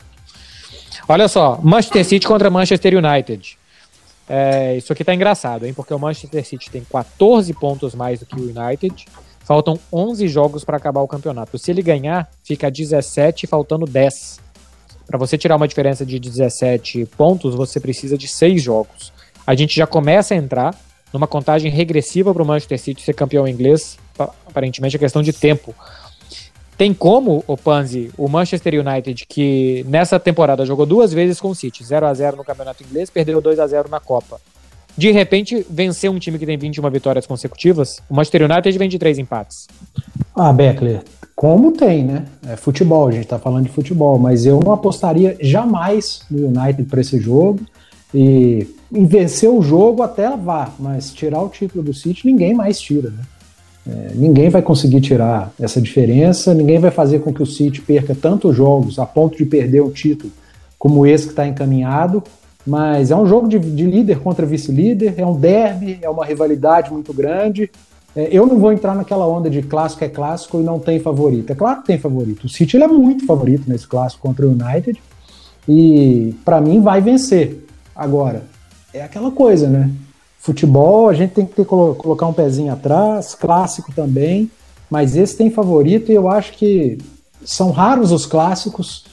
Olha 1.09 1.27
só, 1.27 1.59
Manchester 1.63 2.05
City 2.05 2.27
contra 2.27 2.49
Manchester 2.49 2.95
United. 2.97 3.59
É, 4.29 4.77
isso 4.77 4.93
aqui 4.93 5.03
tá 5.03 5.13
engraçado, 5.13 5.67
hein? 5.67 5.75
Porque 5.75 5.93
o 5.93 5.99
Manchester 5.99 6.47
City 6.47 6.71
tem 6.71 6.85
14 6.89 7.53
pontos 7.55 7.97
mais 7.97 8.21
do 8.21 8.27
que 8.27 8.37
o 8.37 8.45
United. 8.45 9.07
Faltam 9.41 9.79
11 9.93 10.29
jogos 10.29 10.65
para 10.65 10.77
acabar 10.77 11.01
o 11.01 11.09
campeonato. 11.09 11.59
Se 11.59 11.71
ele 11.71 11.83
ganhar, 11.83 12.31
fica 12.45 12.71
17, 12.71 13.47
faltando 13.47 13.85
10. 13.87 14.41
Para 15.07 15.19
você 15.19 15.37
tirar 15.37 15.57
uma 15.57 15.67
diferença 15.67 16.07
de 16.07 16.21
17 16.21 17.07
pontos, 17.17 17.55
você 17.55 17.81
precisa 17.81 18.17
de 18.17 18.29
6 18.29 18.63
jogos. 18.63 19.13
A 19.47 19.55
gente 19.55 19.75
já 19.75 19.87
começa 19.87 20.35
a 20.35 20.37
entrar 20.37 20.75
numa 21.13 21.27
contagem 21.27 21.71
regressiva 21.71 22.33
para 22.33 22.43
o 22.43 22.47
Manchester 22.47 22.79
City 22.79 23.03
ser 23.03 23.15
campeão 23.15 23.49
inglês. 23.49 23.99
Aparentemente 24.47 24.95
é 24.95 24.99
questão 24.99 25.23
de 25.23 25.33
tempo. 25.33 25.75
Tem 26.77 26.95
como, 26.95 27.45
o 27.47 27.57
Panzi, 27.57 28.11
o 28.17 28.29
Manchester 28.29 28.75
United, 28.75 29.27
que 29.27 29.85
nessa 29.87 30.19
temporada 30.19 30.65
jogou 30.65 30.87
duas 30.87 31.13
vezes 31.13 31.41
com 31.41 31.51
o 31.51 31.55
City, 31.55 31.85
0 31.85 32.07
a 32.07 32.15
0 32.15 32.37
no 32.39 32.45
Campeonato 32.45 32.83
Inglês, 32.83 33.11
perdeu 33.11 33.41
2 33.41 33.59
a 33.59 33.67
0 33.67 33.89
na 33.91 34.01
Copa. 34.01 34.41
De 35.01 35.11
repente, 35.11 35.65
vencer 35.71 36.11
um 36.11 36.19
time 36.19 36.39
que 36.39 36.45
tem 36.45 36.59
21 36.59 36.91
vitórias 36.91 37.27
consecutivas, 37.27 38.03
o 38.11 38.15
Manchester 38.15 38.43
United 38.43 38.79
vem 38.79 38.87
de 38.87 38.99
três 38.99 39.19
empates. 39.19 39.67
Ah, 40.37 40.53
Beckler, 40.53 41.01
como 41.35 41.73
tem, 41.73 42.05
né? 42.05 42.27
É 42.47 42.55
futebol, 42.55 43.09
a 43.09 43.11
gente 43.11 43.27
tá 43.27 43.39
falando 43.39 43.65
de 43.65 43.71
futebol, 43.71 44.19
mas 44.19 44.45
eu 44.45 44.61
não 44.61 44.73
apostaria 44.73 45.39
jamais 45.41 46.21
no 46.31 46.49
United 46.49 46.83
para 46.83 47.01
esse 47.01 47.19
jogo. 47.19 47.61
E 48.13 48.67
vencer 48.91 49.49
o 49.49 49.63
jogo 49.63 50.03
até 50.03 50.37
vá, 50.37 50.71
mas 50.79 51.15
tirar 51.15 51.41
o 51.41 51.49
título 51.49 51.83
do 51.83 51.95
City 51.95 52.27
ninguém 52.27 52.53
mais 52.53 52.79
tira, 52.79 53.09
né? 53.09 53.23
É, 53.89 54.13
ninguém 54.15 54.51
vai 54.51 54.61
conseguir 54.61 55.01
tirar 55.01 55.51
essa 55.59 55.81
diferença, 55.81 56.53
ninguém 56.53 56.79
vai 56.79 56.91
fazer 56.91 57.21
com 57.21 57.33
que 57.33 57.43
o 57.43 57.47
City 57.47 57.81
perca 57.81 58.15
tantos 58.15 58.55
jogos 58.55 58.99
a 58.99 59.07
ponto 59.07 59.39
de 59.39 59.47
perder 59.47 59.81
o 59.81 59.91
título 59.91 60.31
como 60.79 61.07
esse 61.07 61.25
que 61.25 61.33
está 61.33 61.47
encaminhado. 61.47 62.23
Mas 62.67 63.11
é 63.11 63.17
um 63.17 63.27
jogo 63.27 63.49
de, 63.49 63.59
de 63.59 63.85
líder 63.87 64.21
contra 64.21 64.45
vice-líder, 64.45 65.15
é 65.17 65.25
um 65.25 65.39
derby, 65.39 65.99
é 66.03 66.11
uma 66.11 66.25
rivalidade 66.25 66.93
muito 66.93 67.13
grande. 67.13 67.71
É, 68.15 68.29
eu 68.31 68.47
não 68.47 68.59
vou 68.59 68.73
entrar 68.73 68.95
naquela 68.95 69.27
onda 69.27 69.49
de 69.49 69.63
clássico 69.63 70.05
é 70.05 70.09
clássico 70.09 70.61
e 70.61 70.63
não 70.63 70.79
tem 70.79 70.99
favorito. 71.01 71.51
É 71.51 71.55
claro 71.55 71.81
que 71.81 71.87
tem 71.87 71.99
favorito. 71.99 72.45
O 72.45 72.49
City 72.49 72.77
é 72.77 72.87
muito 72.87 73.25
favorito 73.25 73.69
nesse 73.69 73.87
clássico 73.87 74.23
contra 74.23 74.47
o 74.47 74.51
United 74.51 75.01
e 75.69 76.35
para 76.45 76.61
mim 76.61 76.81
vai 76.81 77.01
vencer. 77.01 77.67
Agora, 77.95 78.43
é 78.93 79.03
aquela 79.03 79.31
coisa, 79.31 79.69
né? 79.69 79.91
Futebol, 80.39 81.09
a 81.09 81.15
gente 81.15 81.35
tem 81.35 81.47
que 81.47 81.55
ter, 81.55 81.65
colocar 81.65 82.27
um 82.27 82.33
pezinho 82.33 82.73
atrás, 82.73 83.35
clássico 83.35 83.93
também, 83.93 84.51
mas 84.91 85.15
esse 85.17 85.37
tem 85.37 85.51
favorito 85.51 86.11
e 86.11 86.15
eu 86.15 86.29
acho 86.29 86.53
que 86.55 86.99
são 87.45 87.71
raros 87.71 88.11
os 88.11 88.27
clássicos 88.27 89.05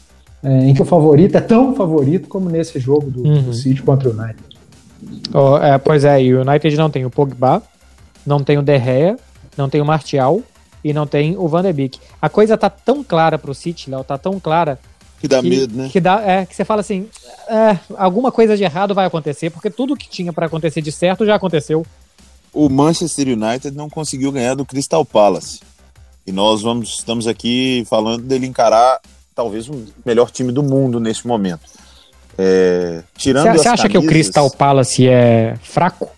é, 0.44 0.70
em 0.70 0.74
que 0.74 0.82
o 0.82 0.86
favorito 0.86 1.36
é 1.36 1.42
tão 1.42 1.76
favorito 1.76 2.28
como 2.28 2.50
nesse 2.50 2.80
jogo 2.80 3.10
do, 3.10 3.24
uhum. 3.24 3.44
do 3.44 3.54
City 3.54 3.82
contra 3.82 4.10
o 4.10 4.12
United. 4.12 4.58
Oh, 5.34 5.58
é, 5.58 5.78
pois 5.78 6.04
é, 6.04 6.22
e 6.22 6.34
o 6.34 6.42
United 6.42 6.76
não 6.78 6.90
tem 6.90 7.06
o 7.06 7.10
Pogba, 7.10 7.62
não 8.26 8.44
tem 8.44 8.58
o 8.58 8.62
De 8.62 8.80
Gea, 8.80 9.18
não 9.58 9.70
tem 9.70 9.82
o 9.82 9.86
Martial 9.86 10.42
e 10.84 10.94
não 10.94 11.08
tem 11.08 11.38
o 11.38 11.48
Van 11.48 11.62
de 11.62 11.74
Beek. 11.74 12.00
A 12.22 12.30
coisa 12.30 12.58
tá 12.58 12.70
tão 12.70 13.04
clara 13.04 13.38
pro 13.38 13.54
City, 13.54 13.90
Léo, 13.90 14.04
tá 14.04 14.18
tão 14.18 14.40
clara 14.40 14.80
que 15.20 15.28
dá 15.28 15.42
que, 15.42 15.50
medo, 15.50 15.76
né? 15.76 15.90
Que, 15.92 16.00
dá, 16.00 16.22
é, 16.22 16.46
que 16.46 16.56
você 16.56 16.64
fala 16.64 16.82
assim: 16.82 17.08
é, 17.48 17.78
alguma 17.98 18.32
coisa 18.32 18.56
de 18.56 18.64
errado 18.64 18.94
vai 18.94 19.06
acontecer, 19.06 19.50
porque 19.50 19.70
tudo 19.70 19.96
que 19.96 20.08
tinha 20.08 20.32
para 20.32 20.46
acontecer 20.46 20.82
de 20.82 20.92
certo 20.92 21.26
já 21.26 21.36
aconteceu. 21.36 21.86
O 22.54 22.70
Manchester 22.70 23.28
United 23.30 23.72
não 23.76 23.90
conseguiu 23.90 24.32
ganhar 24.32 24.56
do 24.56 24.66
Crystal 24.66 25.04
Palace. 25.04 25.60
E 26.26 26.32
nós 26.32 26.62
vamos, 26.62 27.00
estamos 27.00 27.26
aqui 27.28 27.86
falando 27.90 28.24
dele 28.24 28.46
encarar 28.46 29.00
talvez 29.38 29.70
o 29.70 29.86
melhor 30.04 30.32
time 30.32 30.52
do 30.52 30.64
mundo 30.64 31.00
nesse 31.00 31.28
momento. 31.28 31.62
É, 32.36 33.04
tirando 33.16 33.52
Você 33.52 33.68
acha 33.68 33.84
camisas... 33.84 33.92
que 33.92 33.98
o 34.00 34.06
Crystal 34.10 34.50
Palace 34.50 35.08
é 35.08 35.56
fraco? 35.62 36.10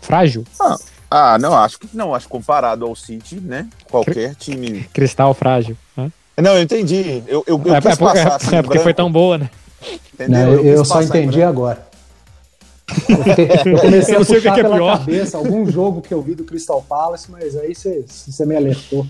Frágil? 0.00 0.44
Ah, 0.58 0.76
ah, 1.10 1.38
não, 1.38 1.54
acho 1.54 1.78
que 1.78 1.88
não. 1.92 2.14
Acho 2.14 2.26
que 2.26 2.32
comparado 2.32 2.86
ao 2.86 2.96
City, 2.96 3.36
né? 3.36 3.68
Qualquer 3.90 4.34
time. 4.36 4.88
Cristal 4.92 5.34
frágil. 5.34 5.76
Né? 5.96 6.10
Não, 6.38 6.54
eu 6.54 6.62
entendi. 6.62 7.22
Eu, 7.26 7.44
eu, 7.46 7.60
eu 7.62 7.74
é, 7.74 7.78
é, 7.78 7.96
porque, 7.96 8.18
assim, 8.18 8.56
é 8.56 8.62
porque 8.62 8.78
foi 8.78 8.94
tão 8.94 9.12
boa, 9.12 9.36
né? 9.36 9.50
Entendeu? 10.14 10.46
Não, 10.46 10.52
eu, 10.52 10.64
eu 10.64 10.84
só 10.84 11.02
entendi 11.02 11.42
agora. 11.42 11.86
Eu 13.66 13.80
comecei 13.80 14.14
a 14.14 14.18
puxar 14.18 14.40
que 14.40 14.48
é 14.48 14.62
pela 14.62 14.76
pior. 14.76 14.98
cabeça 15.00 15.36
algum 15.36 15.68
jogo 15.68 16.00
que 16.00 16.14
eu 16.14 16.22
vi 16.22 16.36
do 16.36 16.44
Crystal 16.44 16.80
Palace, 16.80 17.28
mas 17.28 17.56
aí 17.56 17.74
você 17.74 18.46
me 18.46 18.54
alertou. 18.54 19.04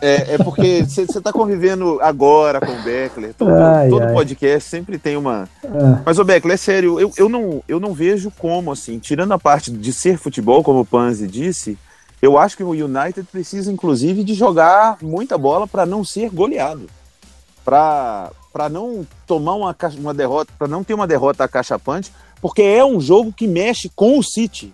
É, 0.00 0.34
é 0.34 0.38
porque 0.38 0.84
você 0.84 1.02
está 1.02 1.32
convivendo 1.32 1.98
agora 2.00 2.60
com 2.60 2.72
o 2.72 2.82
Beckler. 2.82 3.34
Todo, 3.34 3.54
ai, 3.54 3.88
todo 3.88 4.02
ai. 4.02 4.12
podcast 4.12 4.68
sempre 4.68 4.98
tem 4.98 5.16
uma. 5.16 5.48
Ah. 5.64 6.02
Mas, 6.04 6.18
o 6.18 6.24
Beckler, 6.24 6.54
é 6.54 6.56
sério, 6.56 6.98
eu, 6.98 7.12
eu, 7.16 7.28
não, 7.28 7.62
eu 7.68 7.78
não 7.78 7.92
vejo 7.94 8.32
como, 8.38 8.72
assim, 8.72 8.98
tirando 8.98 9.32
a 9.32 9.38
parte 9.38 9.70
de 9.70 9.92
ser 9.92 10.18
futebol, 10.18 10.62
como 10.62 10.80
o 10.80 10.84
Panzi 10.84 11.28
disse, 11.28 11.78
eu 12.20 12.38
acho 12.38 12.56
que 12.56 12.62
o 12.62 12.70
United 12.70 13.26
precisa, 13.30 13.70
inclusive, 13.72 14.24
de 14.24 14.34
jogar 14.34 14.96
muita 15.02 15.36
bola 15.36 15.66
para 15.66 15.84
não 15.84 16.04
ser 16.04 16.30
goleado. 16.30 16.88
Para 17.64 18.30
não 18.70 19.06
tomar 19.26 19.54
uma, 19.54 19.76
uma 19.98 20.14
derrota, 20.14 20.52
para 20.58 20.68
não 20.68 20.84
ter 20.84 20.94
uma 20.94 21.06
derrota 21.06 21.44
acachapante, 21.44 22.12
porque 22.40 22.62
é 22.62 22.84
um 22.84 23.00
jogo 23.00 23.32
que 23.32 23.46
mexe 23.46 23.88
com 23.94 24.18
o 24.18 24.22
City. 24.22 24.72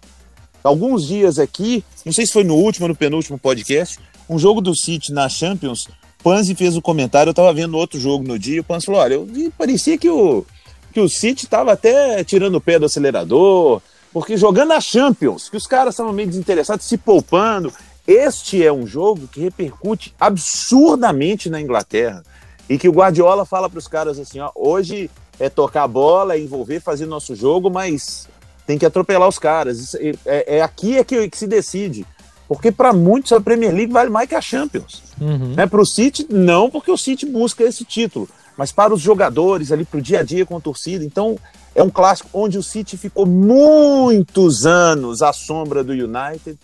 Alguns 0.62 1.07
dias 1.07 1.38
aqui, 1.38 1.85
não 2.05 2.12
sei 2.12 2.27
se 2.27 2.33
foi 2.33 2.44
no 2.44 2.55
último 2.55 2.85
ou 2.85 2.88
no 2.88 2.97
penúltimo 2.97 3.38
podcast, 3.38 3.99
um 4.29 4.38
jogo 4.38 4.61
do 4.61 4.75
City 4.75 5.12
na 5.12 5.29
Champions, 5.29 5.88
Panzi 6.23 6.55
fez 6.55 6.75
o 6.75 6.79
um 6.79 6.83
comentário, 6.83 7.31
eu 7.31 7.33
estava 7.33 7.53
vendo 7.53 7.77
outro 7.77 7.99
jogo 7.99 8.27
no 8.27 8.38
dia, 8.38 8.61
o 8.61 8.64
Panzi 8.64 8.87
falou, 8.87 9.01
olha, 9.01 9.14
eu, 9.14 9.29
parecia 9.57 9.97
que 9.97 10.11
o, 10.11 10.44
que 10.92 11.01
o 11.01 11.09
City 11.09 11.44
estava 11.44 11.73
até 11.73 12.23
tirando 12.25 12.57
o 12.57 12.61
pé 12.61 12.79
do 12.79 12.87
acelerador, 12.87 13.81
porque 14.12 14.37
jogando 14.37 14.73
a 14.73 14.81
Champions, 14.81 15.49
que 15.49 15.57
os 15.57 15.66
caras 15.66 15.94
estavam 15.94 16.12
meio 16.12 16.29
desinteressados, 16.29 16.87
se 16.87 16.99
poupando, 16.99 17.73
este 18.07 18.64
é 18.64 18.73
um 18.73 18.87
jogo 18.87 19.29
que 19.29 19.40
repercute 19.40 20.14
absurdamente 20.18 21.51
na 21.51 21.61
Inglaterra. 21.61 22.23
E 22.68 22.79
que 22.79 22.88
o 22.88 22.92
Guardiola 22.92 23.47
fala 23.47 23.68
para 23.68 23.79
os 23.79 23.88
caras 23.88 24.18
assim: 24.18 24.40
ó, 24.40 24.51
hoje 24.55 25.11
é 25.40 25.49
tocar 25.49 25.85
a 25.85 25.88
bola, 25.88 26.35
é 26.35 26.40
envolver, 26.40 26.81
fazer 26.81 27.07
nosso 27.07 27.35
jogo, 27.35 27.71
mas 27.71 28.28
tem 28.69 28.77
que 28.77 28.85
atropelar 28.85 29.27
os 29.27 29.39
caras. 29.39 29.95
É, 29.95 30.13
é, 30.27 30.57
é, 30.59 30.63
aqui 30.63 30.99
é 30.99 31.03
que, 31.03 31.27
que, 31.31 31.39
se 31.39 31.47
decide. 31.47 32.07
Porque 32.47 32.71
para 32.71 32.93
muitos 32.93 33.33
a 33.33 33.41
Premier 33.41 33.73
League 33.75 33.91
vale 33.91 34.11
mais 34.11 34.29
que 34.29 34.35
a 34.35 34.43
Champions. 34.43 35.03
Uhum. 35.19 35.55
Né? 35.57 35.67
Para 35.67 35.81
o 35.81 35.87
City, 35.87 36.27
não, 36.29 36.69
porque 36.69 36.91
o 36.91 36.97
City 36.99 37.25
busca 37.25 37.65
esse 37.65 37.83
título. 37.83 38.29
Mas 38.59 38.71
para 38.71 38.93
os 38.93 39.01
jogadores, 39.01 39.73
ali, 39.73 39.87
para 39.87 39.99
o 39.99 40.03
dia 40.03 40.21
a 40.21 40.23
dia 40.23 40.45
com 40.45 40.55
a 40.55 40.61
torcida. 40.61 41.03
Então, 41.03 41.39
é 41.75 41.83
um 41.83 41.89
clássico 41.89 42.29
onde 42.35 42.59
o 42.59 42.63
City 42.63 42.99
ficou 42.99 43.25
muitos 43.25 44.67
anos 44.67 45.23
à 45.23 45.33
sombra 45.33 45.83
do 45.83 45.93
United. 45.93 46.59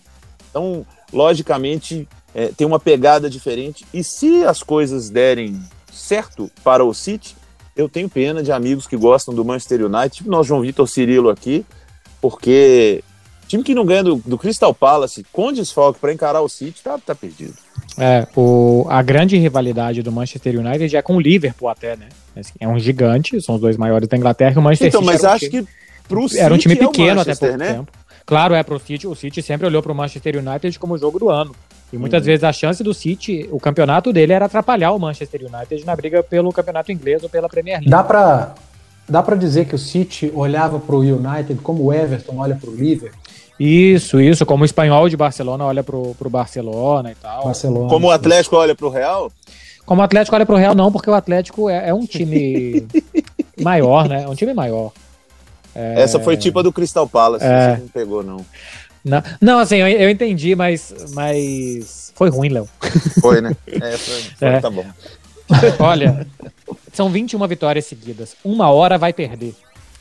Então, 0.51 0.85
logicamente, 1.11 2.07
é, 2.35 2.49
tem 2.49 2.67
uma 2.67 2.79
pegada 2.79 3.27
diferente. 3.27 3.83
E 3.91 4.03
se 4.03 4.43
as 4.43 4.61
coisas 4.61 5.09
derem 5.09 5.59
certo 5.91 6.51
para 6.63 6.85
o 6.85 6.93
City, 6.93 7.35
eu 7.75 7.89
tenho 7.89 8.07
pena 8.07 8.43
de 8.43 8.51
amigos 8.51 8.85
que 8.85 8.95
gostam 8.95 9.33
do 9.33 9.43
Manchester 9.43 9.85
United, 9.85 10.17
tipo 10.17 10.29
nós, 10.29 10.45
João 10.45 10.61
Vitor 10.61 10.87
Cirilo 10.87 11.29
aqui, 11.29 11.65
porque 12.21 13.03
time 13.47 13.63
que 13.63 13.75
não 13.75 13.85
ganha 13.85 14.03
do, 14.03 14.15
do 14.25 14.37
Crystal 14.37 14.73
Palace 14.73 15.25
com 15.31 15.51
desfalque 15.51 15.99
para 15.99 16.11
encarar 16.11 16.41
o 16.41 16.49
City 16.49 16.81
tá, 16.83 16.97
tá 16.97 17.13
perdido. 17.13 17.53
É, 17.97 18.27
o, 18.35 18.85
a 18.89 19.01
grande 19.01 19.37
rivalidade 19.37 20.01
do 20.01 20.11
Manchester 20.11 20.59
United 20.59 20.95
é 20.95 21.01
com 21.01 21.15
o 21.15 21.19
Liverpool 21.19 21.69
até, 21.69 21.95
né? 21.95 22.09
É 22.59 22.67
um 22.67 22.77
gigante, 22.77 23.41
são 23.41 23.55
os 23.55 23.61
dois 23.61 23.77
maiores 23.77 24.07
da 24.07 24.17
Inglaterra 24.17 24.55
e 24.55 24.59
o 24.59 24.61
Manchester 24.61 24.89
então, 24.89 25.01
City. 25.01 25.15
Então, 25.15 25.29
mas 25.29 25.35
acho 25.35 25.49
time, 25.49 25.63
que 25.63 25.71
pro 26.07 26.27
City 26.27 26.41
era 26.41 26.53
um 26.53 26.57
time 26.57 26.73
é 26.73 26.77
pequeno 26.77 27.19
é 27.19 27.21
até 27.21 27.35
pouco 27.35 27.57
né? 27.57 27.73
tempo. 27.73 27.91
Claro, 28.25 28.55
é 28.55 28.63
pro 28.63 28.79
City, 28.79 29.07
o 29.07 29.15
City 29.15 29.41
sempre 29.41 29.67
olhou 29.67 29.83
pro 29.83 29.93
Manchester 29.93 30.37
United 30.37 30.77
como 30.79 30.95
o 30.95 30.97
jogo 30.97 31.19
do 31.19 31.29
ano. 31.29 31.55
E 31.93 31.97
muitas 31.97 32.21
uhum. 32.21 32.25
vezes 32.25 32.43
a 32.43 32.51
chance 32.51 32.83
do 32.83 32.93
City, 32.93 33.47
o 33.51 33.59
campeonato 33.59 34.11
dele 34.11 34.33
era 34.33 34.45
atrapalhar 34.45 34.91
o 34.91 34.99
Manchester 34.99 35.41
United 35.41 35.85
na 35.85 35.95
briga 35.95 36.23
pelo 36.23 36.51
campeonato 36.51 36.91
inglês 36.91 37.23
ou 37.23 37.29
pela 37.29 37.47
Premier 37.47 37.77
League. 37.77 37.89
Dá 37.89 38.03
para 38.03 38.55
dá 39.07 39.21
para 39.21 39.35
dizer 39.35 39.65
que 39.65 39.75
o 39.75 39.77
City 39.77 40.31
olhava 40.33 40.79
pro 40.79 40.99
United 40.99 41.55
como 41.61 41.83
o 41.83 41.93
Everton 41.93 42.37
olha 42.37 42.55
pro 42.55 42.73
Liverpool? 42.73 43.19
Isso, 43.59 44.19
isso, 44.19 44.45
como 44.45 44.63
o 44.63 44.65
espanhol 44.65 45.07
de 45.07 45.15
Barcelona 45.15 45.63
olha 45.63 45.83
pro, 45.83 46.13
pro 46.15 46.29
Barcelona 46.29 47.11
e 47.11 47.15
tal. 47.15 47.45
Barcelona, 47.45 47.89
como 47.89 48.07
o 48.07 48.11
Atlético 48.11 48.57
olha 48.57 48.75
pro 48.75 48.89
Real? 48.89 49.31
Como 49.85 50.01
o 50.01 50.03
Atlético 50.03 50.35
olha 50.35 50.45
pro 50.45 50.57
Real, 50.57 50.75
não, 50.75 50.91
porque 50.91 51.09
o 51.09 51.13
Atlético 51.13 51.69
é, 51.69 51.89
é 51.89 51.93
um 51.93 52.05
time 52.05 52.85
maior, 53.61 54.09
né? 54.09 54.23
É 54.23 54.27
um 54.27 54.35
time 54.35 54.53
maior. 54.53 54.91
É... 55.73 56.01
Essa 56.01 56.19
foi 56.19 56.35
tipo 56.35 56.59
a 56.59 56.61
do 56.61 56.73
Crystal 56.73 57.07
Palace, 57.07 57.45
é... 57.45 57.75
você 57.75 57.81
não 57.81 57.87
pegou, 57.89 58.23
não. 58.23 58.45
Não, 59.03 59.23
não 59.39 59.59
assim, 59.59 59.75
eu, 59.75 59.87
eu 59.87 60.09
entendi, 60.09 60.55
mas, 60.55 60.93
mas 61.13 62.11
foi 62.15 62.29
ruim, 62.29 62.49
Léo. 62.49 62.67
Foi, 63.21 63.39
né? 63.39 63.55
É, 63.67 63.91
foi, 63.97 64.21
foi 64.37 64.47
é. 64.47 64.59
tá 64.59 64.69
bom. 64.69 64.85
Olha, 65.79 66.27
são 66.93 67.09
21 67.09 67.47
vitórias 67.47 67.85
seguidas. 67.85 68.35
Uma 68.43 68.69
hora 68.71 68.97
vai 68.97 69.13
perder. 69.13 69.55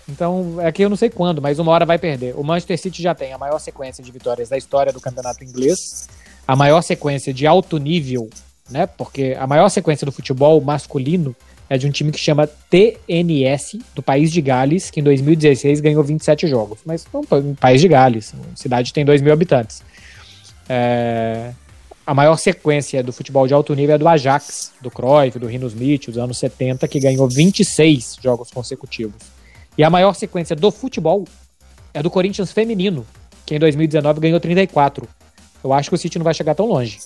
Então, 0.09 0.57
aqui 0.61 0.83
eu 0.83 0.91
não 0.91 0.97
sei 0.97 1.09
quando, 1.09 1.41
mas 1.41 1.59
uma 1.59 1.73
hora 1.73 1.87
vai 1.87 1.99
perder. 1.99 2.35
O 2.37 2.45
Manchester 2.45 2.79
City 2.79 3.03
já 3.03 3.15
tem 3.15 3.33
a 3.33 3.39
maior 3.39 3.59
sequência 3.59 4.05
de 4.05 4.13
vitórias 4.13 4.49
da 4.49 4.57
história 4.57 4.93
do 4.93 5.01
campeonato 5.01 5.43
inglês, 5.43 6.09
a 6.47 6.55
maior 6.55 6.83
sequência 6.83 7.33
de 7.33 7.47
alto 7.47 7.79
nível, 7.79 8.29
né? 8.71 8.87
Porque 8.87 9.37
a 9.39 9.47
maior 9.47 9.69
sequência 9.71 10.05
do 10.05 10.13
futebol 10.13 10.61
masculino 10.61 11.35
é 11.69 11.79
de 11.79 11.87
um 11.87 11.91
time 11.91 12.13
que 12.13 12.19
chama 12.19 12.47
TNS, 12.47 13.79
do 13.95 14.03
país 14.03 14.31
de 14.31 14.43
Gales, 14.43 14.91
que 14.91 15.01
em 15.01 15.03
2016 15.03 15.81
ganhou 15.81 16.05
27 16.05 16.47
jogos. 16.47 16.81
Mas 16.85 17.07
não, 17.13 17.23
país 17.55 17.81
de 17.81 17.89
Gales, 17.89 18.35
cidade 18.55 18.93
tem 18.93 19.05
2 19.05 19.23
mil 19.23 19.33
habitantes. 19.33 19.83
É, 20.69 21.53
a 22.07 22.15
maior 22.15 22.37
sequência 22.37 23.03
do 23.03 23.13
futebol 23.13 23.47
de 23.47 23.55
alto 23.55 23.75
nível 23.75 23.95
é 23.95 23.99
do 23.99 24.07
Ajax, 24.07 24.73
do 24.81 24.91
Cruyff, 24.91 25.39
do 25.39 25.47
Rino 25.47 25.67
Smith, 25.69 26.07
dos 26.07 26.19
anos 26.19 26.39
70, 26.39 26.87
que 26.87 27.01
ganhou 27.01 27.29
26 27.29 28.19
jogos 28.23 28.51
consecutivos. 28.51 29.17
E 29.77 29.83
a 29.83 29.91
maior 29.91 30.15
sequência 30.15 30.55
do 30.55 30.71
futebol 30.71 31.25
é 31.93 32.03
do 32.03 32.11
Corinthians 32.11 32.53
feminino, 32.53 33.07
que 33.47 33.55
em 33.55 33.59
2019 33.59 34.21
ganhou 34.21 34.39
34. 34.39 35.09
Eu 35.63 35.73
acho 35.73 35.89
que 35.89 35.95
o 35.95 35.99
City 35.99 36.19
não 36.19 36.25
vai 36.25 36.35
chegar 36.35 36.55
tão 36.55 36.67
longe. 36.67 36.99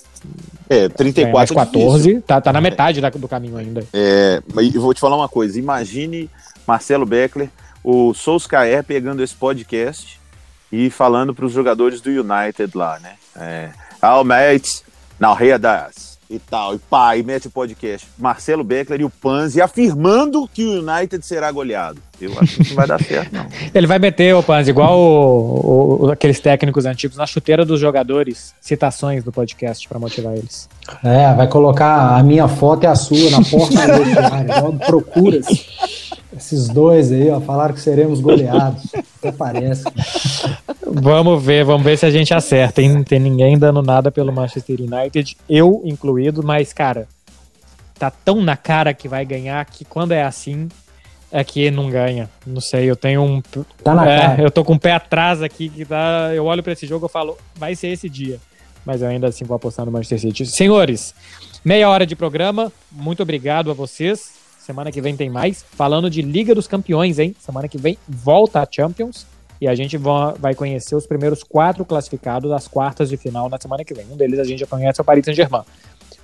É, 0.69 0.89
34 0.89 1.53
é 1.53 1.55
14, 1.55 2.21
tá, 2.21 2.41
tá 2.41 2.51
na 2.51 2.59
metade 2.59 2.99
da, 2.99 3.09
do 3.09 3.27
caminho 3.27 3.55
ainda. 3.57 3.87
É, 3.93 4.43
mas 4.53 4.75
eu 4.75 4.81
vou 4.81 4.93
te 4.93 4.99
falar 4.99 5.15
uma 5.15 5.29
coisa. 5.29 5.57
Imagine 5.57 6.29
Marcelo 6.67 7.05
Beckler, 7.05 7.49
o 7.81 8.13
Solskjaer 8.13 8.83
pegando 8.83 9.23
esse 9.23 9.33
podcast 9.33 10.19
e 10.69 10.89
falando 10.89 11.33
para 11.33 11.45
os 11.45 11.53
jogadores 11.53 12.01
do 12.01 12.09
United 12.09 12.77
lá, 12.77 12.99
né? 12.99 13.13
É, 13.37 13.69
oh, 14.03 14.25
mates, 14.25 14.83
now 15.19 15.37
here 15.39 15.57
das 15.57 16.09
e 16.29 16.37
tal, 16.37 16.75
e 16.75 16.77
pá, 16.77 17.17
e 17.17 17.23
mete 17.23 17.47
o 17.47 17.51
podcast. 17.51 18.07
Marcelo 18.15 18.63
Beckler 18.63 19.01
e 19.01 19.03
o 19.03 19.09
Panzi 19.09 19.59
afirmando 19.59 20.47
que 20.53 20.63
o 20.63 20.79
United 20.79 21.25
será 21.25 21.51
goleado. 21.51 21.99
Eu 22.21 22.37
acho 22.39 22.57
que 22.57 22.69
não 22.69 22.75
vai 22.75 22.85
dar 22.85 23.01
certo, 23.01 23.33
não. 23.33 23.47
Ele 23.73 23.87
vai 23.87 23.97
meter, 23.97 24.35
o 24.35 24.43
Panzi, 24.43 24.69
igual 24.69 24.99
o, 24.99 26.05
o, 26.05 26.11
aqueles 26.11 26.39
técnicos 26.39 26.85
antigos, 26.85 27.17
na 27.17 27.25
chuteira 27.25 27.65
dos 27.65 27.79
jogadores, 27.79 28.53
citações 28.61 29.23
do 29.23 29.31
podcast 29.31 29.87
para 29.87 29.97
motivar 29.97 30.35
eles. 30.35 30.69
É, 31.03 31.33
vai 31.33 31.47
colocar 31.47 32.15
a 32.17 32.21
minha 32.21 32.47
foto 32.47 32.83
e 32.83 32.87
a 32.87 32.93
sua 32.93 33.31
na 33.31 33.41
porta 33.43 33.87
do 33.87 34.03
vestiário, 34.03 34.79
procuras. 34.85 35.47
Esses 36.35 36.67
dois 36.67 37.11
aí, 37.11 37.29
ó, 37.31 37.39
falaram 37.41 37.73
que 37.73 37.81
seremos 37.81 38.19
goleados. 38.19 38.83
Até 39.17 39.31
parece. 39.31 39.83
Vamos 40.91 41.43
ver, 41.43 41.63
vamos 41.63 41.83
ver 41.83 41.97
se 41.97 42.05
a 42.05 42.11
gente 42.11 42.33
acerta. 42.33 42.81
Hein? 42.81 42.89
Não 42.89 43.03
tem 43.03 43.19
ninguém 43.19 43.57
dando 43.57 43.81
nada 43.81 44.11
pelo 44.11 44.31
Manchester 44.31 44.79
United, 44.79 45.37
eu 45.49 45.81
incluído, 45.85 46.43
mas, 46.43 46.73
cara, 46.73 47.07
tá 47.97 48.09
tão 48.09 48.41
na 48.41 48.55
cara 48.57 48.93
que 48.93 49.07
vai 49.07 49.25
ganhar 49.25 49.63
que 49.65 49.83
quando 49.85 50.13
é 50.13 50.23
assim, 50.23 50.69
é 51.31 51.43
que 51.43 51.69
não 51.69 51.89
ganha. 51.89 52.29
Não 52.45 52.61
sei, 52.61 52.89
eu 52.89 52.95
tenho 52.95 53.21
um. 53.21 53.41
Tá 53.83 53.93
na 53.93 54.09
é, 54.09 54.19
cara. 54.19 54.41
Eu 54.41 54.51
tô 54.51 54.63
com 54.63 54.73
o 54.73 54.79
pé 54.79 54.93
atrás 54.93 55.41
aqui, 55.43 55.69
que 55.69 55.85
tá. 55.85 56.31
Eu 56.33 56.45
olho 56.45 56.63
para 56.63 56.73
esse 56.73 56.87
jogo 56.87 57.05
e 57.05 57.09
falo, 57.09 57.37
vai 57.55 57.75
ser 57.75 57.89
esse 57.89 58.09
dia. 58.09 58.39
Mas 58.85 59.01
eu 59.01 59.07
ainda 59.07 59.27
assim 59.27 59.45
vou 59.45 59.55
apostar 59.55 59.85
no 59.85 59.91
Manchester 59.91 60.19
City. 60.19 60.45
Senhores, 60.45 61.13
meia 61.63 61.89
hora 61.89 62.05
de 62.05 62.15
programa. 62.15 62.71
Muito 62.91 63.21
obrigado 63.21 63.69
a 63.69 63.73
vocês. 63.73 64.31
Semana 64.57 64.91
que 64.91 65.01
vem 65.01 65.15
tem 65.15 65.29
mais. 65.29 65.63
Falando 65.71 66.09
de 66.09 66.21
Liga 66.21 66.55
dos 66.55 66.67
Campeões, 66.67 67.19
hein? 67.19 67.35
Semana 67.39 67.67
que 67.67 67.77
vem 67.77 67.97
volta 68.07 68.61
a 68.61 68.67
Champions. 68.69 69.27
E 69.61 69.67
a 69.67 69.75
gente 69.75 69.97
vai 69.97 70.55
conhecer 70.55 70.95
os 70.95 71.05
primeiros 71.05 71.43
quatro 71.43 71.83
classificados 71.83 72.49
das 72.49 72.67
quartas 72.67 73.09
de 73.09 73.17
final 73.17 73.49
na 73.49 73.59
semana 73.59 73.83
que 73.83 73.93
vem. 73.93 74.05
Um 74.09 74.15
deles 74.15 74.39
a 74.39 74.43
gente 74.43 74.59
já 74.59 74.67
conhece, 74.67 74.99
é 74.99 75.01
o 75.01 75.05
Paris 75.05 75.25
Saint-Germain. 75.25 75.63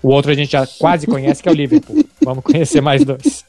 O 0.02 0.10
outro 0.10 0.32
a 0.32 0.36
gente 0.36 0.52
já 0.52 0.66
quase 0.80 1.06
conhece, 1.06 1.44
que 1.44 1.50
é 1.50 1.52
o 1.52 1.56
Liverpool. 1.56 2.06
Vamos 2.24 2.44
conhecer 2.44 2.80
mais 2.80 3.04
dois. 3.04 3.44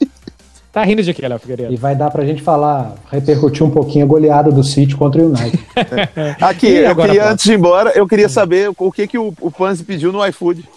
Tá 0.73 0.83
rindo 0.85 1.03
de 1.03 1.15
quê, 1.15 1.27
Léo 1.27 1.39
Figueiredo? 1.39 1.73
E 1.73 1.77
vai 1.77 1.97
dar 1.97 2.11
pra 2.11 2.25
gente 2.27 2.43
falar, 2.43 2.97
repercutir 3.11 3.65
um 3.65 3.71
pouquinho 3.71 4.05
a 4.05 4.09
goleada 4.09 4.51
do 4.51 4.63
City 4.63 4.95
contra 4.95 5.23
o 5.23 5.29
United. 5.29 5.59
Aqui, 6.39 6.67
eu 6.67 6.95
queria, 6.95 7.31
antes 7.31 7.45
de 7.45 7.53
ir 7.53 7.55
embora, 7.55 7.93
eu 7.95 8.07
queria 8.07 8.29
saber 8.29 8.71
o 8.77 8.93
que, 8.93 9.07
que 9.07 9.17
o, 9.17 9.33
o 9.41 9.51
Panzi 9.51 9.85
pediu 9.85 10.13
no 10.13 10.27
iFood. 10.27 10.69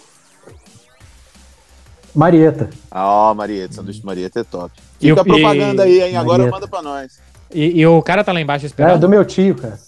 Marieta. 2.14 2.70
Ah, 2.90 3.30
oh, 3.30 3.34
Marieta, 3.34 3.74
sanduíche 3.74 4.00
de 4.00 4.06
Marieta 4.06 4.40
é 4.40 4.44
top. 4.44 4.72
Fica 4.98 5.20
a 5.20 5.24
propaganda 5.24 5.82
aí, 5.82 6.00
hein? 6.00 6.16
Agora 6.16 6.44
Marieta. 6.44 6.56
manda 6.56 6.68
pra 6.68 6.80
nós. 6.80 7.20
E, 7.52 7.80
e, 7.80 7.86
o 7.86 8.00
cara 8.02 8.22
tá 8.22 8.32
lá 8.32 8.40
embaixo 8.40 8.66
esperando? 8.66 8.94
É, 8.94 8.98
do 8.98 9.08
meu 9.08 9.24
tio, 9.24 9.54
cara. 9.56 9.78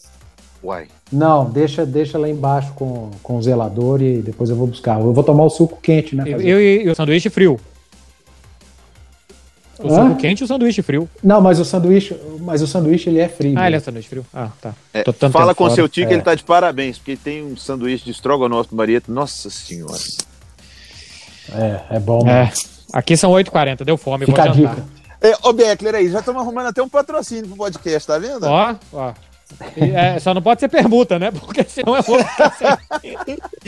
Uai. 0.62 0.86
Não, 1.12 1.44
deixa, 1.44 1.84
deixa 1.84 2.18
lá 2.18 2.28
embaixo 2.28 2.72
com, 2.74 3.10
com 3.22 3.36
o 3.36 3.42
zelador 3.42 4.00
e 4.00 4.22
depois 4.22 4.48
eu 4.48 4.56
vou 4.56 4.66
buscar. 4.66 5.00
Eu 5.00 5.12
vou 5.12 5.24
tomar 5.24 5.44
o 5.44 5.50
suco 5.50 5.78
quente, 5.80 6.16
né? 6.16 6.24
E, 6.26 6.50
e, 6.50 6.82
e 6.84 6.88
o 6.88 6.94
sanduíche 6.94 7.28
frio? 7.28 7.60
O 9.78 9.92
Hã? 9.92 10.08
suco 10.08 10.20
quente 10.20 10.40
e 10.40 10.44
o 10.44 10.46
sanduíche 10.46 10.82
frio. 10.82 11.08
Não, 11.22 11.40
mas 11.40 11.58
o 11.58 11.64
sanduíche, 11.64 12.16
mas 12.40 12.62
o 12.62 12.66
sanduíche 12.66 13.10
ele 13.10 13.18
é 13.18 13.28
frio. 13.28 13.54
Ah, 13.56 13.66
ele 13.66 13.76
é 13.76 13.80
sanduíche 13.80 14.08
frio. 14.08 14.24
Ah, 14.32 14.50
tá. 14.60 14.74
É, 14.94 15.04
fala 15.30 15.54
com 15.54 15.64
o 15.64 15.70
seu 15.70 15.88
tio 15.88 16.04
é. 16.04 16.06
que 16.06 16.14
ele 16.14 16.22
tá 16.22 16.34
de 16.34 16.44
parabéns, 16.44 16.98
porque 16.98 17.16
tem 17.16 17.42
um 17.42 17.56
sanduíche 17.56 18.04
de 18.04 18.12
estrogonofe 18.12 18.70
do 18.70 18.76
Marieta. 18.76 19.10
Nossa 19.12 19.50
senhora. 19.50 19.98
É, 21.52 21.96
é 21.96 22.00
bom. 22.00 22.26
É. 22.28 22.52
Aqui 22.92 23.16
são 23.16 23.32
8h40, 23.32 23.84
deu 23.84 23.96
fome, 23.96 24.26
Fica 24.26 24.44
vou 24.44 24.54
jantar. 24.54 24.84
É, 25.22 25.34
ô, 25.42 25.52
Beckler 25.52 25.94
aí, 25.94 26.08
já 26.10 26.18
estamos 26.18 26.42
arrumando 26.42 26.66
até 26.66 26.82
um 26.82 26.88
patrocínio 26.88 27.46
pro 27.46 27.56
podcast, 27.56 28.06
tá 28.06 28.18
vendo? 28.18 28.44
Ó, 28.44 28.74
ó. 28.92 29.12
É, 29.76 30.18
só 30.18 30.32
não 30.32 30.42
pode 30.42 30.60
ser 30.60 30.68
permuta, 30.68 31.18
né? 31.18 31.30
Porque 31.30 31.62
senão 31.64 31.94
eu 31.94 32.02
vou 32.02 32.18
ficar 32.18 32.50
sem... 32.52 32.68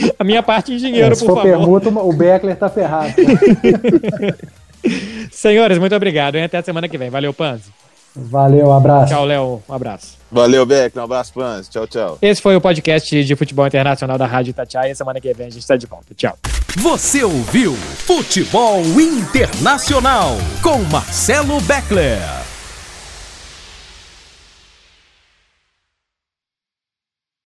A 0.18 0.24
minha 0.24 0.42
parte 0.42 0.72
em 0.72 0.78
dinheiro, 0.78 1.14
é, 1.14 1.18
por 1.18 1.26
favor. 1.26 1.42
Se 1.42 1.48
for 1.48 1.58
permuta, 1.58 1.88
o 1.90 2.12
Beckler 2.12 2.56
tá 2.56 2.68
ferrado. 2.68 3.14
Senhores, 5.30 5.78
muito 5.78 5.94
obrigado. 5.94 6.36
E 6.36 6.42
até 6.42 6.58
a 6.58 6.62
semana 6.62 6.88
que 6.88 6.98
vem. 6.98 7.10
Valeu, 7.10 7.32
Panzi. 7.32 7.70
Valeu, 8.16 8.68
um 8.68 8.72
abraço. 8.72 9.12
Tchau, 9.12 9.24
Léo. 9.24 9.62
Um 9.68 9.74
abraço. 9.74 10.16
Valeu, 10.30 10.64
Beck. 10.64 10.96
Um 10.98 11.02
abraço, 11.02 11.32
Panzi. 11.32 11.70
Tchau, 11.70 11.86
tchau. 11.86 12.18
Esse 12.22 12.40
foi 12.40 12.54
o 12.56 12.60
podcast 12.60 13.24
de 13.24 13.36
futebol 13.36 13.66
internacional 13.66 14.16
da 14.16 14.26
Rádio 14.26 14.50
Itatiaia. 14.50 14.94
Semana 14.94 15.20
que 15.20 15.32
vem 15.32 15.46
a 15.46 15.50
gente 15.50 15.62
está 15.62 15.76
de 15.76 15.86
volta. 15.86 16.14
Tchau. 16.14 16.36
Você 16.76 17.22
ouviu 17.22 17.72
Futebol 17.74 18.80
Internacional 19.00 20.30
com 20.62 20.78
Marcelo 20.84 21.60
Beckler. 21.62 22.53